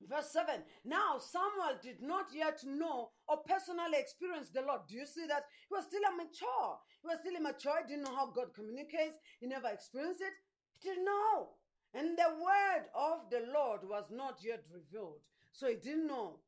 Verse 0.07 0.31
7 0.31 0.61
Now 0.85 1.17
Samuel 1.19 1.79
did 1.81 2.01
not 2.01 2.27
yet 2.33 2.63
know 2.65 3.09
or 3.27 3.37
personally 3.47 3.97
experience 3.99 4.49
the 4.49 4.61
Lord. 4.61 4.81
Do 4.87 4.95
you 4.95 5.05
see 5.05 5.27
that? 5.27 5.45
He 5.69 5.75
was 5.75 5.85
still 5.85 6.01
immature. 6.13 6.79
He 7.01 7.07
was 7.07 7.19
still 7.19 7.35
immature. 7.35 7.83
He 7.83 7.93
didn't 7.93 8.05
know 8.05 8.15
how 8.15 8.31
God 8.31 8.53
communicates. 8.53 9.17
He 9.39 9.47
never 9.47 9.67
experienced 9.67 10.21
it. 10.21 10.33
He 10.79 10.89
didn't 10.89 11.05
know. 11.05 11.49
And 11.93 12.17
the 12.17 12.29
word 12.39 12.87
of 12.95 13.29
the 13.29 13.51
Lord 13.53 13.81
was 13.83 14.05
not 14.11 14.39
yet 14.43 14.63
revealed. 14.71 15.19
So 15.51 15.67
he 15.67 15.75
didn't 15.75 16.07
know. 16.07 16.39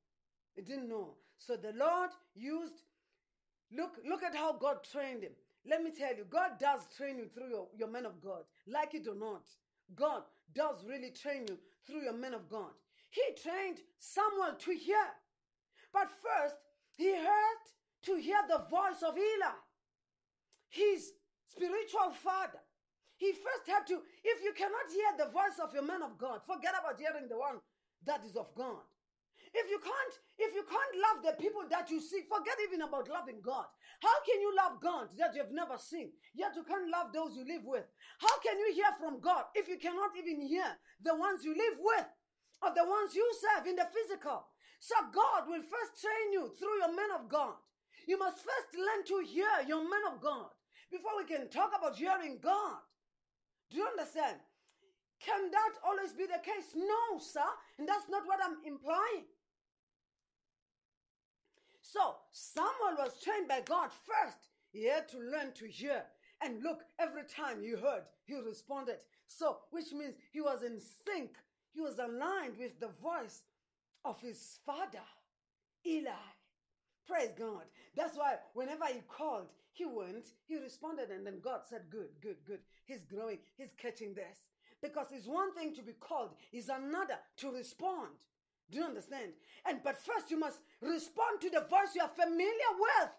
He 0.56 0.62
didn't 0.62 0.90
know. 0.90 1.16
So 1.38 1.56
the 1.56 1.74
Lord 1.74 2.12
used, 2.36 2.84
look, 3.72 3.98
look 4.08 4.24
at 4.24 4.36
how 4.36 4.54
God 4.54 4.84
trained 4.84 5.24
him. 5.24 5.32
Let 5.66 5.84
me 5.84 5.92
tell 5.92 6.16
you, 6.16 6.26
God 6.30 6.52
does 6.60 6.82
train 6.96 7.18
you 7.18 7.28
through 7.28 7.50
your, 7.50 7.68
your 7.78 7.90
men 7.90 8.06
of 8.06 8.22
God. 8.22 8.44
Like 8.68 8.94
it 8.94 9.08
or 9.08 9.16
not. 9.16 9.44
God 9.96 10.24
does 10.54 10.84
really 10.88 11.12
train 11.12 11.46
you 11.50 11.58
through 11.86 12.04
your 12.04 12.14
men 12.14 12.34
of 12.34 12.50
God. 12.50 12.72
He 13.10 13.22
trained 13.42 13.80
Samuel 13.98 14.56
to 14.58 14.72
hear. 14.72 15.08
But 15.92 16.10
first, 16.10 16.56
he 17.00 17.16
had 17.16 17.60
to 18.12 18.20
hear 18.20 18.44
the 18.52 18.68
voice 18.68 19.00
of 19.08 19.16
Eli, 19.16 19.56
his 20.68 21.16
spiritual 21.48 22.12
father. 22.12 22.60
He 23.16 23.32
first 23.32 23.68
had 23.68 23.88
to, 23.88 24.04
if 24.24 24.44
you 24.44 24.52
cannot 24.52 24.92
hear 24.92 25.12
the 25.16 25.32
voice 25.32 25.56
of 25.64 25.72
your 25.74 25.88
man 25.88 26.04
of 26.04 26.20
God, 26.20 26.44
forget 26.44 26.76
about 26.76 27.00
hearing 27.00 27.32
the 27.32 27.40
one 27.40 27.64
that 28.04 28.24
is 28.28 28.36
of 28.36 28.52
God. 28.52 28.84
If 29.56 29.72
you 29.72 29.80
can't, 29.80 30.16
if 30.38 30.52
you 30.54 30.64
can't 30.68 30.96
love 31.00 31.20
the 31.24 31.42
people 31.42 31.64
that 31.72 31.90
you 31.90 32.04
see, 32.04 32.28
forget 32.28 32.60
even 32.68 32.84
about 32.84 33.10
loving 33.10 33.40
God. 33.42 33.66
How 34.04 34.18
can 34.28 34.40
you 34.44 34.52
love 34.56 34.84
God 34.84 35.08
that 35.18 35.34
you 35.34 35.42
have 35.42 35.56
never 35.56 35.80
seen? 35.80 36.12
Yet 36.36 36.54
you 36.56 36.64
can't 36.64 36.92
love 36.92 37.16
those 37.16 37.36
you 37.36 37.48
live 37.48 37.64
with. 37.64 37.88
How 38.20 38.36
can 38.44 38.60
you 38.60 38.76
hear 38.76 38.92
from 39.00 39.20
God 39.20 39.48
if 39.56 39.68
you 39.68 39.80
cannot 39.80 40.12
even 40.20 40.44
hear 40.44 40.68
the 41.02 41.16
ones 41.16 41.44
you 41.44 41.56
live 41.56 41.80
with? 41.80 42.08
Or 42.62 42.76
the 42.76 42.84
ones 42.84 43.16
you 43.16 43.24
serve 43.40 43.68
in 43.68 43.76
the 43.76 43.88
physical. 43.88 44.46
So 44.80 44.96
God 45.14 45.48
will 45.48 45.62
first 45.62 46.02
train 46.02 46.34
you 46.34 46.50
through 46.58 46.80
your 46.80 46.96
men 46.96 47.12
of 47.20 47.30
God. 47.30 47.54
You 48.08 48.18
must 48.18 48.38
first 48.38 48.74
learn 48.74 49.06
to 49.06 49.28
hear 49.28 49.50
your 49.68 49.84
men 49.84 50.02
of 50.12 50.22
God 50.22 50.48
before 50.90 51.12
we 51.18 51.26
can 51.26 51.50
talk 51.50 51.72
about 51.78 51.98
hearing 51.98 52.40
God. 52.42 52.78
Do 53.70 53.78
you 53.78 53.86
understand? 53.86 54.38
Can 55.20 55.52
that 55.52 55.74
always 55.86 56.14
be 56.14 56.26
the 56.26 56.40
case? 56.42 56.74
No, 56.76 57.20
sir. 57.20 57.46
And 57.78 57.88
that's 57.88 58.10
not 58.10 58.26
what 58.26 58.40
I'm 58.44 58.58
implying. 58.66 59.28
So 61.82 62.16
Samuel 62.32 62.98
was 62.98 63.22
trained 63.22 63.48
by 63.48 63.62
God 63.62 63.90
first. 63.92 64.50
He 64.72 64.88
had 64.88 65.10
to 65.10 65.18
learn 65.20 65.54
to 65.56 65.68
hear. 65.68 66.04
And 66.42 66.64
look, 66.64 66.84
every 67.00 67.24
time 67.24 67.62
he 67.62 67.72
heard, 67.72 68.04
he 68.26 68.36
responded. 68.36 69.00
So, 69.28 69.58
which 69.72 69.92
means 69.92 70.16
he 70.32 70.40
was 70.40 70.64
in 70.64 70.80
sync. 70.80 71.32
He 71.74 71.82
was 71.82 72.00
aligned 72.00 72.58
with 72.58 72.80
the 72.80 72.90
voice 73.02 73.44
of 74.06 74.20
his 74.22 74.60
father, 74.66 75.04
Eli. 75.86 76.12
Praise 77.08 77.32
God. 77.38 77.64
That's 77.96 78.18
why 78.18 78.36
whenever 78.54 78.86
he 78.86 79.02
called, 79.08 79.48
he 79.74 79.86
went, 79.86 80.28
he 80.46 80.58
responded, 80.58 81.10
and 81.10 81.26
then 81.26 81.40
God 81.42 81.62
said, 81.68 81.84
Good, 81.90 82.10
good, 82.22 82.38
good. 82.46 82.60
He's 82.86 83.04
growing, 83.04 83.40
he's 83.58 83.74
catching 83.78 84.14
this. 84.14 84.46
Because 84.82 85.08
it's 85.12 85.28
one 85.28 85.54
thing 85.56 85.74
to 85.76 85.82
be 85.82 85.94
called, 85.94 86.32
it's 86.54 86.70
another 86.70 87.18
to 87.38 87.52
respond. 87.52 88.14
Do 88.72 88.78
you 88.78 88.86
understand? 88.86 89.32
And 89.66 89.80
but 89.84 89.98
first 89.98 90.30
you 90.30 90.40
must 90.40 90.60
respond 90.82 91.42
to 91.42 91.50
the 91.50 91.62
voice 91.62 91.96
you 91.96 92.02
are 92.02 92.10
familiar 92.10 92.72
with. 92.80 93.10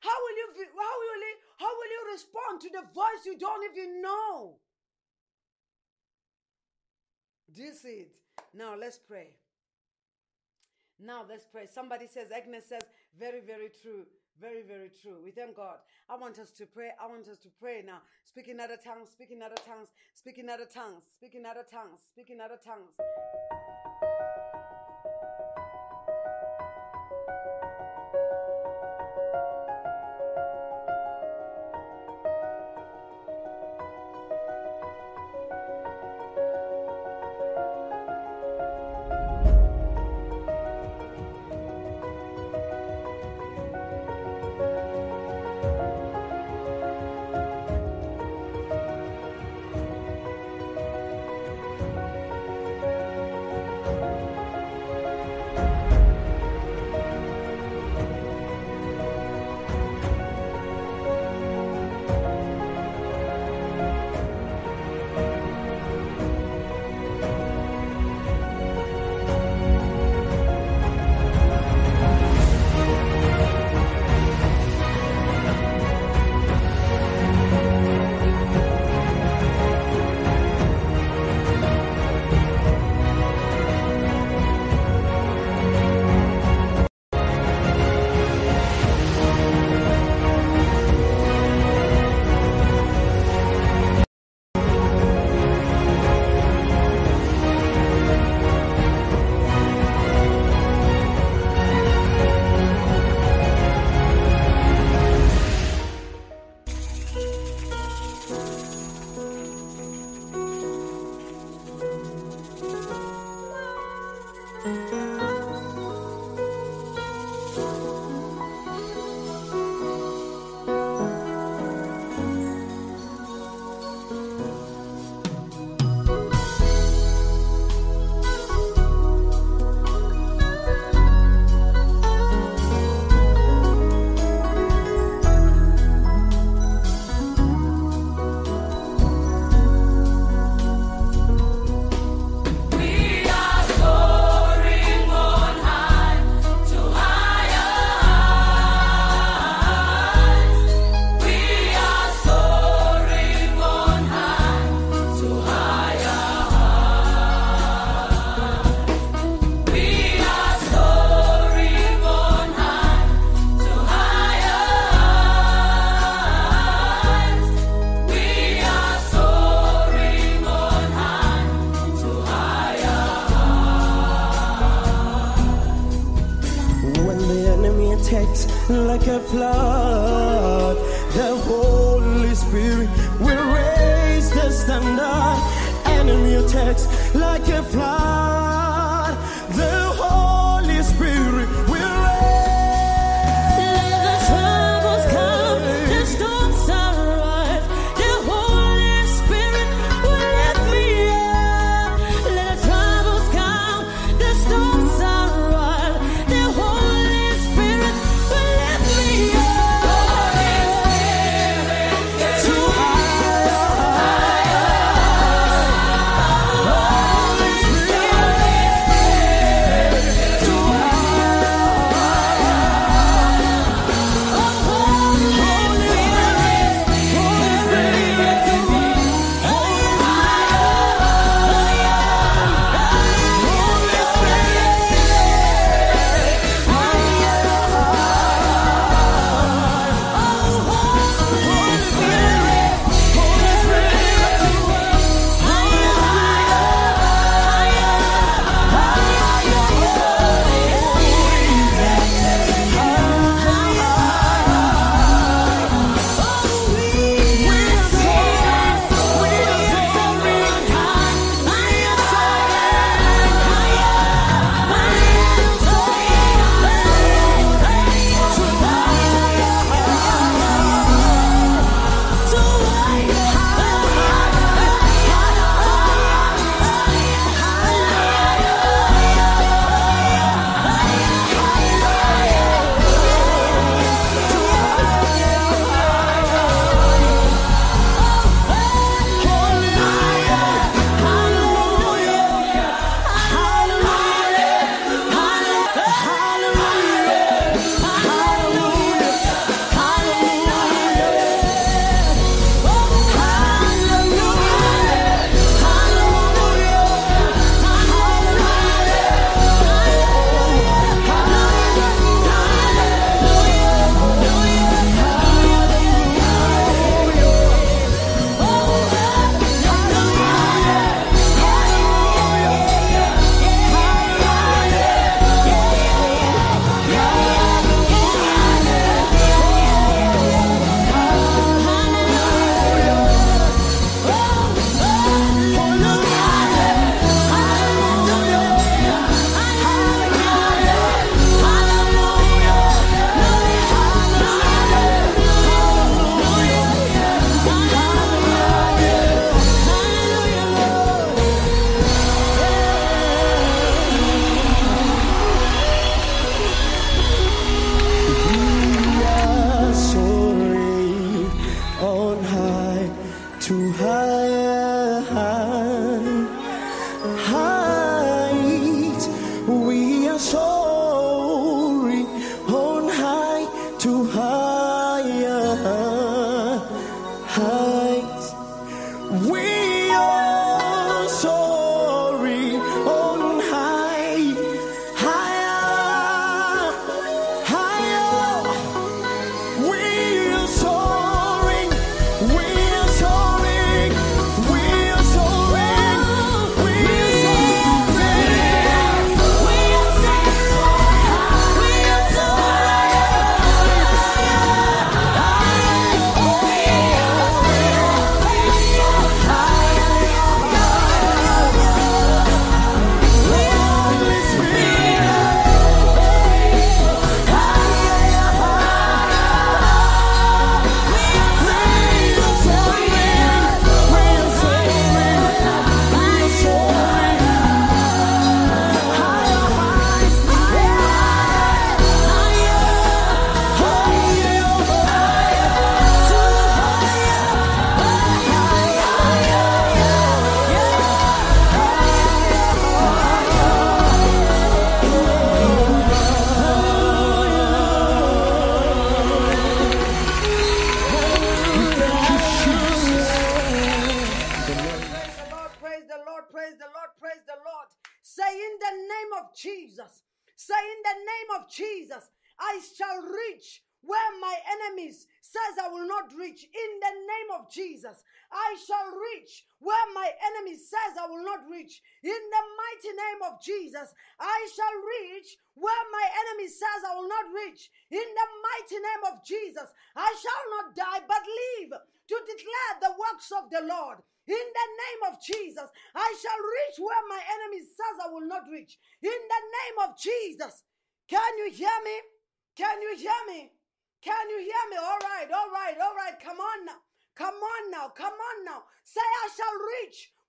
How 0.00 0.10
will 0.10 0.36
you 0.36 0.66
how 0.76 0.94
will 0.98 1.20
you 1.20 1.34
how 1.58 1.68
will 1.68 1.90
you 1.90 2.12
respond 2.12 2.60
to 2.62 2.70
the 2.70 2.82
voice 2.92 3.26
you 3.26 3.38
don't 3.38 3.72
even 3.72 4.02
know? 4.02 4.56
Do 7.54 7.62
you 7.62 7.72
see 7.72 8.06
it? 8.06 8.16
Now 8.54 8.74
let's 8.76 8.98
pray. 8.98 9.34
Now 11.04 11.24
let's 11.28 11.46
pray. 11.46 11.66
Somebody 11.66 12.06
says, 12.06 12.30
Agnes 12.30 12.66
says, 12.66 12.82
very, 13.18 13.40
very 13.40 13.70
true. 13.82 14.04
Very, 14.40 14.62
very 14.62 14.90
true. 15.02 15.16
We 15.22 15.30
thank 15.30 15.56
God. 15.56 15.76
I 16.08 16.16
want 16.16 16.38
us 16.38 16.50
to 16.52 16.66
pray. 16.66 16.90
I 17.00 17.06
want 17.06 17.28
us 17.28 17.38
to 17.38 17.48
pray 17.60 17.82
now. 17.84 17.98
Speaking 18.24 18.58
other 18.58 18.76
tongues, 18.76 19.10
speaking 19.10 19.42
other 19.42 19.56
tongues, 19.56 19.88
speaking 20.14 20.48
other 20.48 20.64
tongues, 20.64 21.02
speaking 21.14 21.44
other 21.44 21.64
tongues, 21.70 22.00
speaking 22.10 22.40
other 22.40 22.58
tongues. 22.64 22.96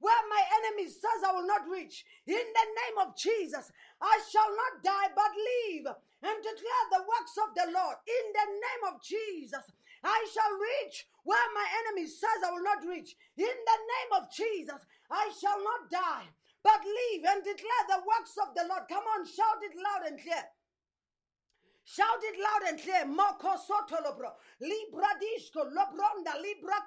Where 0.01 0.23
my 0.33 0.43
enemy 0.61 0.89
says 0.89 1.21
I 1.21 1.31
will 1.31 1.45
not 1.45 1.69
reach. 1.69 2.03
In 2.25 2.41
the 2.41 2.67
name 2.73 2.97
of 3.05 3.15
Jesus, 3.15 3.71
I 4.01 4.17
shall 4.33 4.49
not 4.49 4.81
die 4.81 5.13
but 5.13 5.31
live 5.31 5.93
and 6.25 6.37
declare 6.41 6.85
the 6.89 7.05
works 7.05 7.37
of 7.37 7.53
the 7.53 7.69
Lord. 7.69 7.97
In 8.09 8.25
the 8.33 8.47
name 8.49 8.83
of 8.89 9.01
Jesus, 9.05 9.63
I 10.03 10.19
shall 10.33 10.53
reach 10.57 11.05
where 11.23 11.47
my 11.53 11.67
enemy 11.85 12.09
says 12.09 12.41
I 12.41 12.49
will 12.49 12.65
not 12.65 12.81
reach. 12.81 13.13
In 13.37 13.45
the 13.45 13.79
name 13.93 14.11
of 14.17 14.33
Jesus, 14.33 14.81
I 15.09 15.29
shall 15.37 15.61
not 15.61 15.93
die 15.93 16.29
but 16.65 16.81
live 16.81 17.23
and 17.29 17.41
declare 17.45 17.85
the 17.89 18.05
works 18.05 18.37
of 18.41 18.53
the 18.57 18.65
Lord. 18.69 18.89
Come 18.89 19.05
on, 19.05 19.25
shout 19.25 19.61
it 19.61 19.77
loud 19.77 20.09
and 20.09 20.17
clear. 20.21 20.45
Shout 21.83 22.21
it 22.21 22.37
loud 22.37 22.69
and 22.69 22.77
clear. 22.79 23.03
Moko. 23.05 23.57
Libra 24.61 25.11
disco. 25.19 25.65
Lobronda. 25.65 26.39
Libra. 26.39 26.77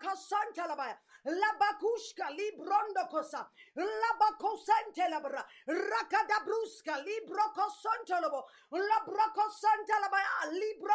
Labakushka. 1.27 2.31
Librondo 2.37 3.09
cosa. 3.11 3.49
Labakosante 3.77 5.09
labra. 5.11 5.45
Rakada 5.67 6.45
brusca. 6.45 7.03
Libro 7.05 7.53
cosontolobo. 7.55 8.45
Labra 8.73 9.33
cosanta 9.35 9.95
ah, 9.95 10.01
labaya. 10.01 10.53
Libra. 10.53 10.95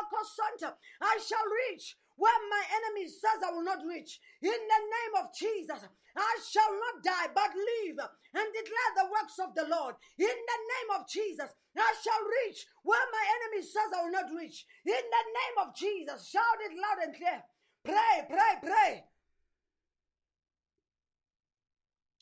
I 1.02 1.20
shall 1.26 1.46
reach 1.46 1.98
where 2.16 2.42
my 2.52 2.64
enemy 2.76 3.08
says 3.08 3.40
I 3.46 3.52
will 3.52 3.64
not 3.64 3.80
reach. 3.88 4.20
In 4.42 4.52
the 4.52 4.82
name 4.84 5.14
of 5.24 5.34
Jesus, 5.34 5.88
I 6.16 6.36
shall 6.44 6.74
not 6.76 7.04
die 7.04 7.32
but 7.34 7.56
live 7.56 8.00
and 8.36 8.48
declare 8.52 8.92
the 8.96 9.10
works 9.10 9.40
of 9.40 9.56
the 9.56 9.68
Lord. 9.72 9.96
In 10.18 10.28
the 10.28 10.60
name 10.60 11.00
of 11.00 11.08
Jesus, 11.08 11.50
I 11.78 11.94
shall 12.04 12.24
reach 12.44 12.68
where 12.84 13.08
my 13.12 13.26
enemy 13.40 13.64
says 13.64 13.90
I 13.96 14.04
will 14.04 14.12
not 14.12 14.30
reach. 14.36 14.66
In 14.86 15.06
the 15.16 15.26
name 15.32 15.58
of 15.64 15.76
Jesus, 15.76 16.30
shout 16.30 16.60
it 16.68 16.76
loud 16.76 17.08
and 17.08 17.16
clear. 17.16 17.42
Pray, 17.86 18.28
pray, 18.28 18.54
pray. 18.62 19.09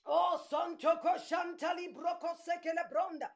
Oh, 0.10 0.40
Santo 0.50 1.00
Koshantali 1.04 1.94
Broko 1.94 2.34
Sekele 2.40 2.90
Bronda. 2.90 3.30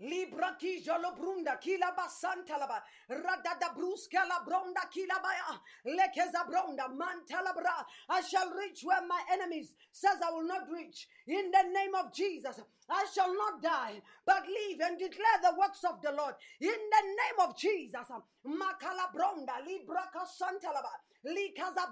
Libra 0.00 0.56
kija 0.58 0.96
lo 0.96 1.12
brunda 1.12 1.60
kila 1.60 1.92
basanta 1.94 2.56
laba 2.56 2.82
radada 3.10 3.74
bruska 3.76 4.24
la 4.26 4.40
bronda 4.46 4.80
kila 4.90 5.20
baya 5.22 5.42
ah, 5.48 5.60
lekeza 5.84 6.46
bronda 6.48 6.88
mantala 6.88 7.52
bra. 7.52 7.84
I 8.08 8.22
shall 8.22 8.50
reach 8.50 8.80
where 8.82 9.06
my 9.06 9.20
enemies 9.30 9.74
says 9.92 10.16
I 10.26 10.30
will 10.30 10.46
not 10.46 10.70
reach. 10.70 11.06
In 11.26 11.50
the 11.50 11.64
name 11.68 11.94
of 11.94 12.14
Jesus 12.14 12.60
I 12.88 13.04
shall 13.14 13.34
not 13.34 13.62
die 13.62 14.00
but 14.24 14.42
live 14.46 14.80
and 14.80 14.98
declare 14.98 15.38
the 15.42 15.54
works 15.60 15.84
of 15.84 16.00
the 16.00 16.12
Lord. 16.12 16.34
In 16.60 16.68
the 16.68 17.04
name 17.04 17.46
of 17.46 17.58
Jesus 17.58 18.08
makala 18.46 19.12
bronda 19.12 19.52
libra 19.66 20.08
kasanta 20.16 20.72
laba 21.22 21.34
li 21.34 21.52
casa 21.52 21.88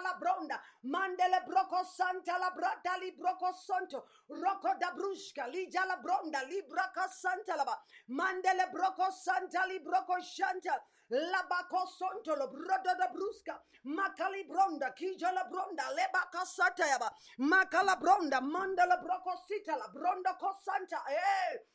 la 0.00 0.14
bronda. 0.18 0.60
Mandele 0.82 1.42
broco 1.46 1.84
santa 1.84 2.36
la 2.38 2.50
brata 2.50 2.96
li 2.96 3.12
broco 3.12 3.52
santo 3.52 4.08
rocco 4.26 4.74
da 4.78 4.92
brusca 4.92 5.46
li 5.46 5.68
già 5.68 5.84
la 5.84 5.96
bronda 5.96 6.42
li 6.42 6.62
braca 6.64 7.06
santa 7.08 7.54
la 7.54 7.64
ba. 7.64 7.80
Mandele 8.06 8.68
broco 8.70 9.10
santa 9.10 9.64
li 9.64 9.80
broco 9.80 10.20
shanta. 10.20 10.82
La 11.08 11.44
baco 11.46 11.86
santo 11.86 12.34
lo 12.34 12.48
brodo 12.48 12.94
da 12.96 13.08
brusca 13.08 13.62
macali 13.82 14.46
bronda 14.46 14.92
già 14.94 15.30
la 15.30 15.44
bronda 15.44 15.90
le 15.90 16.08
baca 16.10 16.44
santa 16.44 16.86
ya 16.86 16.98
ba. 16.98 17.12
Macala 17.38 17.96
bronda 17.96 18.40
mandele 18.40 18.98
broco 18.98 19.36
sita 19.46 19.76
la 19.76 19.88
bronda 19.88 20.36
cosanta 20.36 21.04
eh 21.04 21.66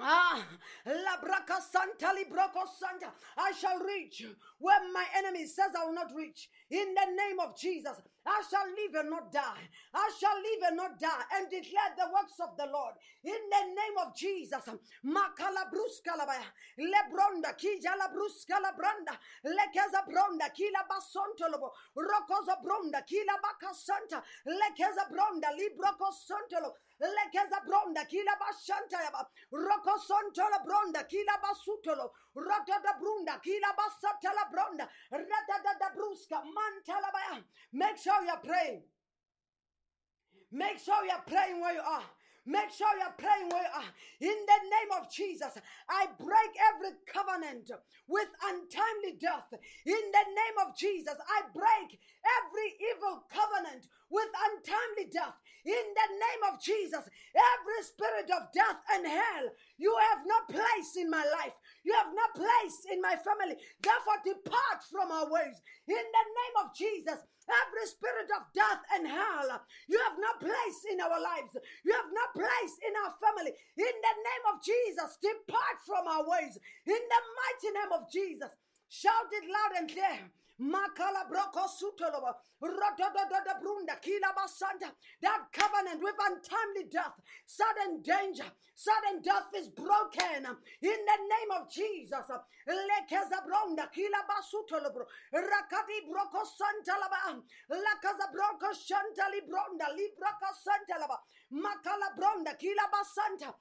Ah, 0.00 0.42
Labraca 0.86 1.60
santa 1.60 2.12
libroco 2.12 2.66
santa. 2.66 3.12
I 3.38 3.52
shall 3.52 3.78
reach 3.78 4.26
where 4.58 4.80
my 4.92 5.04
enemy 5.16 5.46
says 5.46 5.70
I 5.78 5.86
will 5.86 5.94
not 5.94 6.12
reach. 6.14 6.50
In 6.70 6.94
the 6.94 7.06
name 7.14 7.38
of 7.38 7.56
Jesus, 7.56 8.02
I 8.26 8.42
shall 8.50 8.66
live 8.66 8.94
and 9.04 9.10
not 9.10 9.30
die. 9.30 9.62
I 9.94 10.10
shall 10.18 10.34
live 10.34 10.62
and 10.66 10.76
not 10.76 10.98
die 10.98 11.24
and 11.38 11.46
declare 11.48 11.94
the 11.96 12.10
works 12.10 12.40
of 12.42 12.56
the 12.56 12.66
Lord. 12.66 12.94
In 13.22 13.38
the 13.38 13.64
name 13.70 13.96
of 14.02 14.16
Jesus, 14.16 14.66
makala 15.06 15.70
bruska 15.70 16.18
la 16.18 16.26
baya, 16.26 16.48
lebronda 16.74 17.54
kija 17.54 17.94
la 17.94 18.08
bruska 18.10 18.58
la 18.58 18.72
branda, 18.74 19.14
lekeza 19.46 20.02
bronda 20.10 20.50
kila 20.50 20.82
basonto 20.90 21.46
lobo, 21.52 21.70
rokoza 21.94 22.58
bronda 22.64 23.02
kila 23.06 23.38
baka 23.38 23.72
santa, 23.74 24.22
lekeza 24.44 25.06
bronda 25.08 25.54
libroko 25.54 26.10
sontolo, 26.10 26.74
lekeza 27.06 27.60
bronda 27.66 28.04
kila 28.04 28.36
bashanta 28.40 29.02
yaba, 29.02 29.28
bronda 30.64 31.04
kila 31.04 31.38
basutolo, 31.42 32.10
brunda 32.34 32.74
kila 32.74 32.92
bronda, 33.00 33.40
bruska 35.94 36.42
baya. 37.12 37.42
Make 37.72 37.98
sure 37.98 38.24
you're 38.24 38.36
praying. 38.42 38.82
Make 40.52 40.78
sure 40.78 41.04
you're 41.04 41.24
praying 41.26 41.60
where 41.60 41.74
you 41.74 41.80
are. 41.80 42.04
Make 42.46 42.70
sure 42.76 42.92
you're 42.98 43.16
praying 43.16 43.48
where 43.48 43.62
you 43.62 43.72
are. 43.74 43.90
In 44.20 44.36
the 44.44 44.60
name 44.68 44.90
of 45.00 45.10
Jesus, 45.10 45.56
I 45.88 46.06
break 46.20 46.52
every 46.74 46.92
covenant 47.08 47.70
with 48.06 48.28
untimely 48.44 49.16
death. 49.18 49.48
In 49.86 50.04
the 50.12 50.26
name 50.28 50.56
of 50.66 50.76
Jesus, 50.76 51.16
I 51.16 51.48
break 51.56 51.98
every 52.36 52.68
evil 52.92 53.24
covenant 53.32 53.88
with 54.10 54.28
untimely 54.28 55.10
death. 55.10 55.34
In 55.64 55.86
the 55.96 56.08
name 56.12 56.42
of 56.52 56.60
Jesus, 56.60 57.08
every 57.32 57.80
spirit 57.80 58.28
of 58.28 58.52
death 58.52 58.84
and 58.92 59.08
hell, 59.08 59.48
you 59.80 59.96
have 60.12 60.20
no 60.28 60.38
place 60.52 60.92
in 61.00 61.08
my 61.08 61.24
life. 61.24 61.56
You 61.84 61.96
have 61.96 62.12
no 62.12 62.26
place 62.36 62.84
in 62.92 63.00
my 63.00 63.16
family. 63.16 63.56
Therefore, 63.80 64.20
depart 64.28 64.84
from 64.92 65.08
our 65.08 65.24
ways. 65.24 65.56
In 65.88 66.04
the 66.04 66.26
name 66.36 66.56
of 66.60 66.76
Jesus, 66.76 67.16
every 67.48 67.86
spirit 67.88 68.28
of 68.36 68.44
death 68.52 68.84
and 68.92 69.08
hell, 69.08 69.64
you 69.88 69.96
have 70.04 70.20
no 70.20 70.36
place 70.36 70.84
in 70.92 71.00
our 71.00 71.16
lives. 71.16 71.56
You 71.80 71.96
have 71.96 72.12
no 72.12 72.24
place 72.36 72.74
in 72.84 72.92
our 73.00 73.16
family. 73.16 73.56
In 73.56 73.94
the 74.04 74.16
name 74.20 74.44
of 74.52 74.60
Jesus, 74.60 75.16
depart 75.16 75.80
from 75.88 76.04
our 76.04 76.28
ways. 76.28 76.60
In 76.84 77.02
the 77.08 77.22
mighty 77.40 77.70
name 77.72 77.92
of 77.96 78.12
Jesus, 78.12 78.52
shout 78.92 79.32
it 79.32 79.48
loud 79.48 79.80
and 79.80 79.88
clear. 79.88 80.28
Makala 80.60 81.26
broko 81.28 81.66
sutoloba. 81.68 82.34
Rododododa 82.62 83.58
brunda 83.60 84.00
kila 84.00 84.32
basanta. 84.36 84.92
That 85.20 85.46
covenant 85.52 86.02
with 86.02 86.14
untimely 86.18 86.88
death, 86.90 87.18
sudden 87.46 88.02
danger, 88.02 88.46
sudden 88.74 89.20
death 89.22 89.50
is 89.56 89.68
broken 89.68 90.46
in 90.46 90.98
the 91.10 91.18
name 91.26 91.50
of 91.58 91.70
Jesus. 91.70 92.30
Lekeza 92.68 93.44
bronda 93.44 93.90
kila 93.92 94.22
basutolobro. 94.30 95.06
Rakati 95.34 96.06
broko 96.06 96.46
santa 96.46 96.98
laba. 97.02 97.42
Lakaza 97.70 98.30
broko 98.32 98.70
shantali 98.72 99.42
bronda 99.48 99.86
libraka 99.90 100.54
santa 100.54 101.02
laba. 101.54 101.62
Makala 101.62 102.16
bronda 102.16 102.54
kila 102.56 102.88
basanta. 102.90 103.54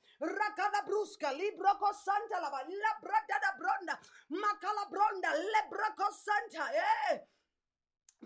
Bruska 0.86 1.32
libroko 1.32 1.94
santa 1.94 2.42
laba. 2.42 2.64
La 2.68 3.00
brada 3.02 3.40
da 3.42 3.58
bronda. 3.58 4.00
Makala 4.30 4.90
bronda 4.90 5.30
lebrako 5.30 6.12
santa. 6.12 6.72
Eh. 6.74 7.20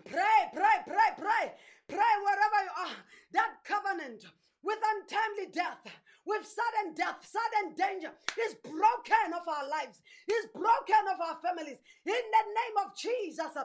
Pray, 0.04 0.50
pray, 0.52 0.82
pray, 0.86 1.10
pray. 1.16 1.54
Pray 1.88 2.14
wherever 2.24 2.64
you 2.64 2.70
are. 2.86 2.96
That 3.32 3.64
covenant 3.64 4.24
with 4.62 4.78
untimely 4.78 5.52
death, 5.52 5.80
with 6.26 6.44
sudden 6.44 6.92
death, 6.94 7.24
sudden 7.24 7.72
danger 7.72 8.12
is 8.44 8.54
broken 8.60 9.32
of 9.32 9.48
our 9.48 9.64
lives, 9.68 10.02
is 10.28 10.46
broken 10.52 11.08
of 11.08 11.20
our 11.24 11.40
families. 11.40 11.80
In 12.04 12.12
the 12.12 12.44
name 12.52 12.76
of 12.84 12.92
Jesus. 12.92 13.56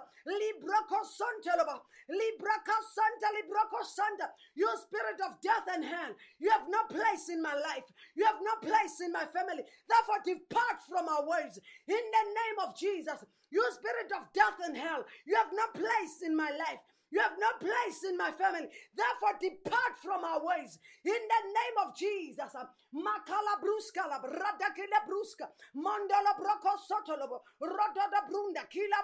You 4.56 4.70
spirit 4.80 5.20
of 5.26 5.42
death 5.42 5.68
and 5.74 5.84
hell, 5.84 6.16
you 6.40 6.50
have 6.52 6.68
no 6.70 6.84
place 6.88 7.28
in 7.30 7.42
my 7.42 7.54
life. 7.54 7.88
You 8.16 8.26
have 8.26 8.40
no 8.42 8.56
place 8.64 9.02
in 9.04 9.12
my 9.12 9.26
family. 9.34 9.64
Therefore, 9.90 10.24
depart 10.24 10.80
from 10.88 11.10
our 11.10 11.28
ways. 11.28 11.60
In 11.88 11.96
the 12.00 12.26
name 12.32 12.58
of 12.64 12.78
Jesus. 12.78 13.26
You 13.52 13.62
spirit 13.72 14.12
of 14.16 14.32
death 14.34 14.58
and 14.66 14.76
hell, 14.76 15.06
you 15.26 15.36
have 15.36 15.52
no 15.54 15.68
place 15.74 16.24
in 16.26 16.36
my 16.36 16.50
life. 16.50 16.80
You 17.14 17.22
have 17.22 17.38
no 17.38 17.46
place 17.62 18.10
in 18.10 18.18
my 18.18 18.32
family. 18.32 18.66
Therefore, 18.90 19.38
depart 19.38 20.02
from 20.02 20.26
our 20.26 20.42
ways. 20.42 20.80
In 21.06 21.14
the 21.14 21.42
name 21.46 21.78
of 21.86 21.94
Jesus. 21.96 22.50
Makala 22.90 23.62
bruska 23.62 24.10
la 24.10 24.18
bruska. 24.18 25.46
Mondola 25.78 26.34
broko 26.34 26.74
sotolobo. 26.82 27.46
Brunda 27.62 28.66
kila 28.68 28.98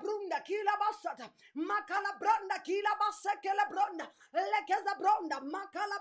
brunda 0.00 0.38
kila 0.46 0.78
basata. 0.78 1.26
Makala 1.56 2.14
branda 2.20 2.62
kila. 2.62 2.94
Lekeza. 4.32 4.94
Makala. 5.42 5.98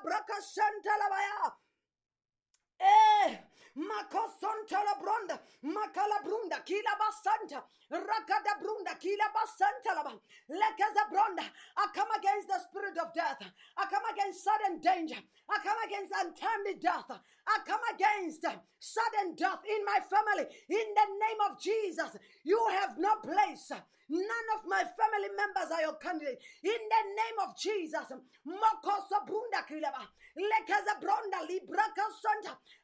Eh, 2.80 3.51
makosonta 3.76 4.84
la 4.84 4.96
bronda, 5.02 5.40
makala 5.64 6.22
brunda, 6.24 6.60
kila 6.66 6.96
basanta, 7.00 7.64
rakada 7.92 8.60
brunda, 8.62 8.96
kila 9.00 9.32
basanta 9.34 9.94
la 9.96 10.04
ba, 10.04 10.14
lekaza 10.50 11.10
bronda. 11.10 11.44
I 11.78 11.88
come 11.94 12.12
against 12.18 12.48
the 12.48 12.60
spirit 12.60 12.81
of 12.98 13.14
death. 13.14 13.40
I 13.78 13.86
come 13.90 14.04
against 14.14 14.44
sudden 14.44 14.80
danger. 14.80 15.22
I 15.50 15.58
come 15.64 15.78
against 15.86 16.14
untimely 16.16 16.80
death. 16.82 17.10
I 17.12 17.58
come 17.66 17.82
against 17.94 18.42
sudden 18.42 19.36
death 19.36 19.62
in 19.68 19.86
my 19.86 20.00
family. 20.08 20.48
In 20.70 20.88
the 20.96 21.08
name 21.20 21.40
of 21.50 21.60
Jesus, 21.62 22.16
you 22.44 22.60
have 22.80 22.98
no 22.98 23.16
place. 23.24 23.72
None 24.12 24.48
of 24.60 24.68
my 24.68 24.84
family 24.84 25.32
members 25.40 25.72
are 25.72 25.82
your 25.88 25.96
candidate. 25.96 26.40
In 26.64 26.82
the 26.92 27.04
name 27.16 27.38
of 27.48 27.56
Jesus, 27.58 28.12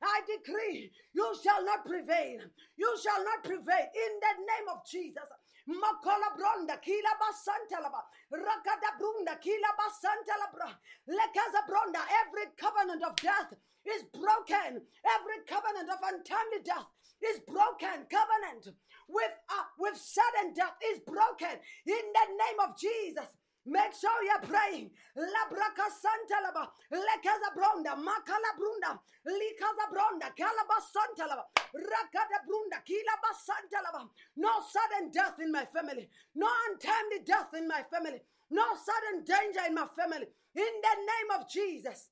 I 0.02 0.22
decree 0.26 0.92
you 1.14 1.36
shall 1.44 1.66
not 1.66 1.86
prevail. 1.86 2.40
You 2.78 2.98
shall 3.04 3.24
not 3.24 3.44
prevail 3.44 3.88
in 3.92 4.12
the 4.24 4.34
name 4.40 4.68
of 4.72 4.86
Jesus. 4.90 5.24
Makola 5.68 6.32
bronda 6.38 6.78
kila 6.78 7.12
basanta 7.20 7.82
laba. 7.84 8.02
Rakada 8.32 8.96
brunda 9.00 9.40
kila 9.42 9.70
basanta 9.76 10.36
labra. 10.40 10.72
Lekaza 11.10 11.68
bronda 11.68 12.00
every 12.24 12.48
covenant 12.58 13.04
of 13.04 13.16
death 13.18 13.54
is 13.86 14.04
broken. 14.14 14.82
Every 15.04 15.40
covenant 15.48 15.90
of 15.90 16.00
untimely 16.04 16.64
death 16.64 16.88
is 17.24 17.40
broken. 17.48 18.08
Covenant 18.08 18.72
with 19.10 19.36
uh, 19.50 19.66
with 19.78 19.98
sudden 19.98 20.54
death 20.54 20.76
is 20.92 21.00
broken. 21.00 21.60
In 21.86 22.06
the 22.16 22.28
name 22.32 22.60
of 22.64 22.80
Jesus 22.80 23.28
Make 23.68 23.92
sure 24.00 24.16
you're 24.24 24.48
praying. 24.48 24.92
Labraka 25.18 25.92
Santa 25.92 26.40
Laba, 26.40 26.72
Lekaza 26.88 27.52
Bronda, 27.54 28.00
Makala 28.00 28.52
Brunda, 28.56 28.98
Likaza 29.28 29.92
Bronda, 29.92 30.32
Kalaba 30.40 30.80
Santa 30.80 31.28
Laba, 31.28 31.44
Rakada 31.76 32.40
Brunda, 32.48 32.80
Kilaba 32.88 33.32
Santa 33.36 33.84
Laba. 33.84 34.08
No 34.38 34.50
sudden 34.72 35.12
death 35.12 35.36
in 35.42 35.52
my 35.52 35.66
family, 35.66 36.08
no 36.34 36.48
untimely 36.72 37.26
death 37.26 37.52
in 37.58 37.68
my 37.68 37.84
family, 37.92 38.22
no 38.50 38.64
sudden 38.80 39.26
danger 39.26 39.68
in 39.68 39.76
my 39.76 39.88
family. 40.00 40.28
In 40.56 40.74
the 40.82 40.96
name 40.96 41.40
of 41.40 41.50
Jesus. 41.50 42.10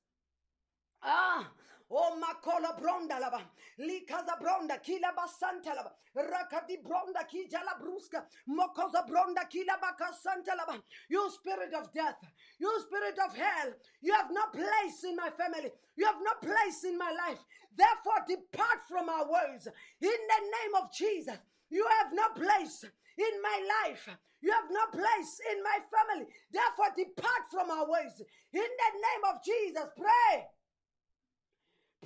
Ah, 1.02 1.48
Oh, 1.88 2.18
makola 2.18 2.76
bronda 2.76 3.20
laba, 3.20 3.40
likaza 3.78 4.36
bronda, 4.40 4.78
kila 4.78 5.12
basanta 5.14 5.72
laba, 5.72 5.92
rakadi 6.16 6.82
bronda, 6.82 7.24
kijala 7.24 7.78
bruska, 7.80 8.26
mokoza 8.48 9.06
bronda, 9.06 9.44
kila 9.48 9.78
bakasanta 9.78 10.56
laba. 10.56 10.82
You 11.08 11.30
spirit 11.30 11.72
of 11.74 11.92
death, 11.92 12.18
you 12.58 12.72
spirit 12.80 13.16
of 13.24 13.36
hell, 13.36 13.72
you 14.00 14.12
have 14.12 14.30
no 14.32 14.46
place 14.52 15.04
in 15.04 15.14
my 15.14 15.30
family, 15.30 15.70
you 15.96 16.06
have 16.06 16.20
no 16.20 16.32
place 16.40 16.82
in 16.84 16.98
my 16.98 17.12
life. 17.12 17.38
Therefore, 17.76 18.24
depart 18.26 18.88
from 18.88 19.08
our 19.08 19.30
words 19.30 19.68
in 20.00 20.08
the 20.10 20.40
name 20.42 20.82
of 20.82 20.92
Jesus. 20.92 21.38
You 21.70 21.86
have 22.00 22.12
no 22.12 22.28
place 22.34 22.84
in 23.18 23.42
my 23.42 23.84
life. 23.86 24.08
You 24.40 24.52
have 24.52 24.70
no 24.70 24.86
place 24.92 25.40
in 25.52 25.62
my 25.62 25.78
family. 25.90 26.26
Therefore, 26.52 26.94
depart 26.96 27.50
from 27.50 27.70
our 27.70 27.88
ways. 27.88 28.22
In 28.52 28.60
the 28.60 28.90
name 28.94 29.24
of 29.28 29.42
Jesus, 29.44 29.84
pray. 29.96 30.46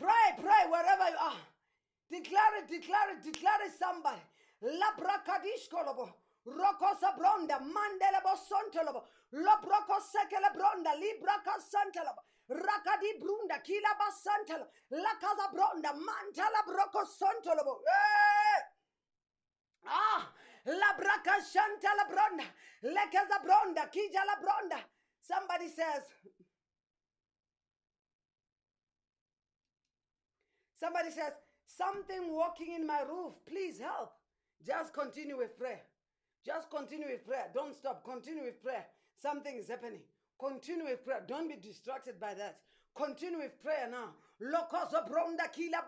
Pray, 0.00 0.28
pray 0.40 0.64
wherever 0.72 1.08
you 1.12 1.20
are. 1.20 1.44
Declare 2.08 2.64
it, 2.64 2.68
declare 2.72 3.12
it, 3.12 3.20
declare 3.22 3.62
it 3.68 3.72
somebody. 3.76 4.24
Labrakadish 4.64 5.68
kolobo. 5.68 6.08
Roko 6.48 6.96
sabronda, 6.96 7.60
mandelebo 7.60 8.32
sontolobo. 8.48 9.04
Lobroko 9.32 10.00
sekele 10.00 10.50
bronda, 10.56 10.96
libraka 10.96 11.60
santelebo. 11.60 12.24
Rakadi 12.50 13.20
brunda, 13.20 13.62
kila 13.62 13.92
basantelo. 14.00 14.66
La 14.90 15.14
casa 15.20 15.52
bronda, 15.52 15.92
mantala 15.92 16.64
broko 16.66 17.04
sontolobo. 17.04 17.80
Eh! 17.84 18.62
Ah, 19.86 20.32
la 20.64 20.92
braca 20.96 21.40
shanta 21.44 21.94
la 21.96 22.04
bronda, 22.04 22.44
le 22.82 23.08
casa 23.12 23.38
bronda, 23.44 23.88
kija 23.92 24.24
la 24.26 24.36
bronda. 24.40 24.78
Somebody 25.20 25.68
says, 25.68 26.02
somebody 30.80 31.10
says, 31.10 31.32
something 31.66 32.32
walking 32.34 32.72
in 32.72 32.86
my 32.86 33.02
roof, 33.02 33.34
please 33.46 33.78
help. 33.78 34.12
Just 34.66 34.92
continue 34.94 35.36
with 35.36 35.56
prayer. 35.58 35.82
Just 36.44 36.70
continue 36.70 37.06
with 37.06 37.26
prayer. 37.26 37.50
Don't 37.54 37.74
stop. 37.74 38.04
Continue 38.04 38.44
with 38.44 38.62
prayer. 38.62 38.86
Something 39.14 39.56
is 39.56 39.68
happening. 39.68 40.00
Continue 40.38 40.84
with 40.84 41.04
prayer. 41.04 41.22
Don't 41.26 41.48
be 41.48 41.56
distracted 41.56 42.18
by 42.18 42.34
that. 42.34 42.60
Continue 42.94 43.38
with 43.38 43.62
prayer 43.62 43.88
now. 43.90 44.14
Lokozo 44.40 45.06
bronda 45.06 45.48
kila 45.52 45.84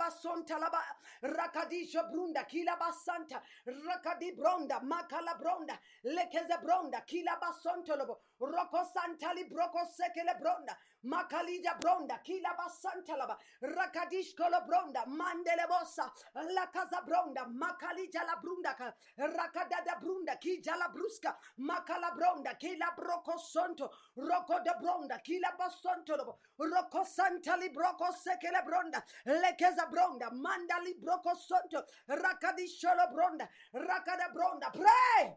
brunda 2.13 2.47
kila 2.49 2.77
basanta 2.79 3.41
rakadi 3.67 4.37
bronda 4.37 4.81
makala 4.85 5.41
bronda 5.41 5.79
lekeze 6.05 6.63
bronda 6.63 7.03
kila 7.07 7.39
basonto 7.41 7.97
roko 8.43 8.85
santali 8.85 9.45
broko 9.45 9.87
sekele 9.97 10.35
bronda 10.41 10.77
makalija 11.03 11.75
bronda 11.81 12.19
kila 12.25 12.55
basanta 12.59 13.17
laba 13.17 13.39
rakadish 13.63 14.35
kolo 14.37 14.61
bronda 14.67 15.05
mandele 15.07 15.67
bossa 15.69 16.11
la 16.35 17.03
bronda 17.07 17.47
makalija 17.47 18.25
la 18.27 18.37
brunda 18.43 18.75
ka 18.75 18.93
rakadada 19.17 20.01
brunda 20.01 20.37
kija 20.37 20.77
la 20.77 20.89
bruska 20.89 21.37
makala 21.59 22.11
bronda 22.17 22.55
kila 22.55 22.87
broko 22.97 23.39
sonto 23.39 23.91
roko 24.17 24.61
de 24.65 24.73
bronda 24.81 25.19
kila 25.19 25.53
basonto 25.59 26.17
lobo 26.17 26.39
roko 26.59 27.05
santali 27.05 27.69
broko 27.69 28.13
sekele 28.13 28.63
bronda 28.65 29.03
lekeza 29.27 29.87
bronda 29.91 30.31
mandali 30.31 30.95
broko 30.95 31.35
sonto 31.37 31.83
rakadisholo 32.09 33.13
bronda 33.13 33.49
rakada 33.73 34.29
bronda 34.35 34.71
pray 34.71 35.37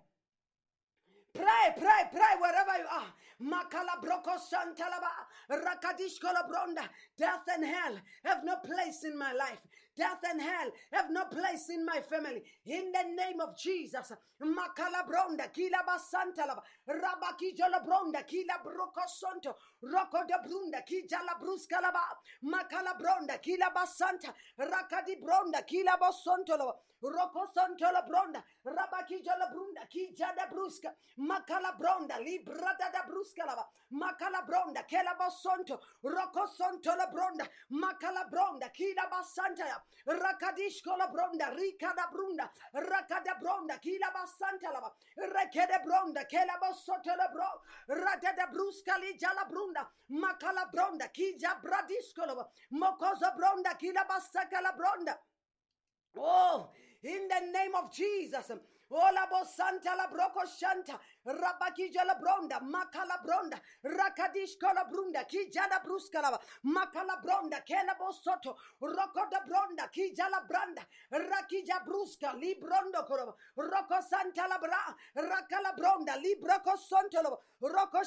Pray, 1.35 1.67
pray, 1.77 2.01
pray 2.11 2.33
wherever 2.39 2.77
you 2.79 2.87
are. 2.89 3.11
Makala 3.43 3.99
broko 4.01 4.37
santalaba, 4.39 5.11
rakadish 5.51 6.19
kolabronda. 6.19 6.87
Death 7.17 7.43
and 7.53 7.65
hell 7.65 7.97
have 8.23 8.43
no 8.45 8.55
place 8.57 9.03
in 9.03 9.17
my 9.17 9.33
life. 9.33 9.59
Death 9.97 10.19
and 10.29 10.41
hell 10.41 10.71
have 10.91 11.09
no 11.09 11.25
place 11.25 11.69
in 11.69 11.85
my 11.85 12.01
family. 12.01 12.43
In 12.65 12.91
the 12.91 13.03
name 13.15 13.39
of 13.39 13.57
Jesus. 13.57 14.11
Makala 14.41 15.07
bronda, 15.07 15.47
kila 15.53 15.77
basantalaba, 15.87 16.61
rabaki 16.89 17.55
jolabronda, 17.57 18.25
kila 18.27 18.59
broko 18.63 19.05
sonto, 19.07 19.55
roko 19.83 20.27
de 20.27 20.35
brunda, 20.45 20.81
kijala 20.85 21.39
bruskalaba, 21.39 22.01
makala 22.43 22.97
bronda, 22.99 23.37
kila 23.37 23.71
basanta, 23.73 24.33
rakadi 24.59 25.21
bronda, 25.21 25.61
kila 25.63 25.97
bosontolo, 25.97 26.73
roko 27.01 27.47
sontolo 27.55 28.05
bronda, 28.07 28.43
rabaki 28.65 29.23
jolabrunda, 29.23 29.87
kijada 29.89 30.49
bruska, 30.51 30.91
makala 31.19 31.77
bronda, 31.79 32.15
librada 32.19 32.91
da 32.91 33.03
bruskalaba, 33.07 33.65
makala 33.93 34.45
bronda, 34.45 34.83
kela 34.83 35.15
bosonto, 35.17 35.79
roko 36.03 36.47
sontolo 36.47 37.05
rakadish 40.07 40.81
kola 40.83 41.07
bronda, 41.07 41.51
rikada 41.55 42.09
brunda, 42.11 42.49
rakada 42.73 43.39
bronda, 43.41 43.77
kila 43.79 44.11
basanta 44.13 44.71
laba, 44.73 44.91
rekede 45.17 45.83
bronda, 45.83 46.25
kela 46.25 46.57
bosotolo 46.61 47.27
bro, 47.33 47.49
radada 47.89 48.47
bruskali 48.51 49.17
jala 49.19 49.45
brunda, 49.49 49.87
makala 50.09 50.71
bronda, 50.71 51.07
kija 51.07 51.59
bradiskolo, 51.63 52.45
mokozo 52.71 53.35
bronda, 53.37 53.75
kila 53.79 54.05
basakala 54.05 54.75
bronda. 54.77 55.17
Oh, 56.17 56.71
in 57.03 57.27
the 57.27 57.51
name 57.51 57.75
of 57.75 57.91
Jesus. 57.91 58.51
Ola 58.89 59.27
bo 59.27 59.43
santa 59.45 59.95
la 59.95 60.07
broko 60.07 60.45
shanta 60.45 60.99
rabakija 61.25 62.05
la 62.05 62.15
bronda 62.15 62.59
makala 62.61 63.17
bronda 63.23 63.57
rakadish 63.83 64.59
kola 64.61 64.85
brunda 64.85 65.23
kijala 65.25 65.79
bruskalava 65.83 66.39
makala 66.63 67.17
bronda 67.23 67.61
kela 67.65 67.95
bo 67.97 68.11
soto 68.11 68.55
roko 68.81 69.25
da 69.31 69.39
bronda 69.47 69.89
kijala 69.89 70.45
branda 70.47 70.83
rakija 71.11 71.79
bruska 71.85 72.33
li 72.33 72.53
brondo 72.61 73.03
koroba 73.07 73.33
roko 73.57 74.01
santa 74.07 74.47
la 74.47 74.59
bra 74.59 74.93
rakala 75.15 75.73
bronda 75.75 76.15
li 76.17 76.35
broko 76.35 76.77
sontolo 76.77 77.39
roko 77.61 78.03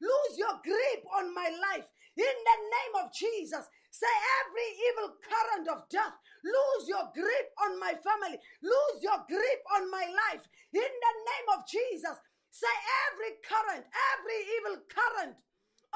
Lose 0.00 0.38
your 0.38 0.56
grip 0.64 1.02
on 1.14 1.34
my 1.34 1.50
life. 1.72 1.86
In 2.16 2.36
the 2.46 2.58
name 2.70 2.94
of 3.04 3.12
Jesus. 3.12 3.66
Say 3.90 4.14
every 4.42 4.68
evil 4.90 5.14
current 5.22 5.66
of 5.70 5.88
death. 5.88 6.14
Lose 6.42 6.88
your 6.88 7.10
grip 7.14 7.48
on 7.62 7.78
my 7.78 7.94
family. 8.02 8.38
Lose 8.62 8.98
your 9.02 9.22
grip 9.30 9.62
on 9.74 9.90
my 9.90 10.02
life. 10.02 10.42
In 10.74 10.92
the 10.92 11.14
name 11.30 11.48
of 11.54 11.66
Jesus. 11.66 12.18
Say 12.50 12.74
every 13.10 13.38
current, 13.42 13.86
every 13.86 14.40
evil 14.58 14.82
current 14.90 15.34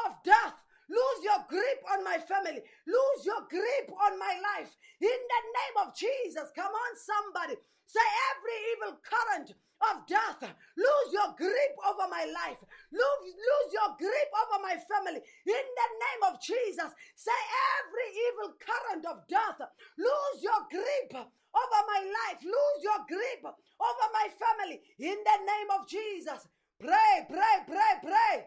of 0.06 0.14
death. 0.24 0.54
Lose 0.88 1.20
your 1.22 1.44
grip 1.50 1.80
on 1.92 2.02
my 2.02 2.18
family. 2.18 2.62
Lose 2.86 3.20
your 3.26 3.44
grip 3.50 3.92
on 3.92 4.18
my 4.18 4.34
life. 4.56 4.72
In 5.00 5.20
the 5.34 5.42
name 5.58 5.76
of 5.86 5.94
Jesus. 5.94 6.50
Come 6.56 6.72
on, 6.72 6.92
somebody. 6.96 7.60
Say 7.86 8.06
every 8.34 8.58
evil 8.72 8.92
current 9.04 9.54
of 9.82 10.06
death. 10.06 10.42
Lose 10.76 11.10
your 11.12 11.34
grip 11.36 11.74
over 11.86 12.06
my 12.10 12.24
life. 12.26 12.58
Lose, 12.90 13.22
lose 13.30 13.70
your 13.72 13.94
grip 13.98 14.30
over 14.34 14.62
my 14.62 14.76
family. 14.88 15.22
In 15.22 15.66
the 15.78 15.88
name 16.02 16.22
of 16.26 16.40
Jesus. 16.42 16.90
Say 17.14 17.40
every 17.78 18.08
evil 18.28 18.54
current 18.58 19.04
of 19.06 19.26
death. 19.28 19.60
Lose 19.96 20.38
your 20.42 20.62
grip 20.70 21.14
over 21.14 21.80
my 21.86 22.02
life. 22.02 22.40
Lose 22.42 22.80
your 22.82 23.00
grip 23.06 23.42
over 23.44 24.06
my 24.12 24.26
family. 24.34 24.80
In 24.98 25.18
the 25.22 25.38
name 25.46 25.70
of 25.78 25.88
Jesus. 25.88 26.46
Pray, 26.78 27.26
pray, 27.28 27.56
pray, 27.66 27.94
pray. 28.02 28.46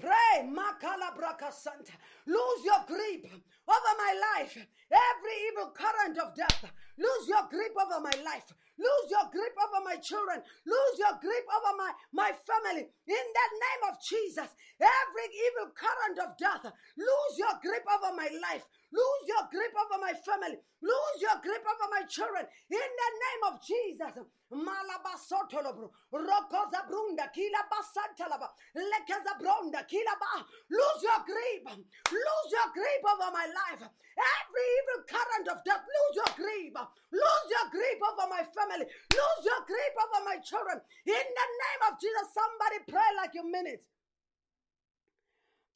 Pray, 0.00 0.48
Makala 0.48 1.12
Braka 1.14 1.52
Santa. 1.52 1.92
Lose 2.26 2.64
your 2.64 2.84
grip 2.86 3.26
over 3.68 3.92
my 3.98 4.38
life. 4.38 4.56
Every 4.56 5.36
evil 5.52 5.72
current 5.76 6.18
of 6.18 6.34
death. 6.34 6.72
Lose 7.00 7.32
your 7.32 7.48
grip 7.48 7.72
over 7.80 8.04
my 8.04 8.12
life. 8.20 8.52
Lose 8.76 9.08
your 9.12 9.28
grip 9.32 9.56
over 9.56 9.80
my 9.84 9.96
children. 10.00 10.40
Lose 10.64 10.96
your 11.00 11.16
grip 11.20 11.46
over 11.48 11.72
my, 11.76 11.92
my 12.12 12.30
family. 12.44 12.88
In 12.88 13.26
the 13.36 13.46
name 13.56 13.82
of 13.88 13.96
Jesus. 14.04 14.48
Every 14.80 15.26
evil 15.32 15.72
current 15.72 16.16
of 16.20 16.36
death. 16.36 16.64
Lose 16.96 17.34
your 17.36 17.56
grip 17.60 17.84
over 17.88 18.16
my 18.16 18.28
life. 18.40 18.64
Lose 18.92 19.24
your 19.28 19.44
grip 19.52 19.72
over 19.76 20.00
my 20.00 20.16
family. 20.16 20.56
Lose 20.80 21.18
your 21.20 21.36
grip 21.44 21.60
over 21.60 21.88
my 21.92 22.08
children. 22.08 22.44
In 22.72 22.88
the 23.00 23.10
name 23.20 23.42
of 23.48 23.54
Jesus. 23.60 24.14
Malabasotolobro. 24.48 25.92
Rokozabrunda. 26.12 27.28
Kila 27.36 27.62
basantalaba. 27.68 28.48
Lekezabronda. 28.76 29.84
Kila 29.88 30.14
ba. 30.20 30.40
Lose 30.68 31.00
your 31.04 31.20
grip. 31.28 31.64
Lose 32.12 32.48
your 32.48 32.68
grip 32.72 33.04
over 33.04 33.28
my 33.32 33.44
life. 33.44 33.84
Every 33.84 34.66
evil 34.80 35.00
current 35.04 35.48
of 35.52 35.64
death. 35.64 35.84
Lose 35.84 36.16
your 36.16 36.32
grip. 36.36 36.76
Lose 37.12 37.46
your 37.50 37.66
grip 37.70 38.00
over 38.00 38.30
my 38.30 38.42
family. 38.54 38.86
Lose 38.86 39.42
your 39.44 39.62
grip 39.66 39.94
over 39.98 40.24
my 40.24 40.38
children. 40.42 40.78
In 41.06 41.26
the 41.26 41.48
name 41.58 41.82
of 41.90 41.98
Jesus. 42.00 42.34
Somebody 42.34 42.78
pray 42.86 43.10
like 43.18 43.34
you 43.34 43.44
mean 43.50 43.66
it. 43.66 43.82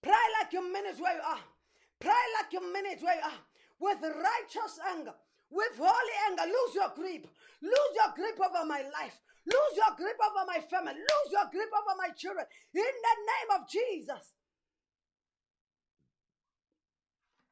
Pray 0.03 0.27
like 0.39 0.53
you 0.53 0.63
mean 0.63 0.87
it 0.87 1.01
where 1.01 1.17
you 1.17 1.25
are. 1.25 1.45
Pray 1.99 2.25
like 2.39 2.53
you 2.53 2.61
mean 2.61 2.87
it 2.87 3.03
where 3.03 3.17
you 3.17 3.25
are. 3.25 3.43
With 3.81 4.01
righteous 4.03 4.79
anger, 4.93 5.15
with 5.51 5.75
holy 5.77 6.17
anger, 6.31 6.45
lose 6.45 6.75
your 6.75 6.93
grip. 6.95 7.27
Lose 7.63 7.93
your 7.97 8.13
grip 8.15 8.39
over 8.39 8.67
my 8.67 8.83
life. 8.95 9.19
Lose 9.47 9.75
your 9.77 9.97
grip 9.97 10.17
over 10.21 10.45
my 10.47 10.61
family. 10.61 11.01
Lose 11.01 11.31
your 11.33 11.49
grip 11.51 11.69
over 11.73 11.97
my 11.99 12.09
children. 12.17 12.47
In 12.75 12.81
the 12.81 13.17
name 13.25 13.51
of 13.61 13.69
Jesus. 13.69 14.35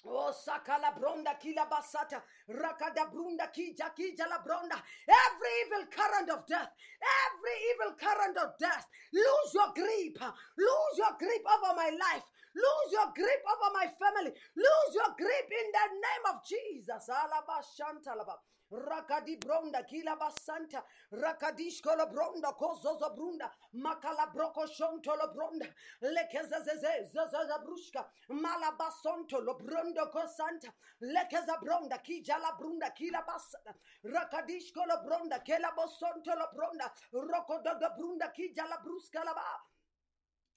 Oh, 0.05 0.35
sakala 0.35 0.91
bronda 0.99 1.39
kila 1.41 1.67
basata, 1.71 2.23
rakada 2.51 3.07
brunda 3.07 3.47
kija 3.55 3.95
kija 3.95 4.27
la 4.29 4.43
bronda. 4.43 4.75
Every 5.07 5.53
evil 5.63 5.87
current 5.95 6.31
of 6.31 6.47
death, 6.47 6.71
every 6.99 7.57
evil 7.71 7.95
current 7.95 8.37
of 8.37 8.51
death, 8.59 8.87
lose 9.13 9.55
your 9.55 9.73
grip, 9.75 10.19
lose 10.59 10.97
your 10.99 11.15
grip 11.19 11.45
over 11.47 11.75
my 11.77 11.91
life, 11.91 12.25
lose 12.55 12.91
your 12.91 13.13
grip 13.15 13.43
over 13.47 13.71
my 13.75 13.87
family, 13.95 14.33
lose 14.57 14.93
your 14.95 15.15
grip 15.17 15.49
in 15.51 15.67
the 15.71 15.87
name 15.95 16.25
of 16.35 16.43
Jesus. 16.45 17.09
Alaba 17.09 17.63
shantalaba. 17.63 18.35
Rakadi 18.73 19.37
bronda 19.37 19.83
kila 19.83 20.17
basanta. 20.17 20.83
Rakadish 21.13 21.83
kola 21.83 22.07
bronda 22.07 22.53
kozozo 22.53 23.15
brunda. 23.17 23.51
Makala 23.75 24.33
broko 24.35 24.67
shonto 24.67 25.15
lo 25.17 25.33
bronda. 25.33 25.67
Lekeza 26.03 26.61
zeze 26.65 27.11
zaza 27.13 27.59
brushka. 27.65 28.05
Malabasonto 28.31 29.41
lo 29.41 29.55
brondo 29.55 30.07
kosanta. 30.11 30.73
Lekeza 31.03 31.61
bronda 31.61 31.99
kija 31.99 32.39
la 32.39 32.53
brunda 32.59 32.91
kila 32.91 33.23
basana. 33.27 33.75
Rakadish 34.05 34.73
kola 34.73 35.03
bronda 35.05 35.39
kela 35.41 35.73
bosonto 35.77 36.35
lo 36.35 36.47
bronda. 36.55 36.91
Roko 37.13 37.63
dodo 37.63 37.89
brunda 37.99 38.33
kija 38.33 38.67
la 38.69 38.79
bruska 38.79 39.25
la 39.25 39.35
ba 39.35 39.72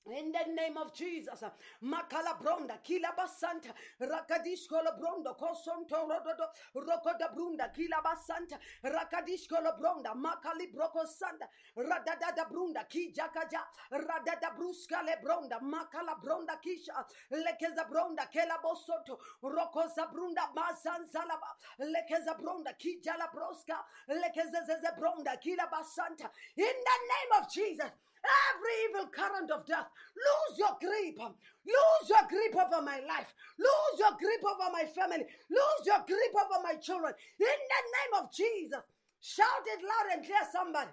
in 0.08 0.32
the 0.32 0.54
name 0.54 0.78
of 0.78 0.94
Jesus, 0.94 1.44
Makala 1.84 2.40
Bronda, 2.40 2.80
Kila 2.84 3.10
Basanta, 3.18 3.74
Rakadishko 4.02 4.82
Brondo, 5.00 5.36
Kosonto 5.38 6.08
Rododo, 6.08 6.48
Roko 6.76 7.18
da 7.18 7.30
Brunda, 7.30 7.74
Kila 7.74 8.02
Basanta, 8.04 8.58
Rakadishko 8.84 9.80
Bronda, 9.80 10.14
Makali 10.16 10.74
Broko 10.74 11.06
Sanda, 11.06 11.48
Radada 11.78 12.48
Brunda, 12.52 12.88
Ki 12.90 13.14
Jakaja, 13.16 13.62
Radada 13.92 14.56
Bruska 14.58 15.04
Le 15.06 15.16
Bronda, 15.24 15.60
Makala 15.62 16.22
Bronda 16.22 16.54
Kisha, 16.64 17.04
Lekeza 17.32 17.90
Bronda, 17.90 18.24
Kela 18.34 18.58
Bosoto, 18.64 19.18
Roko 19.44 19.88
Zabrunda, 19.96 20.54
Masan 20.56 21.06
Salaba, 21.12 21.56
Lekeza 21.82 22.40
Bronda, 22.40 22.74
Ki 22.78 23.00
Jala 23.04 23.30
Broska, 23.34 23.78
Lekeza 24.10 24.98
Bronda, 24.98 25.38
Kila 25.42 25.68
Basanta, 25.72 26.30
in 26.58 26.66
the 26.66 26.66
name 26.68 27.42
of 27.42 27.52
Jesus. 27.52 27.92
Every 28.26 28.76
evil 28.90 29.08
current 29.14 29.52
of 29.52 29.66
death, 29.66 29.88
lose 30.16 30.58
your 30.58 30.76
grip. 30.82 31.18
Lose 31.20 32.06
your 32.10 32.26
grip 32.30 32.56
over 32.56 32.82
my 32.82 33.00
life. 33.06 33.30
Lose 33.58 34.00
your 34.00 34.18
grip 34.18 34.44
over 34.44 34.72
my 34.72 34.86
family. 34.86 35.26
Lose 35.50 35.84
your 35.86 36.02
grip 36.08 36.34
over 36.34 36.64
my 36.64 36.76
children. 36.76 37.14
In 37.40 37.46
the 37.46 37.82
name 37.96 38.14
of 38.24 38.34
Jesus. 38.34 38.82
Shout 39.22 39.66
it 39.66 39.82
loud 39.82 40.18
and 40.18 40.26
clear, 40.26 40.46
somebody. 40.52 40.92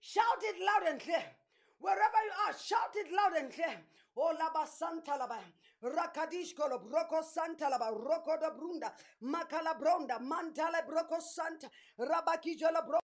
Shout 0.00 0.42
it 0.42 0.56
loud 0.60 0.90
and 0.92 1.00
clear. 1.00 1.24
Wherever 1.78 2.20
you 2.24 2.34
are, 2.46 2.56
shout 2.56 2.94
it 2.94 3.08
loud 3.12 3.42
and 3.42 3.52
clear. 3.52 3.80
O 4.16 4.32
laba 4.32 4.66
santa 4.66 5.12
laba. 5.18 5.38
Rakadish 5.82 6.54
kolo 6.54 6.78
broko 6.78 7.22
santa 7.24 7.68
laba. 7.70 7.90
Roko 7.90 8.40
da 8.40 8.50
brunda. 8.50 8.92
Makala 9.22 9.78
bronda. 9.78 10.18
Mantale 10.20 10.84
broko 10.88 11.20
santa. 11.20 11.68
Rabakijola 11.98 12.86
bro. 12.86 13.03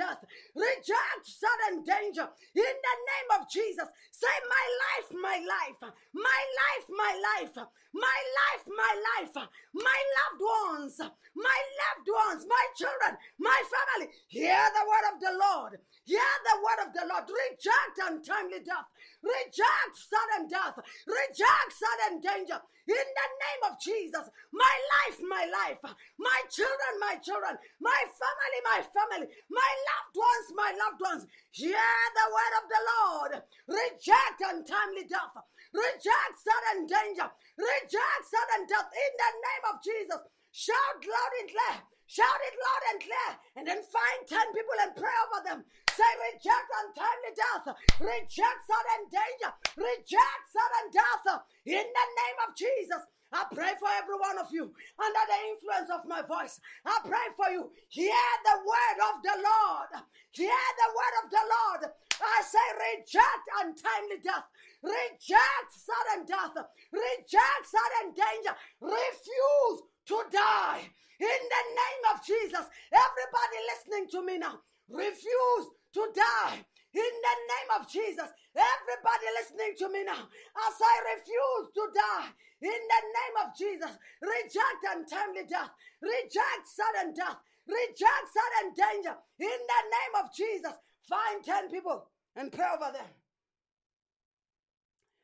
Death. 0.00 0.24
Reject 0.56 1.24
sudden 1.24 1.84
danger. 1.84 2.28
In 2.56 2.62
the 2.64 2.96
name 3.12 3.28
of 3.36 3.50
Jesus, 3.52 3.88
say, 4.20 4.36
My 4.44 4.66
life, 4.84 5.08
my 5.16 5.38
life, 5.40 5.80
my 6.12 6.42
life, 6.60 6.86
my 6.92 7.12
life, 7.16 7.56
my 7.92 8.20
life, 8.36 8.64
my 8.68 8.94
life, 9.16 9.34
my 9.72 10.00
loved 10.20 10.42
ones, 10.44 10.94
my 11.34 11.60
loved 11.80 12.08
ones, 12.08 12.44
my 12.46 12.64
children, 12.76 13.16
my 13.38 13.60
family. 13.72 14.12
Hear 14.28 14.60
the 14.76 14.84
word 14.84 15.06
of 15.08 15.16
the 15.20 15.34
Lord. 15.40 15.72
Hear 16.04 16.32
the 16.44 16.56
word 16.60 16.80
of 16.86 16.90
the 16.92 17.04
Lord. 17.08 17.24
Reject 17.26 17.96
untimely 18.04 18.60
death. 18.60 18.88
Reject 19.24 19.94
sudden 19.96 20.48
death. 20.48 20.76
Reject 21.08 21.70
sudden 21.72 22.20
danger. 22.20 22.60
In 22.90 23.06
the 23.06 23.28
name 23.38 23.62
of 23.70 23.78
Jesus, 23.78 24.26
my 24.50 24.76
life, 24.98 25.18
my 25.22 25.46
life, 25.46 25.78
my 26.18 26.40
children, 26.50 26.92
my 26.98 27.14
children, 27.22 27.54
my 27.78 28.00
family, 28.18 28.60
my 28.66 28.80
family, 28.82 29.28
my 29.46 29.72
loved 29.86 30.16
ones, 30.18 30.46
my 30.58 30.70
loved 30.74 31.00
ones, 31.00 31.22
hear 31.52 31.78
the 32.18 32.26
word 32.34 32.54
of 32.58 32.64
the 32.66 32.82
Lord. 32.90 33.32
Reject 33.68 34.09
untimely 34.14 35.06
death. 35.06 35.34
Reject 35.72 36.34
sudden 36.40 36.86
danger. 36.86 37.28
Reject 37.58 38.22
sudden 38.26 38.66
death 38.66 38.90
in 38.90 39.12
the 39.14 39.30
name 39.38 39.64
of 39.70 39.76
Jesus. 39.82 40.20
Shout 40.50 40.98
loud 41.06 41.32
and 41.40 41.48
clear. 41.50 41.76
Shout 42.10 42.42
it 42.42 42.56
loud 42.58 42.84
and 42.90 42.98
clear. 43.06 43.30
And 43.54 43.64
then 43.70 43.80
find 43.86 44.20
10 44.26 44.50
people 44.50 44.78
and 44.82 44.98
pray 44.98 45.14
over 45.30 45.40
them. 45.46 45.60
Say, 45.94 46.10
reject 46.26 46.68
untimely 46.82 47.32
death. 47.38 47.66
Reject 48.02 48.60
sudden 48.66 49.02
danger. 49.14 49.50
Reject 49.78 50.42
sudden 50.50 50.86
death. 50.90 51.46
In 51.70 51.86
the 51.86 52.06
name 52.18 52.38
of 52.42 52.58
Jesus. 52.58 53.02
I 53.32 53.46
pray 53.54 53.72
for 53.78 53.88
every 53.94 54.18
one 54.18 54.38
of 54.38 54.50
you 54.50 54.74
under 54.98 55.24
the 55.30 55.38
influence 55.54 55.90
of 55.90 56.02
my 56.06 56.22
voice. 56.22 56.58
I 56.84 56.98
pray 57.06 57.30
for 57.38 57.50
you. 57.50 57.70
Hear 57.88 58.26
the 58.42 58.58
word 58.66 58.98
of 59.06 59.22
the 59.22 59.36
Lord. 59.38 59.90
Hear 60.32 60.50
the 60.50 60.90
word 60.90 61.14
of 61.22 61.26
the 61.30 61.44
Lord. 61.46 61.82
I 62.20 62.42
say, 62.42 62.66
reject 62.74 63.46
untimely 63.62 64.18
death. 64.22 64.44
Reject 64.82 65.70
sudden 65.70 66.26
death. 66.26 66.58
Reject 66.92 67.62
sudden 67.64 68.14
danger. 68.18 68.54
Refuse 68.80 69.78
to 70.06 70.16
die. 70.32 70.90
In 71.20 71.40
the 71.54 71.64
name 71.70 72.02
of 72.14 72.24
Jesus. 72.26 72.66
Everybody 72.90 73.58
listening 73.70 74.08
to 74.10 74.26
me 74.26 74.38
now. 74.38 74.58
Refuse 74.88 75.66
to 75.94 76.08
die. 76.14 76.64
In 76.92 77.14
the 77.22 77.36
name 77.46 77.70
of 77.78 77.86
Jesus. 77.86 78.26
Everybody 78.50 79.26
listening 79.38 79.74
to 79.78 79.86
me 79.92 80.02
now. 80.04 80.26
As 80.26 80.76
I 80.82 81.14
refuse 81.14 81.70
to 81.74 81.84
die. 81.94 82.28
In 82.62 82.80
the 82.92 83.02
name 83.14 83.36
of 83.46 83.56
Jesus. 83.56 83.94
Reject 84.20 84.82
untimely 84.90 85.46
death. 85.48 85.70
Reject 86.02 86.64
sudden 86.66 87.14
death. 87.14 87.38
Reject 87.66 88.26
sudden 88.34 88.74
danger. 88.74 89.14
In 89.38 89.60
the 89.70 89.82
name 89.86 90.14
of 90.18 90.34
Jesus. 90.34 90.74
Find 91.08 91.44
10 91.44 91.70
people 91.70 92.10
and 92.34 92.50
pray 92.50 92.66
over 92.74 92.92
them. 92.92 93.06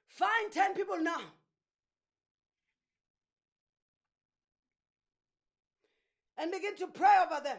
Find 0.09 0.52
10 0.52 0.74
people 0.74 0.98
now. 0.98 1.20
And 6.38 6.52
begin 6.52 6.76
to 6.76 6.86
pray 6.86 7.16
over 7.24 7.43
them. 7.43 7.59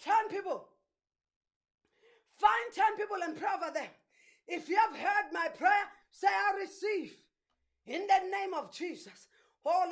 10 0.00 0.28
people. 0.28 0.67
Find 2.38 2.72
10 2.72 2.96
people 2.96 3.16
and 3.24 3.36
pray 3.36 3.48
over 3.54 3.72
them. 3.72 3.90
If 4.46 4.68
you 4.68 4.76
have 4.76 4.96
heard 4.96 5.32
my 5.32 5.48
prayer, 5.48 5.90
say, 6.10 6.28
I 6.28 6.58
receive. 6.58 7.12
In 7.86 8.06
the 8.06 8.30
name 8.30 8.54
of 8.54 8.72
Jesus. 8.72 9.28
Oh. 9.64 9.84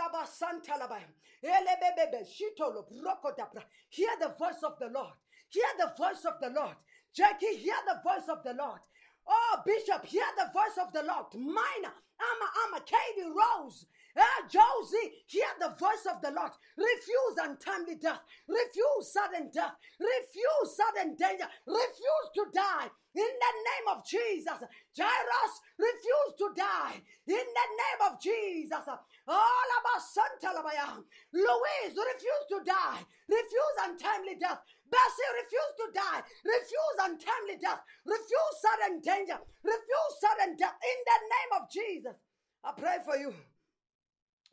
Hear 3.91 4.11
the 4.21 4.35
voice 4.39 4.63
of 4.63 4.79
the 4.79 4.89
Lord. 4.89 5.13
Hear 5.49 5.69
the 5.79 5.93
voice 5.97 6.25
of 6.25 6.41
the 6.41 6.51
Lord. 6.51 6.77
Jackie, 7.15 7.57
hear 7.57 7.77
the 7.87 8.01
voice 8.03 8.29
of 8.29 8.43
the 8.45 8.55
Lord. 8.55 8.81
Oh, 9.29 9.63
Bishop, 9.67 10.05
hear 10.05 10.27
the 10.37 10.51
voice 10.53 10.79
of 10.81 10.93
the 10.93 11.03
Lord. 11.03 11.27
Minor, 11.35 11.95
Amma, 12.21 12.49
Amma, 12.67 12.81
Katie 12.85 13.29
Rose. 13.29 13.87
Ah, 14.19 14.49
Josie, 14.49 15.13
hear 15.27 15.49
the 15.61 15.77
voice 15.79 16.07
of 16.09 16.23
the 16.23 16.31
Lord. 16.31 16.53
Refuse 16.77 17.37
untimely 17.43 17.97
death. 17.97 18.21
Refuse 18.49 19.13
sudden 19.13 19.51
death. 19.53 19.77
Refuse 20.01 20.77
sudden 20.77 21.17
danger. 21.17 21.45
Refuse 21.67 22.29
to 22.35 22.45
die. 22.55 22.89
In 23.15 23.33
the 23.33 23.53
name 23.61 23.87
of 23.93 24.07
Jesus. 24.09 24.61
Jairus, 24.97 25.55
refuse 25.77 26.33
to 26.39 26.49
die. 26.57 26.97
In 27.29 27.45
the 27.45 27.69
name 27.77 28.01
of 28.09 28.21
Jesus. 28.21 28.89
All 29.29 29.67
Santa 30.01 30.57
Labaya. 30.57 30.97
Louise, 31.33 31.97
refuse 31.97 32.45
to 32.49 32.61
die. 32.65 33.01
Refuse 33.29 33.77
untimely 33.85 34.37
death. 34.41 34.61
Bessie, 34.89 35.31
refuse 35.43 35.75
to 35.77 35.87
die. 35.93 36.21
Refuse 36.45 36.99
untimely 37.05 37.57
death. 37.61 37.81
Refuse 38.05 38.55
sudden 38.63 39.01
danger. 39.01 39.39
Refuse 39.65 40.15
sudden 40.21 40.57
death. 40.57 40.77
In 40.81 40.99
the 41.05 41.19
name 41.27 41.53
of 41.61 41.63
Jesus. 41.71 42.17
I 42.65 42.73
pray 42.73 42.99
for 43.05 43.17
you. 43.17 43.35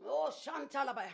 Oh, 0.06 0.32
Shantalabaya. 0.32 1.12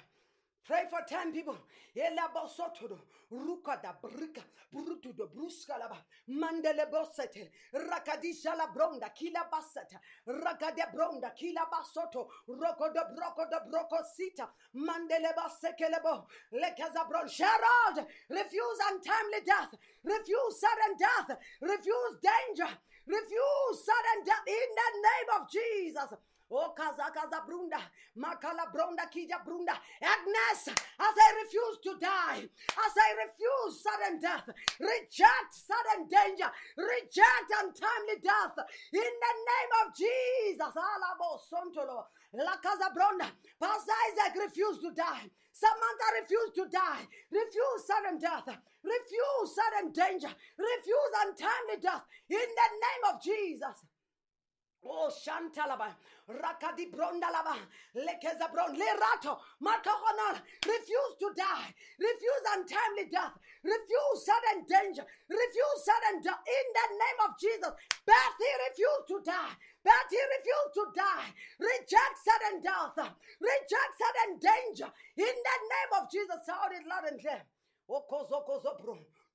Pray 0.65 0.83
for 0.89 1.01
10 1.07 1.33
people. 1.33 1.57
Elabosotodo, 1.95 2.99
ruka 3.31 3.79
da 3.81 3.93
brika, 4.01 4.41
brutu 4.71 5.11
do 5.17 5.27
bruskalaba, 5.27 5.97
mandele 6.29 6.85
bosete, 6.91 7.49
rakadisha 7.73 8.55
la 8.55 8.67
bronda, 8.67 9.09
kila 9.09 9.47
basata, 9.51 9.99
rakade 10.27 10.85
bronda, 10.93 11.31
kila 11.35 11.65
basoto, 11.71 12.27
roko 12.47 12.93
de 12.93 13.01
broko 13.15 13.49
de 13.49 13.57
broko 13.67 13.97
sita, 14.15 14.47
mandele 14.75 15.33
basekelebo, 15.35 16.27
lekaza 16.53 17.07
bron, 17.09 17.27
Sherald, 17.27 18.05
refuse 18.29 18.79
untimely 18.91 19.41
death, 19.43 19.73
refuse 20.03 20.59
sudden 20.59 20.95
death, 20.99 21.37
refuse 21.61 22.19
danger, 22.21 22.77
refuse 23.07 23.85
sudden 23.85 24.23
death 24.23 24.45
in 24.45 24.69
the 24.77 24.89
name 25.01 25.41
of 25.41 25.49
Jesus. 25.49 26.19
Oh, 26.51 26.73
Kazakaza 26.73 27.45
Brunda, 27.45 27.77
Makala 28.17 28.65
Brunda 28.73 29.05
Kija 29.05 29.37
Brunda, 29.45 29.77
Agnes, 30.01 30.67
as 30.67 31.13
I 31.13 31.29
refuse 31.45 31.77
to 31.83 31.93
die, 32.01 32.41
as 32.41 32.93
I 32.97 33.09
refuse 33.21 33.83
sudden 33.85 34.19
death, 34.19 34.49
reject 34.81 35.51
sudden 35.53 36.09
danger, 36.09 36.49
reject 36.73 37.49
untimely 37.53 38.17
death, 38.25 38.57
in 38.93 39.13
the 39.13 39.33
name 39.45 39.71
of 39.85 39.93
Jesus. 39.93 40.73
Alabo 40.73 41.37
Sontolo, 41.37 42.09
La 42.33 42.57
Casa 42.57 42.89
Brunda. 42.97 43.29
Pastor 43.61 43.93
Isaac 44.09 44.33
refused 44.41 44.81
to 44.81 44.91
die. 44.91 45.29
Samantha 45.53 46.07
refused 46.21 46.55
to 46.55 46.65
die, 46.71 47.05
refuse 47.29 47.85
sudden 47.85 48.17
death, 48.17 48.47
refuse 48.81 49.53
sudden 49.53 49.91
danger, 49.93 50.33
refuse 50.57 51.13
untimely 51.29 51.77
death, 51.77 52.05
in 52.29 52.37
the 52.41 52.69
name 52.73 53.03
of 53.13 53.21
Jesus. 53.21 53.85
Oh, 54.83 55.11
Shantalaba, 55.11 55.91
Rakadi 56.29 56.93
Brondalaba, 56.93 57.57
Lekeza 57.97 58.51
Bron, 58.53 58.77
Lerato, 58.77 59.41
Marcohonal, 59.61 60.37
refuse 60.61 61.13
to 61.17 61.33
die, 61.35 61.73
refuse 61.97 62.45
untimely 62.53 63.09
death, 63.09 63.33
refuse 63.63 64.19
sudden 64.21 64.61
danger, 64.69 65.05
refuse 65.25 65.79
sudden 65.81 66.21
death 66.21 66.43
in 66.45 66.65
the 66.77 66.85
name 66.93 67.19
of 67.25 67.33
Jesus. 67.41 67.73
Betty 68.05 68.51
refused 68.69 69.07
to 69.09 69.17
die, 69.25 69.57
Betty 69.81 70.21
refused 70.37 70.73
to 70.77 70.85
die, 70.93 71.33
reject 71.57 72.15
sudden 72.21 72.61
death, 72.61 72.97
reject 73.41 73.93
sudden 73.97 74.37
danger. 74.37 74.89
In 75.17 75.33
the 75.33 75.57
name 75.73 75.91
of 75.97 76.11
Jesus. 76.11 76.45
Shout 76.45 76.71
it 76.71 76.85
loud 76.87 77.11
and 77.11 77.19
clear. 77.19 77.41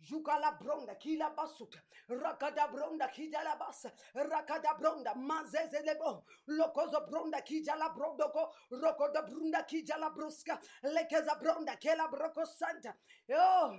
Jukala 0.04 0.58
bronda, 0.60 0.94
kila 0.94 1.30
basuta, 1.36 1.78
rakada 2.08 2.70
bronda, 2.70 3.08
kijala 3.08 3.58
basa, 3.58 3.90
rakada 4.14 4.78
bronda, 4.78 5.14
mazezelebo, 5.14 6.24
lokozo 6.48 7.06
bronda, 7.08 7.40
kijala 7.40 7.88
brondoko, 7.94 8.52
rokoda 8.70 9.22
brunda, 9.22 9.64
kijala 9.64 10.10
bruska, 10.14 10.60
lekeza 10.84 11.40
bronda, 11.40 11.76
kela 11.76 12.08
broko 12.08 12.44
santa. 12.46 12.94
Oh, 13.32 13.78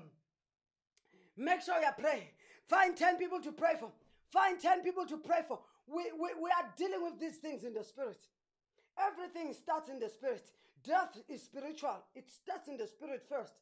make 1.38 1.62
sure 1.62 1.80
you 1.80 1.92
pray. 1.98 2.34
Find 2.68 2.98
10 2.98 3.18
people 3.18 3.40
to 3.42 3.52
pray 3.52 3.76
for. 3.80 3.92
Find 4.32 4.60
10 4.60 4.82
people 4.82 5.06
to 5.06 5.18
pray 5.18 5.42
for. 5.48 5.60
We, 5.88 6.12
we, 6.14 6.30
we 6.42 6.50
are 6.50 6.74
dealing 6.76 7.04
with 7.04 7.20
these 7.20 7.38
things 7.38 7.64
in 7.64 7.74
the 7.74 7.84
spirit. 7.84 8.26
Everything 8.98 9.54
starts 9.54 9.90
in 9.90 10.00
the 10.00 10.10
spirit. 10.10 10.50
Death 10.84 11.18
is 11.30 11.44
spiritual, 11.44 11.98
it 12.16 12.30
starts 12.30 12.68
in 12.68 12.78
the 12.78 12.88
spirit 12.88 13.24
first. 13.28 13.54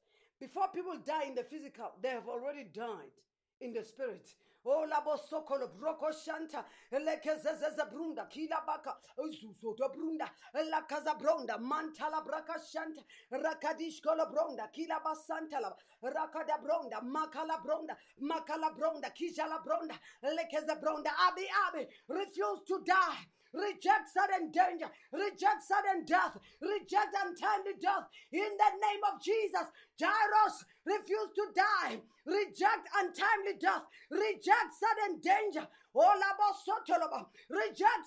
Before 0.44 0.68
people 0.74 0.98
die 1.06 1.24
in 1.24 1.36
the 1.36 1.44
physical, 1.46 1.94
they 2.02 2.10
have 2.10 2.28
already 2.28 2.66
died 2.66 3.16
in 3.62 3.72
the 3.72 3.82
spirit. 3.82 4.28
Oh, 4.66 4.86
labo 4.86 5.18
sokolo 5.18 5.70
broko 5.80 6.12
shanta 6.12 6.66
elekezezeze 6.92 7.90
brunda 7.90 8.28
kila 8.30 8.62
baka 8.68 8.94
oh, 9.18 9.24
uzuzoto 9.24 9.90
brunda 9.94 10.30
lakaza 10.54 11.18
bronda 11.18 11.58
mantala 11.58 12.22
braka 12.26 12.60
shanta 12.60 13.02
rakadish 13.32 14.02
kola 14.02 14.26
brunda 14.26 14.68
kila 14.74 15.00
basanta 15.00 15.62
la 15.62 15.74
rakada 16.02 16.58
brunda 16.62 17.02
makala 17.02 17.64
bronda 17.64 17.96
makala 18.22 18.76
bronda 18.76 19.10
kijala 19.12 19.64
brunda 19.64 19.96
lekeza 20.24 20.76
bronda 20.80 21.12
abi 21.28 21.48
abi 21.68 21.88
refuse 22.10 22.64
to 22.68 22.80
die 22.86 23.28
reject 23.54 24.10
sudden 24.10 24.52
danger, 24.52 24.90
reject 25.14 25.62
sudden 25.64 26.06
death, 26.06 26.38
reject 26.62 27.16
untimely 27.24 27.74
death 27.82 28.08
in 28.32 28.50
the 28.58 28.72
name 28.82 29.02
of 29.14 29.22
Jesus. 29.22 29.68
Jairus, 30.00 30.66
refuse 30.86 31.30
to 31.36 31.46
die, 31.56 32.02
reject 32.26 32.90
untimely 33.00 33.54
death, 33.62 33.84
reject 34.10 34.74
sudden 34.74 35.22
danger. 35.22 35.68
Reject 35.94 36.42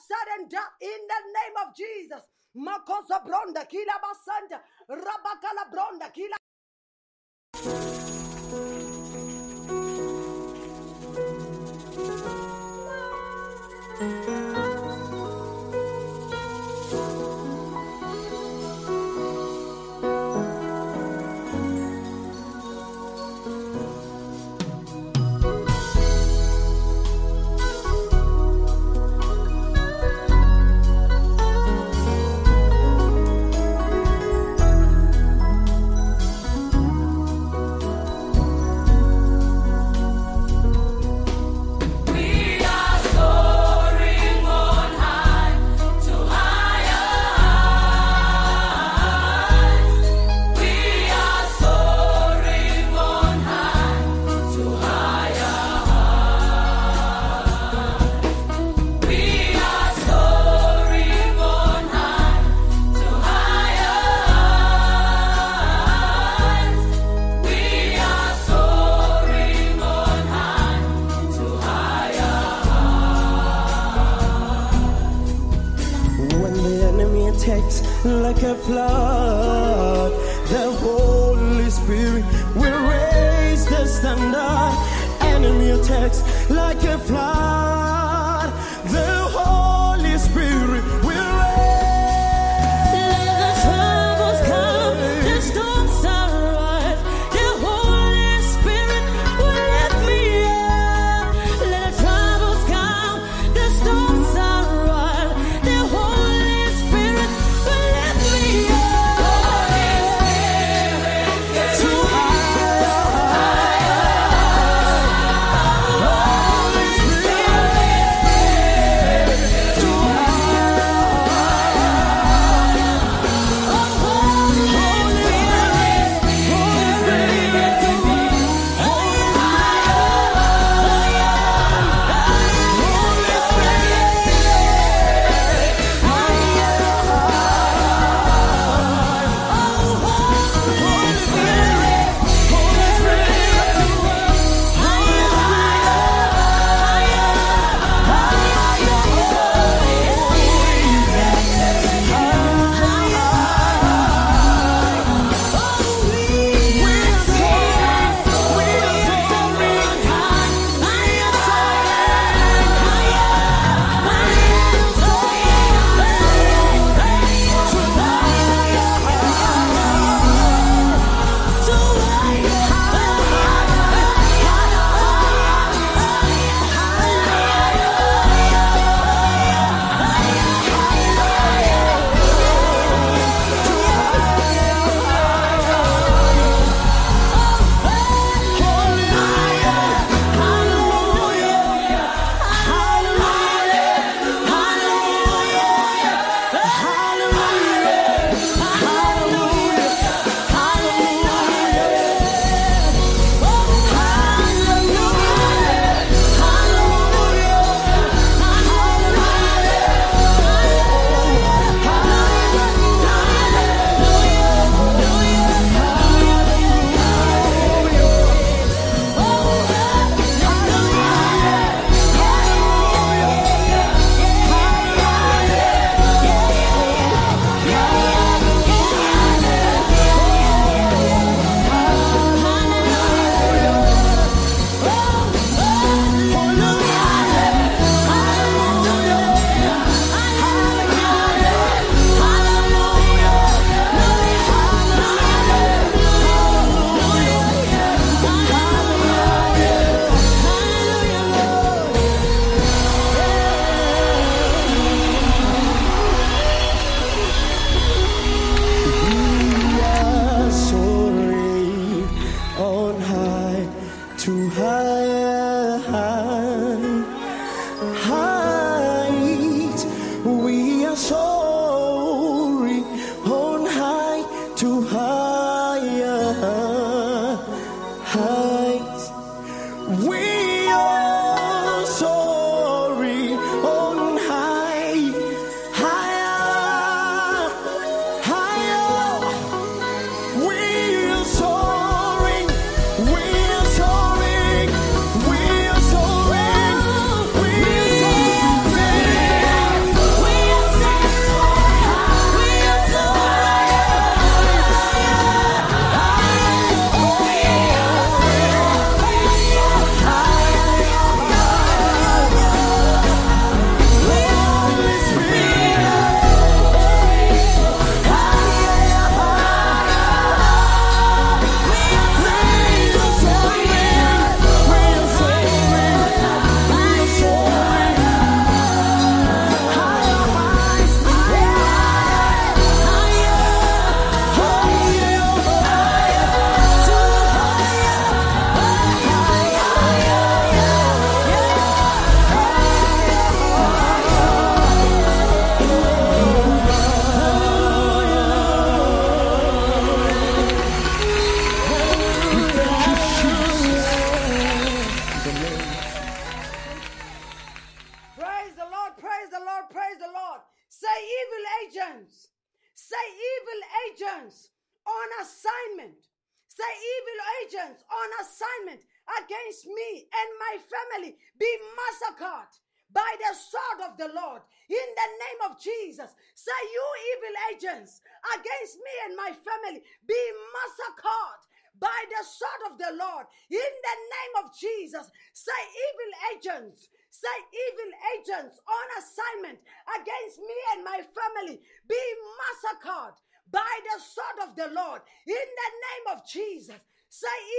sudden 0.02 0.48
death 0.48 0.74
in 0.80 1.00
the 1.06 1.22
name 1.38 1.56
of 1.62 1.76
Jesus. 1.76 2.20
Makosa 2.56 3.24
bronda, 3.24 3.64
kila 3.66 4.00
basanta, 4.02 4.60
rabakala 4.90 5.70
bronda, 5.70 6.10
kila. 6.10 6.36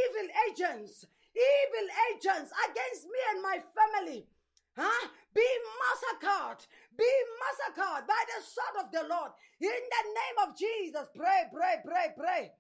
Evil 0.08 0.30
agents, 0.50 1.06
evil 1.36 1.88
agents 2.12 2.52
against 2.70 3.04
me 3.06 3.20
and 3.34 3.42
my 3.44 3.58
family. 3.76 4.28
Huh? 4.76 5.08
Be 5.34 5.48
massacred. 5.82 6.66
Be 6.98 7.10
massacred 7.42 8.08
by 8.08 8.22
the 8.30 8.40
sword 8.46 8.86
of 8.86 8.92
the 8.92 9.06
Lord. 9.10 9.32
In 9.60 9.70
the 9.70 10.04
name 10.14 10.38
of 10.46 10.58
Jesus. 10.58 11.10
Pray, 11.16 11.50
pray, 11.54 11.82
pray, 11.86 12.14
pray. 12.18 12.52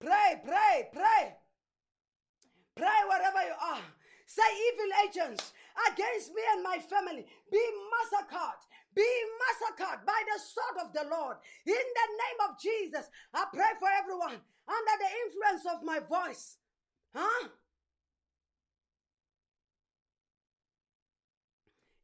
Pray, 0.00 0.30
pray, 0.44 0.88
pray. 0.92 1.24
Pray 2.76 3.00
wherever 3.08 3.42
you 3.44 3.56
are. 3.60 3.84
Say 4.26 4.48
evil 4.72 4.92
agents 5.08 5.52
against 5.92 6.32
me 6.32 6.42
and 6.52 6.62
my 6.62 6.78
family. 6.78 7.26
Be 7.50 7.64
massacred. 7.92 8.60
Be 8.94 9.08
massacred 9.40 10.04
by 10.06 10.20
the 10.24 10.38
sword 10.40 10.86
of 10.86 10.92
the 10.92 11.04
Lord. 11.10 11.36
In 11.66 11.74
the 11.74 12.08
name 12.16 12.40
of 12.48 12.60
Jesus. 12.60 13.10
I 13.34 13.44
pray 13.52 13.72
for 13.78 13.88
everyone 13.88 14.40
under 14.68 14.96
the 15.00 15.10
influence 15.24 15.64
of 15.68 15.84
my 15.84 16.00
voice. 16.00 16.56
Huh? 17.14 17.48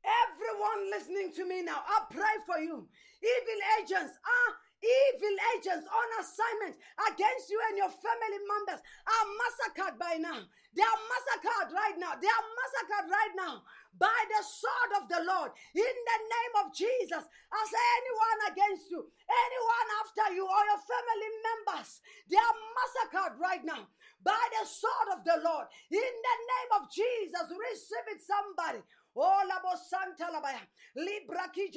Everyone 0.05 0.91
listening 0.91 1.33
to 1.33 1.49
me 1.49 1.63
now, 1.63 1.81
I 1.81 2.05
pray 2.13 2.37
for 2.45 2.61
you. 2.61 2.89
Evil 3.25 3.61
agents 3.81 4.13
are 4.21 4.53
evil 4.85 5.37
agents 5.57 5.89
on 5.89 6.09
assignment 6.21 6.77
against 7.09 7.49
you 7.49 7.57
and 7.73 7.81
your 7.81 7.89
family 7.89 8.41
members 8.45 8.85
are 8.85 9.27
massacred 9.41 9.97
by 9.97 10.21
now. 10.21 10.45
They 10.77 10.85
are 10.85 11.01
massacred 11.09 11.73
right 11.73 11.97
now. 11.97 12.21
They 12.21 12.29
are 12.29 12.47
massacred 12.53 13.07
right 13.09 13.35
now 13.39 13.65
by 13.97 14.21
the 14.29 14.43
sword 14.45 14.93
of 15.01 15.05
the 15.09 15.23
Lord. 15.25 15.57
In 15.73 15.95
the 16.05 16.19
name 16.21 16.55
of 16.61 16.75
Jesus, 16.77 17.25
I 17.25 17.61
say 17.65 17.85
anyone 18.05 18.41
against 18.53 18.93
you, 18.93 19.01
anyone 19.09 19.89
after 20.05 20.27
you, 20.37 20.45
or 20.45 20.63
your 20.69 20.83
family 20.85 21.31
members, 21.41 22.05
they 22.29 22.37
are 22.37 22.57
massacred 22.77 23.41
right 23.41 23.65
now 23.65 23.89
by 24.25 24.45
the 24.59 24.67
sword 24.67 25.19
of 25.19 25.25
the 25.25 25.39
Lord. 25.45 25.67
In 25.91 26.01
the 26.01 26.37
name 26.53 26.71
of 26.81 26.91
Jesus, 26.91 27.47
receive 27.53 28.09
it, 28.09 28.21
somebody. 28.25 28.81
Oh, 29.17 29.43
labo 29.47 29.77
santa 29.79 30.27
labaya, 30.33 30.65
libra 30.97 31.49
ki 31.53 31.71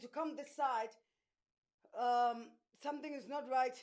to 0.00 0.08
come 0.08 0.36
this 0.36 0.54
side. 0.54 0.90
Um, 1.98 2.48
something 2.82 3.14
is 3.14 3.28
not 3.28 3.48
right 3.50 3.76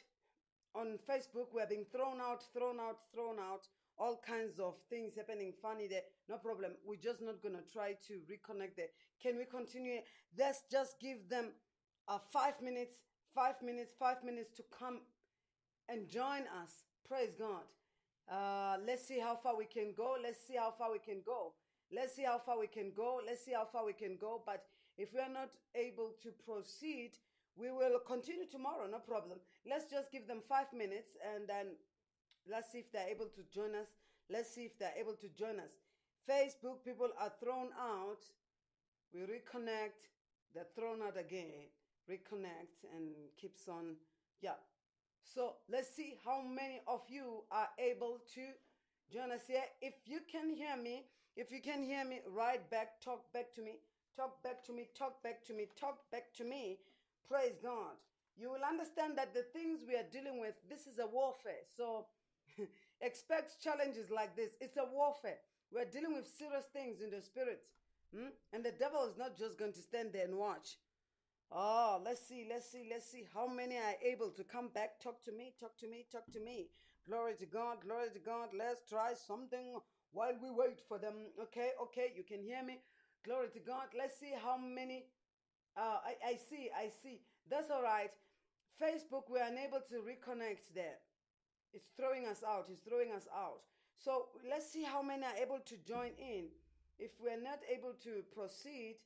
on 0.73 0.99
Facebook. 1.09 1.47
We're 1.53 1.67
being 1.67 1.85
thrown 1.91 2.19
out, 2.21 2.43
thrown 2.53 2.79
out, 2.79 2.97
thrown 3.13 3.39
out. 3.39 3.67
All 3.97 4.19
kinds 4.27 4.59
of 4.59 4.75
things 4.89 5.13
happening 5.15 5.53
funny 5.61 5.87
there. 5.87 6.01
No 6.27 6.37
problem. 6.37 6.73
We're 6.85 6.97
just 6.97 7.21
not 7.21 7.41
gonna 7.41 7.63
try 7.71 7.95
to 8.07 8.13
reconnect 8.29 8.75
there. 8.75 8.89
Can 9.21 9.37
we 9.37 9.45
continue? 9.45 10.01
Let's 10.37 10.63
just 10.69 10.99
give 10.99 11.29
them 11.29 11.51
uh, 12.07 12.19
five 12.31 12.61
minutes, 12.61 12.97
five 13.33 13.55
minutes, 13.63 13.93
five 13.97 14.23
minutes 14.23 14.51
to 14.57 14.63
come 14.77 14.99
and 15.87 16.09
join 16.09 16.41
us. 16.61 16.83
Praise 17.07 17.35
God. 17.39 17.63
Uh, 18.29 18.77
let's 18.85 19.07
see 19.07 19.19
how 19.19 19.35
far 19.35 19.55
we 19.55 19.65
can 19.65 19.93
go. 19.95 20.17
Let's 20.21 20.39
see 20.45 20.55
how 20.55 20.71
far 20.71 20.91
we 20.91 20.99
can 20.99 21.21
go. 21.25 21.53
Let's 21.93 22.15
see 22.15 22.23
how 22.23 22.39
far 22.39 22.59
we 22.59 22.67
can 22.67 22.91
go. 22.95 23.21
Let's 23.25 23.45
see 23.45 23.53
how 23.53 23.65
far 23.65 23.85
we 23.85 23.93
can 23.93 24.17
go. 24.19 24.41
But 24.45 24.65
if 24.97 25.13
we 25.13 25.19
are 25.19 25.31
not 25.31 25.49
able 25.75 26.11
to 26.23 26.29
proceed, 26.45 27.11
we 27.55 27.71
will 27.71 27.99
continue 28.05 28.45
tomorrow. 28.49 28.87
No 28.89 28.99
problem. 28.99 29.39
Let's 29.69 29.85
just 29.89 30.11
give 30.11 30.27
them 30.27 30.41
five 30.47 30.71
minutes 30.73 31.17
and 31.35 31.47
then 31.47 31.67
let's 32.49 32.71
see 32.71 32.79
if 32.79 32.91
they're 32.91 33.09
able 33.09 33.27
to 33.27 33.41
join 33.53 33.75
us. 33.75 33.87
Let's 34.29 34.53
see 34.53 34.65
if 34.65 34.77
they're 34.79 34.95
able 34.99 35.13
to 35.13 35.29
join 35.29 35.59
us. 35.59 35.71
Facebook 36.29 36.83
people 36.83 37.09
are 37.19 37.31
thrown 37.39 37.69
out. 37.79 38.23
We 39.13 39.21
reconnect. 39.21 40.11
They're 40.53 40.67
thrown 40.75 41.01
out 41.01 41.17
again. 41.17 41.69
Reconnect 42.09 42.83
and 42.95 43.13
keeps 43.37 43.67
on. 43.67 43.95
Yeah. 44.41 44.59
So 45.23 45.55
let's 45.69 45.95
see 45.95 46.15
how 46.23 46.41
many 46.41 46.81
of 46.87 47.01
you 47.09 47.43
are 47.51 47.69
able 47.79 48.19
to 48.35 48.41
join 49.11 49.31
us 49.31 49.41
here. 49.47 49.63
If 49.81 49.93
you 50.05 50.19
can 50.29 50.49
hear 50.49 50.77
me, 50.77 51.03
if 51.35 51.51
you 51.51 51.61
can 51.61 51.83
hear 51.83 52.05
me, 52.05 52.21
write 52.27 52.69
back, 52.69 53.01
talk 53.01 53.31
back 53.33 53.53
to 53.55 53.61
me, 53.61 53.79
talk 54.15 54.41
back 54.43 54.63
to 54.65 54.73
me, 54.73 54.87
talk 54.97 55.21
back 55.23 55.43
to 55.45 55.53
me, 55.53 55.67
talk 55.79 55.99
back 56.11 56.33
to 56.37 56.43
me. 56.43 56.79
Praise 57.27 57.57
God. 57.61 57.97
You 58.37 58.49
will 58.49 58.63
understand 58.67 59.17
that 59.17 59.33
the 59.33 59.43
things 59.43 59.81
we 59.87 59.95
are 59.95 60.07
dealing 60.11 60.39
with, 60.39 60.55
this 60.69 60.87
is 60.87 60.99
a 60.99 61.07
warfare. 61.07 61.63
So 61.75 62.05
expect 63.01 63.61
challenges 63.63 64.11
like 64.11 64.35
this. 64.35 64.51
It's 64.59 64.77
a 64.77 64.85
warfare. 64.91 65.37
We're 65.71 65.85
dealing 65.85 66.13
with 66.13 66.27
serious 66.27 66.65
things 66.73 67.01
in 67.01 67.09
the 67.09 67.21
spirit. 67.21 67.63
hmm? 68.13 68.29
And 68.53 68.63
the 68.63 68.71
devil 68.71 69.05
is 69.09 69.17
not 69.17 69.37
just 69.37 69.57
going 69.57 69.73
to 69.73 69.81
stand 69.81 70.09
there 70.13 70.25
and 70.25 70.37
watch. 70.37 70.77
Oh, 71.51 72.01
let's 72.03 72.27
see, 72.27 72.45
let's 72.49 72.69
see, 72.69 72.87
let's 72.89 73.09
see 73.09 73.23
how 73.33 73.47
many 73.47 73.77
are 73.77 73.95
able 74.03 74.29
to 74.31 74.43
come 74.43 74.69
back. 74.73 74.99
Talk 74.99 75.23
to 75.23 75.31
me, 75.31 75.53
talk 75.59 75.77
to 75.77 75.87
me, 75.87 76.05
talk 76.11 76.25
to 76.33 76.39
me. 76.39 76.67
Glory 77.07 77.35
to 77.39 77.45
God, 77.45 77.77
glory 77.85 78.09
to 78.13 78.19
God. 78.19 78.49
Let's 78.57 78.89
try 78.89 79.13
something 79.13 79.77
while 80.11 80.33
we 80.41 80.49
wait 80.49 80.81
for 80.87 80.97
them. 80.97 81.13
Okay, 81.39 81.69
okay, 81.83 82.13
you 82.15 82.23
can 82.23 82.41
hear 82.41 82.63
me. 82.63 82.79
Glory 83.25 83.49
to 83.53 83.59
God. 83.59 83.89
Let's 83.97 84.19
see 84.19 84.33
how 84.37 84.55
many. 84.55 85.05
Uh, 85.75 85.97
I, 86.05 86.13
I 86.29 86.33
see, 86.37 86.69
I 86.69 86.89
see. 87.01 87.21
That's 87.49 87.71
all 87.71 87.81
right. 87.81 88.13
Facebook, 88.77 89.25
we're 89.29 89.43
unable 89.43 89.81
to 89.89 89.95
reconnect 90.05 90.69
there. 90.75 91.01
It's 91.73 91.89
throwing 91.97 92.27
us 92.27 92.43
out. 92.47 92.67
It's 92.69 92.81
throwing 92.81 93.11
us 93.11 93.27
out. 93.33 93.65
So 93.97 94.29
let's 94.47 94.69
see 94.69 94.83
how 94.83 95.01
many 95.01 95.23
are 95.23 95.35
able 95.41 95.59
to 95.65 95.75
join 95.87 96.11
in. 96.21 96.53
If 96.99 97.11
we're 97.19 97.41
not 97.41 97.59
able 97.65 97.93
to 98.03 98.21
proceed, 98.29 98.97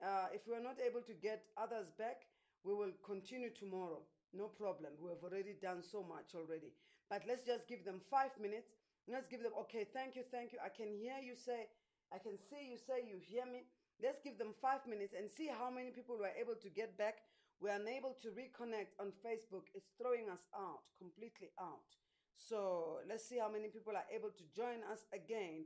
uh, 0.00 0.30
if 0.32 0.46
we're 0.46 0.62
not 0.62 0.76
able 0.78 1.00
to 1.02 1.12
get 1.12 1.42
others 1.58 1.90
back, 1.98 2.22
we 2.62 2.72
will 2.72 2.92
continue 3.04 3.50
tomorrow. 3.50 3.98
No 4.32 4.46
problem. 4.46 4.92
We 5.02 5.10
have 5.10 5.24
already 5.24 5.56
done 5.60 5.82
so 5.82 6.06
much 6.06 6.38
already. 6.38 6.70
But 7.10 7.22
let's 7.26 7.44
just 7.44 7.66
give 7.66 7.84
them 7.84 8.00
five 8.10 8.30
minutes. 8.40 8.70
Let's 9.08 9.26
give 9.26 9.42
them, 9.42 9.52
okay, 9.66 9.86
thank 9.92 10.14
you, 10.14 10.22
thank 10.30 10.52
you. 10.52 10.58
I 10.64 10.68
can 10.68 10.94
hear 10.94 11.18
you 11.22 11.34
say, 11.34 11.66
I 12.12 12.18
can 12.18 12.38
see 12.38 12.70
you 12.70 12.78
say 12.78 13.02
you 13.06 13.18
hear 13.18 13.46
me. 13.46 13.66
Let's 14.02 14.20
give 14.20 14.38
them 14.38 14.52
five 14.60 14.86
minutes 14.86 15.14
and 15.16 15.30
see 15.30 15.48
how 15.48 15.70
many 15.70 15.90
people 15.90 16.18
were 16.18 16.32
able 16.36 16.54
to 16.60 16.68
get 16.68 16.98
back. 16.98 17.24
We're 17.60 17.74
unable 17.80 18.16
to 18.20 18.28
reconnect 18.28 18.92
on 19.00 19.16
Facebook. 19.24 19.72
It's 19.74 19.88
throwing 19.96 20.28
us 20.28 20.44
out, 20.54 20.84
completely 20.98 21.48
out. 21.58 21.88
So 22.36 23.00
let's 23.08 23.24
see 23.26 23.38
how 23.38 23.50
many 23.50 23.68
people 23.68 23.96
are 23.96 24.04
able 24.12 24.28
to 24.28 24.44
join 24.54 24.84
us 24.92 25.08
again. 25.12 25.64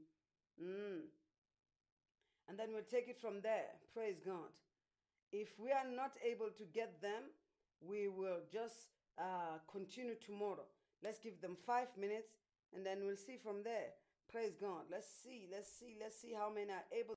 Mm. 0.62 1.11
And 2.49 2.59
then 2.59 2.69
we'll 2.73 2.87
take 2.87 3.09
it 3.09 3.21
from 3.21 3.41
there. 3.43 3.75
Praise 3.93 4.21
God. 4.25 4.55
If 5.33 5.59
we 5.59 5.71
are 5.71 5.87
not 5.87 6.15
able 6.23 6.51
to 6.57 6.65
get 6.65 7.03
them, 7.03 7.31
we 7.81 8.09
will 8.09 8.43
just 8.53 8.95
uh, 9.19 9.59
continue 9.71 10.15
tomorrow. 10.15 10.67
Let's 11.03 11.19
give 11.19 11.41
them 11.41 11.57
five 11.67 11.89
minutes 11.99 12.31
and 12.75 12.85
then 12.85 13.05
we'll 13.05 13.17
see 13.17 13.39
from 13.43 13.62
there. 13.65 13.95
Praise 14.32 14.55
God. 14.61 14.82
Let's 14.89 15.09
see, 15.24 15.48
let's 15.51 15.69
see, 15.69 15.97
let's 16.01 16.20
see 16.20 16.32
how 16.39 16.52
many 16.52 16.70
are 16.70 16.85
able. 16.93 17.16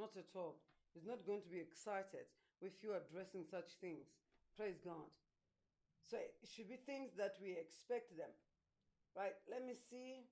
Not 0.00 0.16
at 0.16 0.32
all. 0.34 0.56
He's 0.94 1.04
not 1.04 1.26
going 1.26 1.42
to 1.42 1.50
be 1.52 1.60
excited 1.60 2.24
with 2.62 2.72
you 2.82 2.96
addressing 2.96 3.44
such 3.44 3.76
things. 3.84 4.08
Praise 4.56 4.80
God. 4.82 5.12
So 6.08 6.16
it 6.16 6.48
should 6.48 6.72
be 6.72 6.80
things 6.80 7.12
that 7.18 7.36
we 7.36 7.52
expect 7.52 8.16
them. 8.16 8.32
Right? 9.14 9.36
Let 9.50 9.60
me 9.60 9.74
see. 9.76 10.24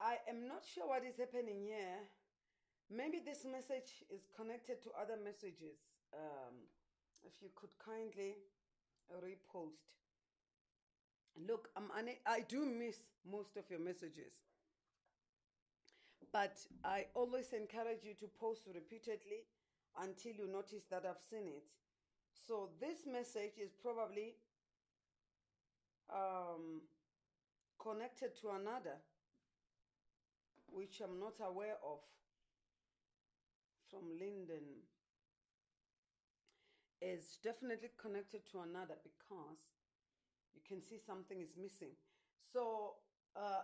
I 0.00 0.18
am 0.28 0.48
not 0.48 0.64
sure 0.66 0.88
what 0.88 1.04
is 1.04 1.18
happening 1.18 1.62
here. 1.62 2.02
Maybe 2.90 3.22
this 3.24 3.46
message 3.46 4.02
is 4.10 4.26
connected 4.34 4.82
to 4.82 4.90
other 5.00 5.14
messages. 5.22 5.78
Um, 6.12 6.66
if 7.22 7.38
you 7.40 7.50
could 7.54 7.70
kindly 7.78 8.34
repost. 9.22 9.99
Look, 11.36 11.68
I'm 11.76 11.90
I 12.26 12.40
do 12.48 12.64
miss 12.66 12.96
most 13.30 13.56
of 13.56 13.64
your 13.70 13.80
messages. 13.80 14.32
But 16.32 16.56
I 16.84 17.06
always 17.14 17.52
encourage 17.52 18.04
you 18.04 18.14
to 18.20 18.26
post 18.38 18.62
repeatedly 18.72 19.46
until 20.00 20.32
you 20.32 20.46
notice 20.46 20.84
that 20.90 21.04
I've 21.04 21.22
seen 21.30 21.48
it. 21.48 21.64
So 22.46 22.70
this 22.80 23.06
message 23.10 23.58
is 23.60 23.72
probably 23.82 24.34
um, 26.08 26.82
connected 27.78 28.36
to 28.42 28.50
another, 28.50 28.98
which 30.68 31.00
I'm 31.02 31.18
not 31.18 31.34
aware 31.44 31.76
of, 31.84 31.98
from 33.90 34.02
Linden. 34.18 34.86
Is 37.02 37.38
definitely 37.42 37.88
connected 37.96 38.42
to 38.52 38.60
another 38.60 38.94
because 39.02 39.79
you 40.54 40.60
can 40.66 40.82
see 40.82 40.98
something 40.98 41.40
is 41.40 41.56
missing. 41.60 41.94
So, 42.52 42.94
uh, 43.36 43.62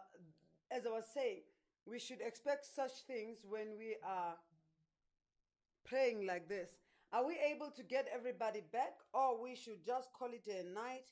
as 0.71 0.87
I 0.87 0.91
was 0.91 1.05
saying, 1.13 1.43
we 1.87 1.99
should 1.99 2.21
expect 2.21 2.67
such 2.67 2.93
things 3.07 3.39
when 3.49 3.79
we 3.79 3.97
are 4.05 4.35
praying 5.85 6.27
like 6.27 6.49
this. 6.49 6.71
Are 7.13 7.25
we 7.25 7.39
able 7.39 7.71
to 7.71 7.83
get 7.83 8.09
everybody 8.13 8.63
back, 8.73 8.95
or 9.15 9.41
we 9.41 9.55
should 9.55 9.85
just 9.85 10.13
call 10.13 10.29
it 10.33 10.47
a 10.49 10.65
night 10.75 11.07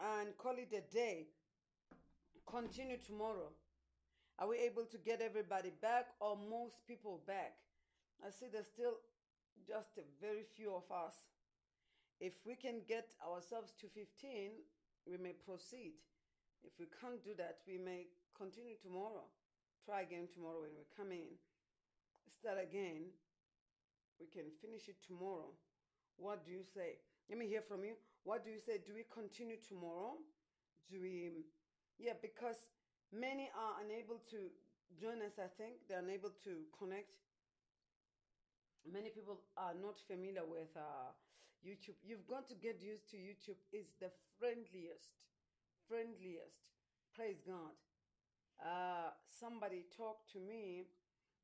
and 0.00 0.36
call 0.38 0.54
it 0.56 0.72
a 0.72 0.94
day? 0.94 1.26
Continue 2.48 2.98
tomorrow. 2.98 3.50
Are 4.38 4.48
we 4.48 4.58
able 4.58 4.84
to 4.86 4.98
get 4.98 5.20
everybody 5.20 5.72
back, 5.80 6.06
or 6.20 6.36
most 6.36 6.86
people 6.86 7.20
back? 7.26 7.54
I 8.24 8.30
see 8.30 8.46
there's 8.52 8.66
still 8.72 8.94
just 9.66 9.98
a 9.98 10.02
very 10.20 10.44
few 10.56 10.74
of 10.74 10.84
us. 10.90 11.14
If 12.20 12.34
we 12.46 12.54
can 12.54 12.82
get 12.88 13.14
ourselves 13.26 13.72
to 13.80 13.88
15, 13.88 14.52
we 15.06 15.18
may 15.18 15.32
proceed. 15.32 15.98
If 16.62 16.78
we 16.78 16.86
can't 17.00 17.22
do 17.24 17.34
that, 17.38 17.58
we 17.66 17.78
may 17.78 18.06
continue 18.36 18.78
tomorrow. 18.78 19.26
Try 19.84 20.02
again 20.02 20.30
tomorrow 20.30 20.62
when 20.62 20.74
we 20.78 20.86
come 20.94 21.10
in. 21.10 21.34
Start 22.38 22.58
again. 22.62 23.10
We 24.20 24.30
can 24.30 24.46
finish 24.62 24.86
it 24.86 25.02
tomorrow. 25.02 25.50
What 26.16 26.46
do 26.46 26.52
you 26.52 26.62
say? 26.62 27.02
Let 27.28 27.38
me 27.38 27.46
hear 27.50 27.62
from 27.62 27.82
you. 27.82 27.98
What 28.22 28.44
do 28.44 28.50
you 28.50 28.62
say? 28.62 28.78
Do 28.86 28.94
we 28.94 29.02
continue 29.10 29.58
tomorrow? 29.58 30.14
Do 30.86 31.02
we, 31.02 31.42
yeah, 31.98 32.14
because 32.22 32.70
many 33.10 33.50
are 33.50 33.82
unable 33.82 34.22
to 34.30 34.50
join 34.94 35.18
us, 35.26 35.42
I 35.42 35.50
think. 35.58 35.82
They're 35.88 35.98
unable 36.04 36.30
to 36.46 36.62
connect. 36.78 37.10
Many 38.86 39.10
people 39.10 39.42
are 39.56 39.74
not 39.74 39.98
familiar 40.06 40.42
with 40.46 40.70
uh, 40.76 41.10
YouTube. 41.62 41.98
You've 42.02 42.26
got 42.26 42.48
to 42.50 42.54
get 42.54 42.82
used 42.82 43.08
to 43.10 43.16
YouTube. 43.16 43.58
It's 43.72 43.94
the 44.02 44.10
friendliest, 44.38 45.14
friendliest. 45.88 46.58
Praise 47.14 47.38
God. 47.46 47.74
Uh, 48.58 49.14
somebody 49.30 49.86
talked 49.96 50.30
to 50.34 50.38
me. 50.38 50.86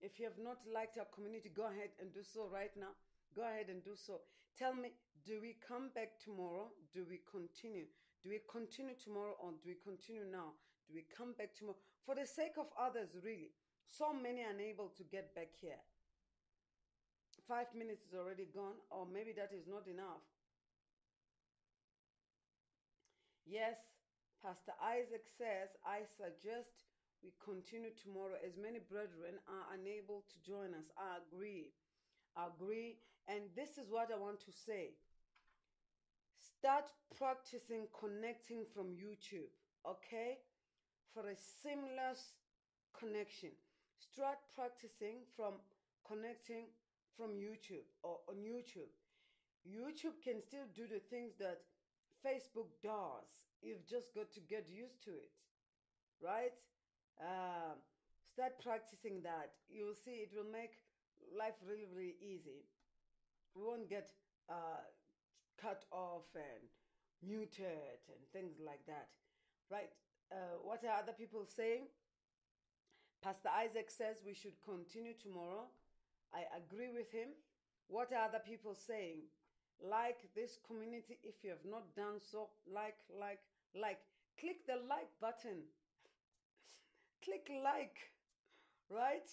If 0.00 0.18
you 0.18 0.26
have 0.26 0.38
not 0.38 0.58
liked 0.66 0.98
our 0.98 1.10
community, 1.14 1.50
go 1.50 1.66
ahead 1.66 1.90
and 1.98 2.12
do 2.14 2.22
so 2.22 2.46
right 2.50 2.70
now. 2.78 2.94
Go 3.34 3.42
ahead 3.42 3.70
and 3.70 3.82
do 3.82 3.94
so. 3.94 4.22
Tell 4.58 4.74
me, 4.74 4.94
do 5.26 5.38
we 5.42 5.58
come 5.58 5.90
back 5.94 6.18
tomorrow? 6.22 6.70
Do 6.94 7.06
we 7.08 7.22
continue? 7.26 7.86
Do 8.22 8.30
we 8.30 8.42
continue 8.50 8.94
tomorrow 8.94 9.34
or 9.38 9.54
do 9.62 9.70
we 9.70 9.78
continue 9.82 10.26
now? 10.26 10.54
Do 10.86 10.94
we 10.94 11.06
come 11.10 11.34
back 11.38 11.54
tomorrow? 11.54 11.78
For 12.06 12.14
the 12.14 12.26
sake 12.26 12.58
of 12.58 12.66
others, 12.78 13.14
really. 13.22 13.50
So 13.86 14.14
many 14.14 14.42
unable 14.42 14.90
to 14.96 15.02
get 15.04 15.34
back 15.34 15.54
here 15.60 15.78
five 17.46 17.70
minutes 17.76 18.02
is 18.08 18.14
already 18.18 18.46
gone, 18.50 18.80
or 18.90 19.06
maybe 19.06 19.32
that 19.36 19.52
is 19.54 19.66
not 19.68 19.86
enough. 19.86 20.24
Yes, 23.46 23.76
Pastor 24.44 24.72
Isaac 24.82 25.24
says, 25.38 25.72
I 25.84 26.04
suggest 26.04 26.84
we 27.22 27.32
continue 27.42 27.90
tomorrow 27.96 28.38
as 28.44 28.54
many 28.60 28.78
brethren 28.78 29.40
are 29.48 29.66
unable 29.74 30.22
to 30.28 30.36
join 30.44 30.74
us. 30.74 30.86
I 30.94 31.18
agree. 31.24 31.72
I 32.36 32.46
agree. 32.54 32.98
And 33.26 33.50
this 33.56 33.78
is 33.78 33.90
what 33.90 34.10
I 34.14 34.18
want 34.18 34.40
to 34.46 34.52
say. 34.52 34.94
Start 36.38 36.92
practicing 37.16 37.88
connecting 37.98 38.64
from 38.74 38.94
YouTube, 38.94 39.50
okay? 39.86 40.38
For 41.14 41.28
a 41.28 41.36
seamless 41.36 42.34
connection. 42.98 43.50
Start 43.98 44.38
practicing 44.54 45.26
from 45.36 45.58
connecting 46.06 46.70
from 47.18 47.34
YouTube 47.34 47.90
or 48.06 48.22
on 48.30 48.36
YouTube. 48.46 48.94
YouTube 49.66 50.22
can 50.22 50.40
still 50.40 50.70
do 50.72 50.86
the 50.86 51.02
things 51.10 51.34
that 51.42 51.66
Facebook 52.24 52.70
does. 52.82 53.42
You've 53.60 53.84
just 53.84 54.14
got 54.14 54.30
to 54.32 54.40
get 54.40 54.70
used 54.70 55.02
to 55.04 55.10
it, 55.10 55.34
right? 56.22 56.54
Um, 57.20 57.82
start 58.32 58.54
practicing 58.62 59.20
that. 59.26 59.50
You'll 59.68 59.98
see 59.98 60.22
it 60.22 60.30
will 60.30 60.46
make 60.50 60.78
life 61.36 61.58
really, 61.66 61.90
really 61.90 62.16
easy. 62.22 62.62
We 63.56 63.66
won't 63.66 63.90
get 63.90 64.12
uh, 64.48 64.86
cut 65.60 65.84
off 65.90 66.30
and 66.38 66.70
muted 67.20 67.98
and 68.06 68.22
things 68.32 68.54
like 68.64 68.86
that, 68.86 69.10
right? 69.70 69.90
Uh, 70.30 70.62
what 70.62 70.84
are 70.84 71.02
other 71.02 71.12
people 71.12 71.42
saying? 71.44 71.90
Pastor 73.22 73.50
Isaac 73.50 73.90
says 73.90 74.22
we 74.24 74.34
should 74.34 74.54
continue 74.64 75.14
tomorrow. 75.20 75.66
I 76.34 76.44
agree 76.56 76.88
with 76.92 77.10
him. 77.12 77.28
What 77.88 78.12
are 78.12 78.24
other 78.28 78.40
people 78.44 78.74
saying? 78.74 79.22
Like 79.80 80.18
this 80.34 80.58
community, 80.66 81.18
if 81.22 81.42
you 81.44 81.50
have 81.50 81.64
not 81.64 81.94
done 81.94 82.20
so, 82.20 82.50
like, 82.66 82.98
like, 83.18 83.40
like. 83.74 83.98
Click 84.38 84.64
the 84.66 84.76
like 84.88 85.10
button. 85.20 85.66
Click 87.24 87.50
like, 87.50 87.98
right? 88.88 89.26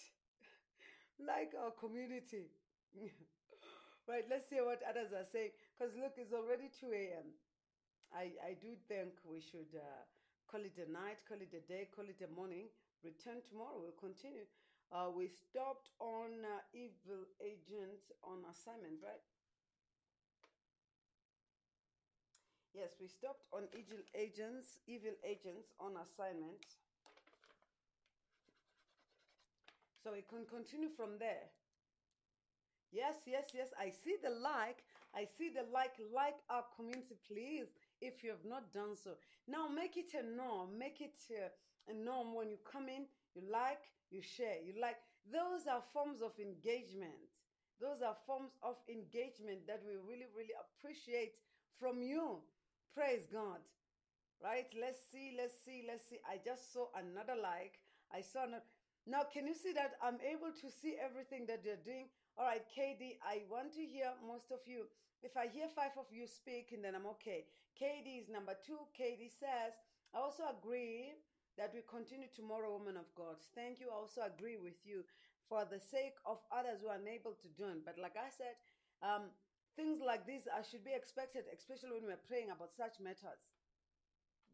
Like 1.18 1.54
our 1.54 1.70
community. 1.70 2.50
right, 4.08 4.24
let's 4.28 4.48
see 4.50 4.60
what 4.60 4.82
others 4.88 5.12
are 5.12 5.24
saying. 5.24 5.50
Because 5.78 5.94
look, 5.96 6.14
it's 6.18 6.32
already 6.32 6.68
2 6.80 6.90
a.m. 6.92 7.28
I, 8.12 8.32
I 8.42 8.52
do 8.60 8.74
think 8.88 9.14
we 9.24 9.40
should 9.40 9.70
uh, 9.74 10.02
call 10.50 10.60
it 10.62 10.76
a 10.78 10.90
night, 10.90 11.22
call 11.28 11.38
it 11.38 11.54
a 11.54 11.62
day, 11.66 11.88
call 11.94 12.06
it 12.06 12.20
a 12.24 12.30
morning. 12.34 12.66
Return 13.04 13.42
tomorrow. 13.48 13.78
We'll 13.78 13.98
continue. 14.00 14.46
Uh, 14.92 15.10
we 15.10 15.28
stopped 15.28 15.90
on 15.98 16.46
uh, 16.46 16.62
evil 16.72 17.26
agents 17.42 18.12
on 18.22 18.38
assignment, 18.50 19.02
right? 19.02 19.26
Yes, 22.74 22.94
we 23.00 23.08
stopped 23.08 23.46
on 23.52 23.64
evil 23.72 23.98
agents, 24.14 24.78
evil 24.86 25.16
agents 25.24 25.72
on 25.80 25.96
assignment. 25.96 26.60
So 30.04 30.12
we 30.12 30.22
can 30.22 30.46
continue 30.46 30.90
from 30.94 31.18
there. 31.18 31.50
Yes, 32.92 33.16
yes, 33.26 33.50
yes. 33.54 33.68
I 33.80 33.90
see 33.90 34.16
the 34.22 34.30
like. 34.30 34.84
I 35.14 35.24
see 35.24 35.50
the 35.50 35.66
like. 35.72 35.98
Like 36.14 36.36
our 36.48 36.62
community, 36.76 37.16
please, 37.26 37.66
if 38.00 38.22
you 38.22 38.30
have 38.30 38.44
not 38.44 38.72
done 38.72 38.94
so. 38.94 39.18
Now 39.48 39.66
make 39.66 39.96
it 39.96 40.12
a 40.14 40.22
norm. 40.22 40.78
Make 40.78 41.00
it 41.00 41.18
a 41.88 41.94
norm 41.94 42.34
when 42.34 42.50
you 42.50 42.58
come 42.70 42.88
in, 42.88 43.06
you 43.34 43.42
like, 43.50 43.88
you 44.10 44.22
share, 44.22 44.62
you 44.64 44.74
like. 44.80 44.96
Those 45.26 45.66
are 45.66 45.82
forms 45.92 46.22
of 46.22 46.32
engagement. 46.38 47.34
Those 47.80 48.00
are 48.00 48.16
forms 48.26 48.56
of 48.62 48.76
engagement 48.88 49.66
that 49.66 49.82
we 49.84 49.98
really, 49.98 50.30
really 50.32 50.54
appreciate 50.54 51.34
from 51.78 52.00
you. 52.00 52.40
Praise 52.94 53.26
God. 53.30 53.60
Right? 54.42 54.68
Let's 54.78 55.00
see, 55.12 55.34
let's 55.36 55.56
see, 55.64 55.84
let's 55.86 56.08
see. 56.08 56.20
I 56.24 56.38
just 56.44 56.72
saw 56.72 56.88
another 56.94 57.34
like. 57.36 57.80
I 58.12 58.20
saw 58.20 58.44
another. 58.44 58.64
Now, 59.06 59.22
can 59.26 59.46
you 59.46 59.54
see 59.54 59.72
that 59.72 59.94
I'm 60.02 60.18
able 60.22 60.50
to 60.50 60.68
see 60.70 60.96
everything 60.98 61.46
that 61.46 61.62
you're 61.64 61.80
doing? 61.84 62.08
All 62.38 62.44
right, 62.46 62.64
KD, 62.68 63.18
I 63.22 63.46
want 63.50 63.72
to 63.74 63.84
hear 63.84 64.12
most 64.26 64.50
of 64.50 64.60
you. 64.66 64.86
If 65.22 65.36
I 65.36 65.48
hear 65.48 65.68
five 65.68 65.96
of 65.96 66.06
you 66.10 66.26
speaking, 66.26 66.82
then 66.82 66.94
I'm 66.94 67.06
okay. 67.18 67.46
KD 67.80 68.20
is 68.20 68.28
number 68.28 68.54
two. 68.66 68.78
KD 68.98 69.30
says, 69.30 69.72
I 70.14 70.18
also 70.18 70.44
agree 70.48 71.12
that 71.58 71.72
we 71.74 71.80
continue 71.88 72.28
tomorrow, 72.34 72.72
woman 72.72 72.96
of 72.96 73.08
God. 73.16 73.36
Thank 73.54 73.80
you. 73.80 73.88
I 73.90 73.96
also 73.96 74.22
agree 74.22 74.56
with 74.56 74.84
you 74.84 75.04
for 75.48 75.64
the 75.64 75.80
sake 75.80 76.16
of 76.26 76.38
others 76.52 76.80
who 76.82 76.88
are 76.88 77.00
unable 77.00 77.32
to 77.32 77.48
join. 77.56 77.80
But 77.84 77.96
like 77.98 78.16
I 78.16 78.28
said, 78.28 78.56
um, 79.02 79.32
things 79.76 80.00
like 80.04 80.26
this 80.26 80.44
are, 80.52 80.64
should 80.64 80.84
be 80.84 80.92
expected, 80.94 81.44
especially 81.52 81.92
when 81.96 82.04
we're 82.04 82.26
praying 82.28 82.50
about 82.50 82.74
such 82.76 83.00
matters. 83.00 83.40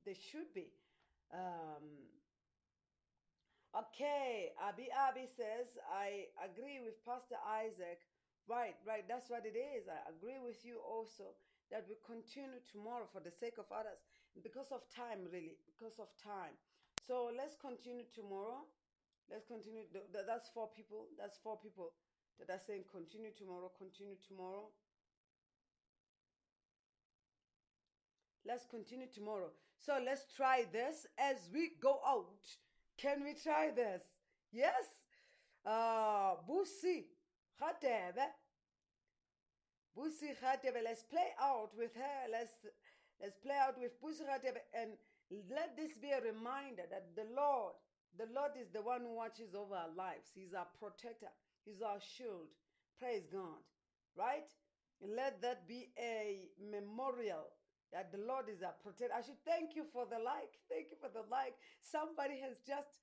They 0.04 0.14
should 0.14 0.52
be. 0.54 0.72
Um, 1.32 2.06
okay, 3.74 4.52
Abi 4.60 4.88
Abi 4.92 5.26
says, 5.26 5.78
I 5.90 6.28
agree 6.42 6.80
with 6.82 7.00
Pastor 7.04 7.38
Isaac. 7.42 8.00
Right, 8.48 8.74
right, 8.86 9.06
that's 9.06 9.30
what 9.30 9.46
it 9.46 9.54
is. 9.54 9.86
I 9.86 10.02
agree 10.10 10.38
with 10.42 10.64
you 10.66 10.82
also 10.82 11.38
that 11.70 11.86
we 11.88 11.94
continue 12.04 12.58
tomorrow 12.68 13.06
for 13.08 13.20
the 13.22 13.30
sake 13.30 13.56
of 13.56 13.70
others 13.72 14.02
because 14.42 14.68
of 14.74 14.82
time, 14.92 15.24
really, 15.30 15.56
because 15.64 15.96
of 16.02 16.10
time. 16.20 16.58
So 17.06 17.30
let's 17.36 17.56
continue 17.60 18.04
tomorrow. 18.14 18.62
Let's 19.30 19.46
continue. 19.46 19.84
That's 20.12 20.48
four 20.54 20.68
people. 20.74 21.06
That's 21.18 21.38
four 21.42 21.58
people 21.58 21.92
that 22.38 22.52
are 22.52 22.60
saying 22.66 22.84
continue 22.90 23.30
tomorrow, 23.36 23.70
continue 23.78 24.16
tomorrow. 24.26 24.68
Let's 28.46 28.66
continue 28.66 29.06
tomorrow. 29.12 29.50
So 29.78 29.98
let's 30.04 30.26
try 30.36 30.64
this 30.72 31.06
as 31.18 31.48
we 31.52 31.72
go 31.80 32.00
out. 32.06 32.42
Can 32.98 33.22
we 33.24 33.34
try 33.34 33.70
this? 33.74 34.02
Yes. 34.52 35.00
Uh, 35.64 36.34
Busi 36.48 37.04
Khatebe. 37.60 38.26
Busi 39.96 40.34
Khatebe. 40.42 40.82
Let's 40.84 41.02
play 41.02 41.34
out 41.40 41.70
with 41.76 41.94
her. 41.94 42.30
Let's 42.30 42.52
let's 43.20 43.36
play 43.38 43.56
out 43.60 43.78
with 43.78 44.00
Busi 44.02 44.22
Khatebe 44.22 44.58
and 44.74 44.92
let 45.32 45.76
this 45.76 45.96
be 45.96 46.12
a 46.12 46.20
reminder 46.20 46.84
that 46.90 47.16
the 47.16 47.24
Lord, 47.32 47.72
the 48.18 48.28
Lord 48.34 48.52
is 48.60 48.68
the 48.68 48.82
one 48.82 49.00
who 49.00 49.16
watches 49.16 49.54
over 49.56 49.74
our 49.74 49.92
lives. 49.96 50.28
He's 50.34 50.52
our 50.52 50.68
protector, 50.76 51.32
He's 51.64 51.80
our 51.80 52.00
shield. 52.00 52.52
Praise 52.98 53.24
God. 53.32 53.64
Right? 54.14 54.46
Let 55.00 55.40
that 55.42 55.66
be 55.66 55.88
a 55.98 56.52
memorial 56.60 57.48
that 57.92 58.12
the 58.12 58.20
Lord 58.20 58.48
is 58.48 58.62
our 58.62 58.76
protector. 58.82 59.12
I 59.12 59.24
should 59.24 59.40
thank 59.44 59.74
you 59.74 59.84
for 59.92 60.04
the 60.06 60.20
like. 60.20 60.60
Thank 60.68 60.92
you 60.92 60.98
for 61.00 61.08
the 61.08 61.24
like. 61.28 61.56
Somebody 61.80 62.40
has 62.40 62.60
just 62.64 63.00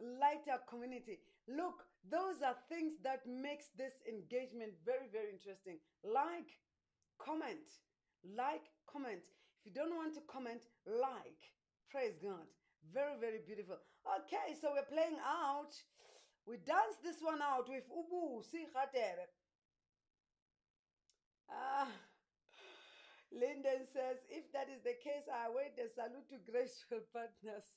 liked 0.00 0.48
our 0.48 0.62
community. 0.70 1.18
Look, 1.46 1.86
those 2.06 2.42
are 2.42 2.56
things 2.70 2.98
that 3.02 3.26
makes 3.26 3.70
this 3.78 3.94
engagement 4.06 4.74
very, 4.86 5.10
very 5.10 5.30
interesting. 5.30 5.78
Like, 6.02 6.58
comment, 7.18 7.66
like, 8.24 8.66
comment. 8.86 9.22
If 9.62 9.66
you 9.66 9.74
don't 9.74 9.94
want 9.94 10.14
to 10.14 10.22
comment, 10.26 10.66
like. 10.86 11.52
Praise 11.92 12.16
God. 12.24 12.48
Very, 12.88 13.20
very 13.20 13.40
beautiful. 13.44 13.76
Okay, 14.08 14.56
so 14.56 14.72
we're 14.72 14.88
playing 14.88 15.20
out. 15.20 15.76
We 16.48 16.56
dance 16.56 16.96
this 17.04 17.20
one 17.20 17.42
out 17.42 17.68
with 17.68 17.84
Ubu 17.92 18.40
Sihatere. 18.40 19.28
Ah, 21.52 21.86
Linden 23.30 23.84
says, 23.92 24.16
if 24.30 24.50
that 24.54 24.72
is 24.72 24.80
the 24.82 24.96
case, 25.04 25.28
I 25.28 25.52
await 25.52 25.76
the 25.76 25.92
salute 25.94 26.24
to 26.32 26.40
graceful 26.50 27.04
partners. 27.12 27.68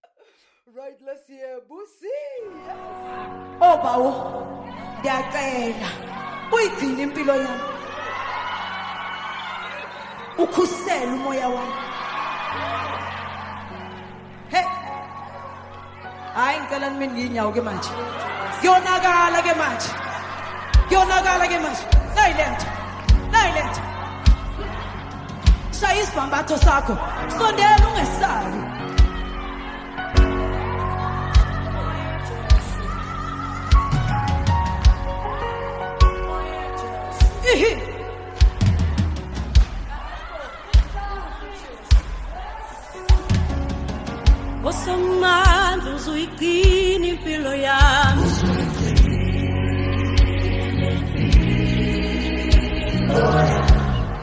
right, 0.72 0.96
let's 1.04 1.26
hear 1.26 1.58
Busi. 1.68 2.06
Yes. 2.54 2.78
Oh, 3.60 3.76
Bawo. 3.82 4.62
Ngiyacela. 5.02 5.90
Uyigcine 6.52 7.02
impilo 7.02 7.34
yami. 7.34 7.80
Umoya 10.38 11.48
wami. 11.48 11.89
አይንቀለን 16.46 16.96
ምን 17.00 17.12
ይኛው 17.22 17.50
ግማች 17.56 17.86
ዮናጋ 18.66 19.06
ለገማች 19.36 19.84
ዮናጋ 20.94 21.28
ለገማች 21.42 21.80
ናይለንት 22.18 22.62
ናይለንት 23.36 23.76
sayisibhambatho 25.80 26.56
sakho 26.58 26.94
sondela 27.36 27.86
ungesabi 27.88 28.58
What's 44.62 44.86
up, 44.86 45.00
much? 45.20 45.49
uzuikini 46.00 47.08
impilo 47.08 47.52
yami 47.66 48.24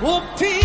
uphile 0.02 0.57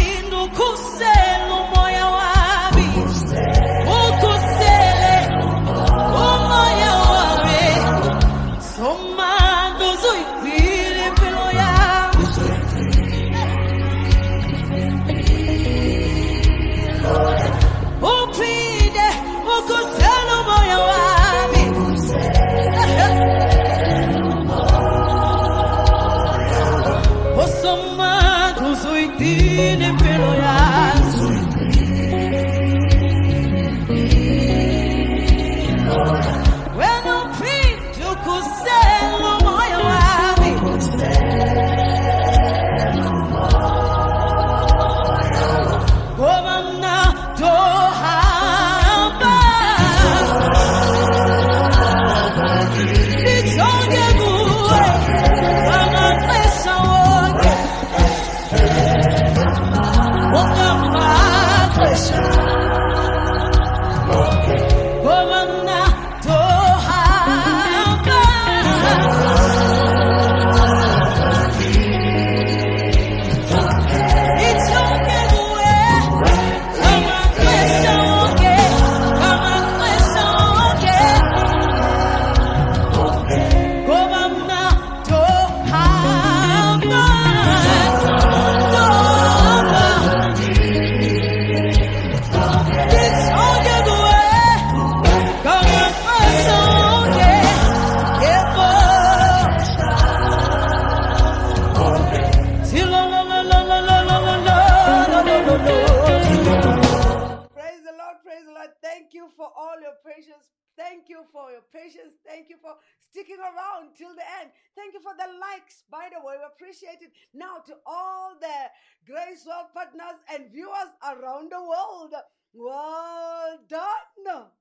well 122.55 123.59
done 123.69 124.53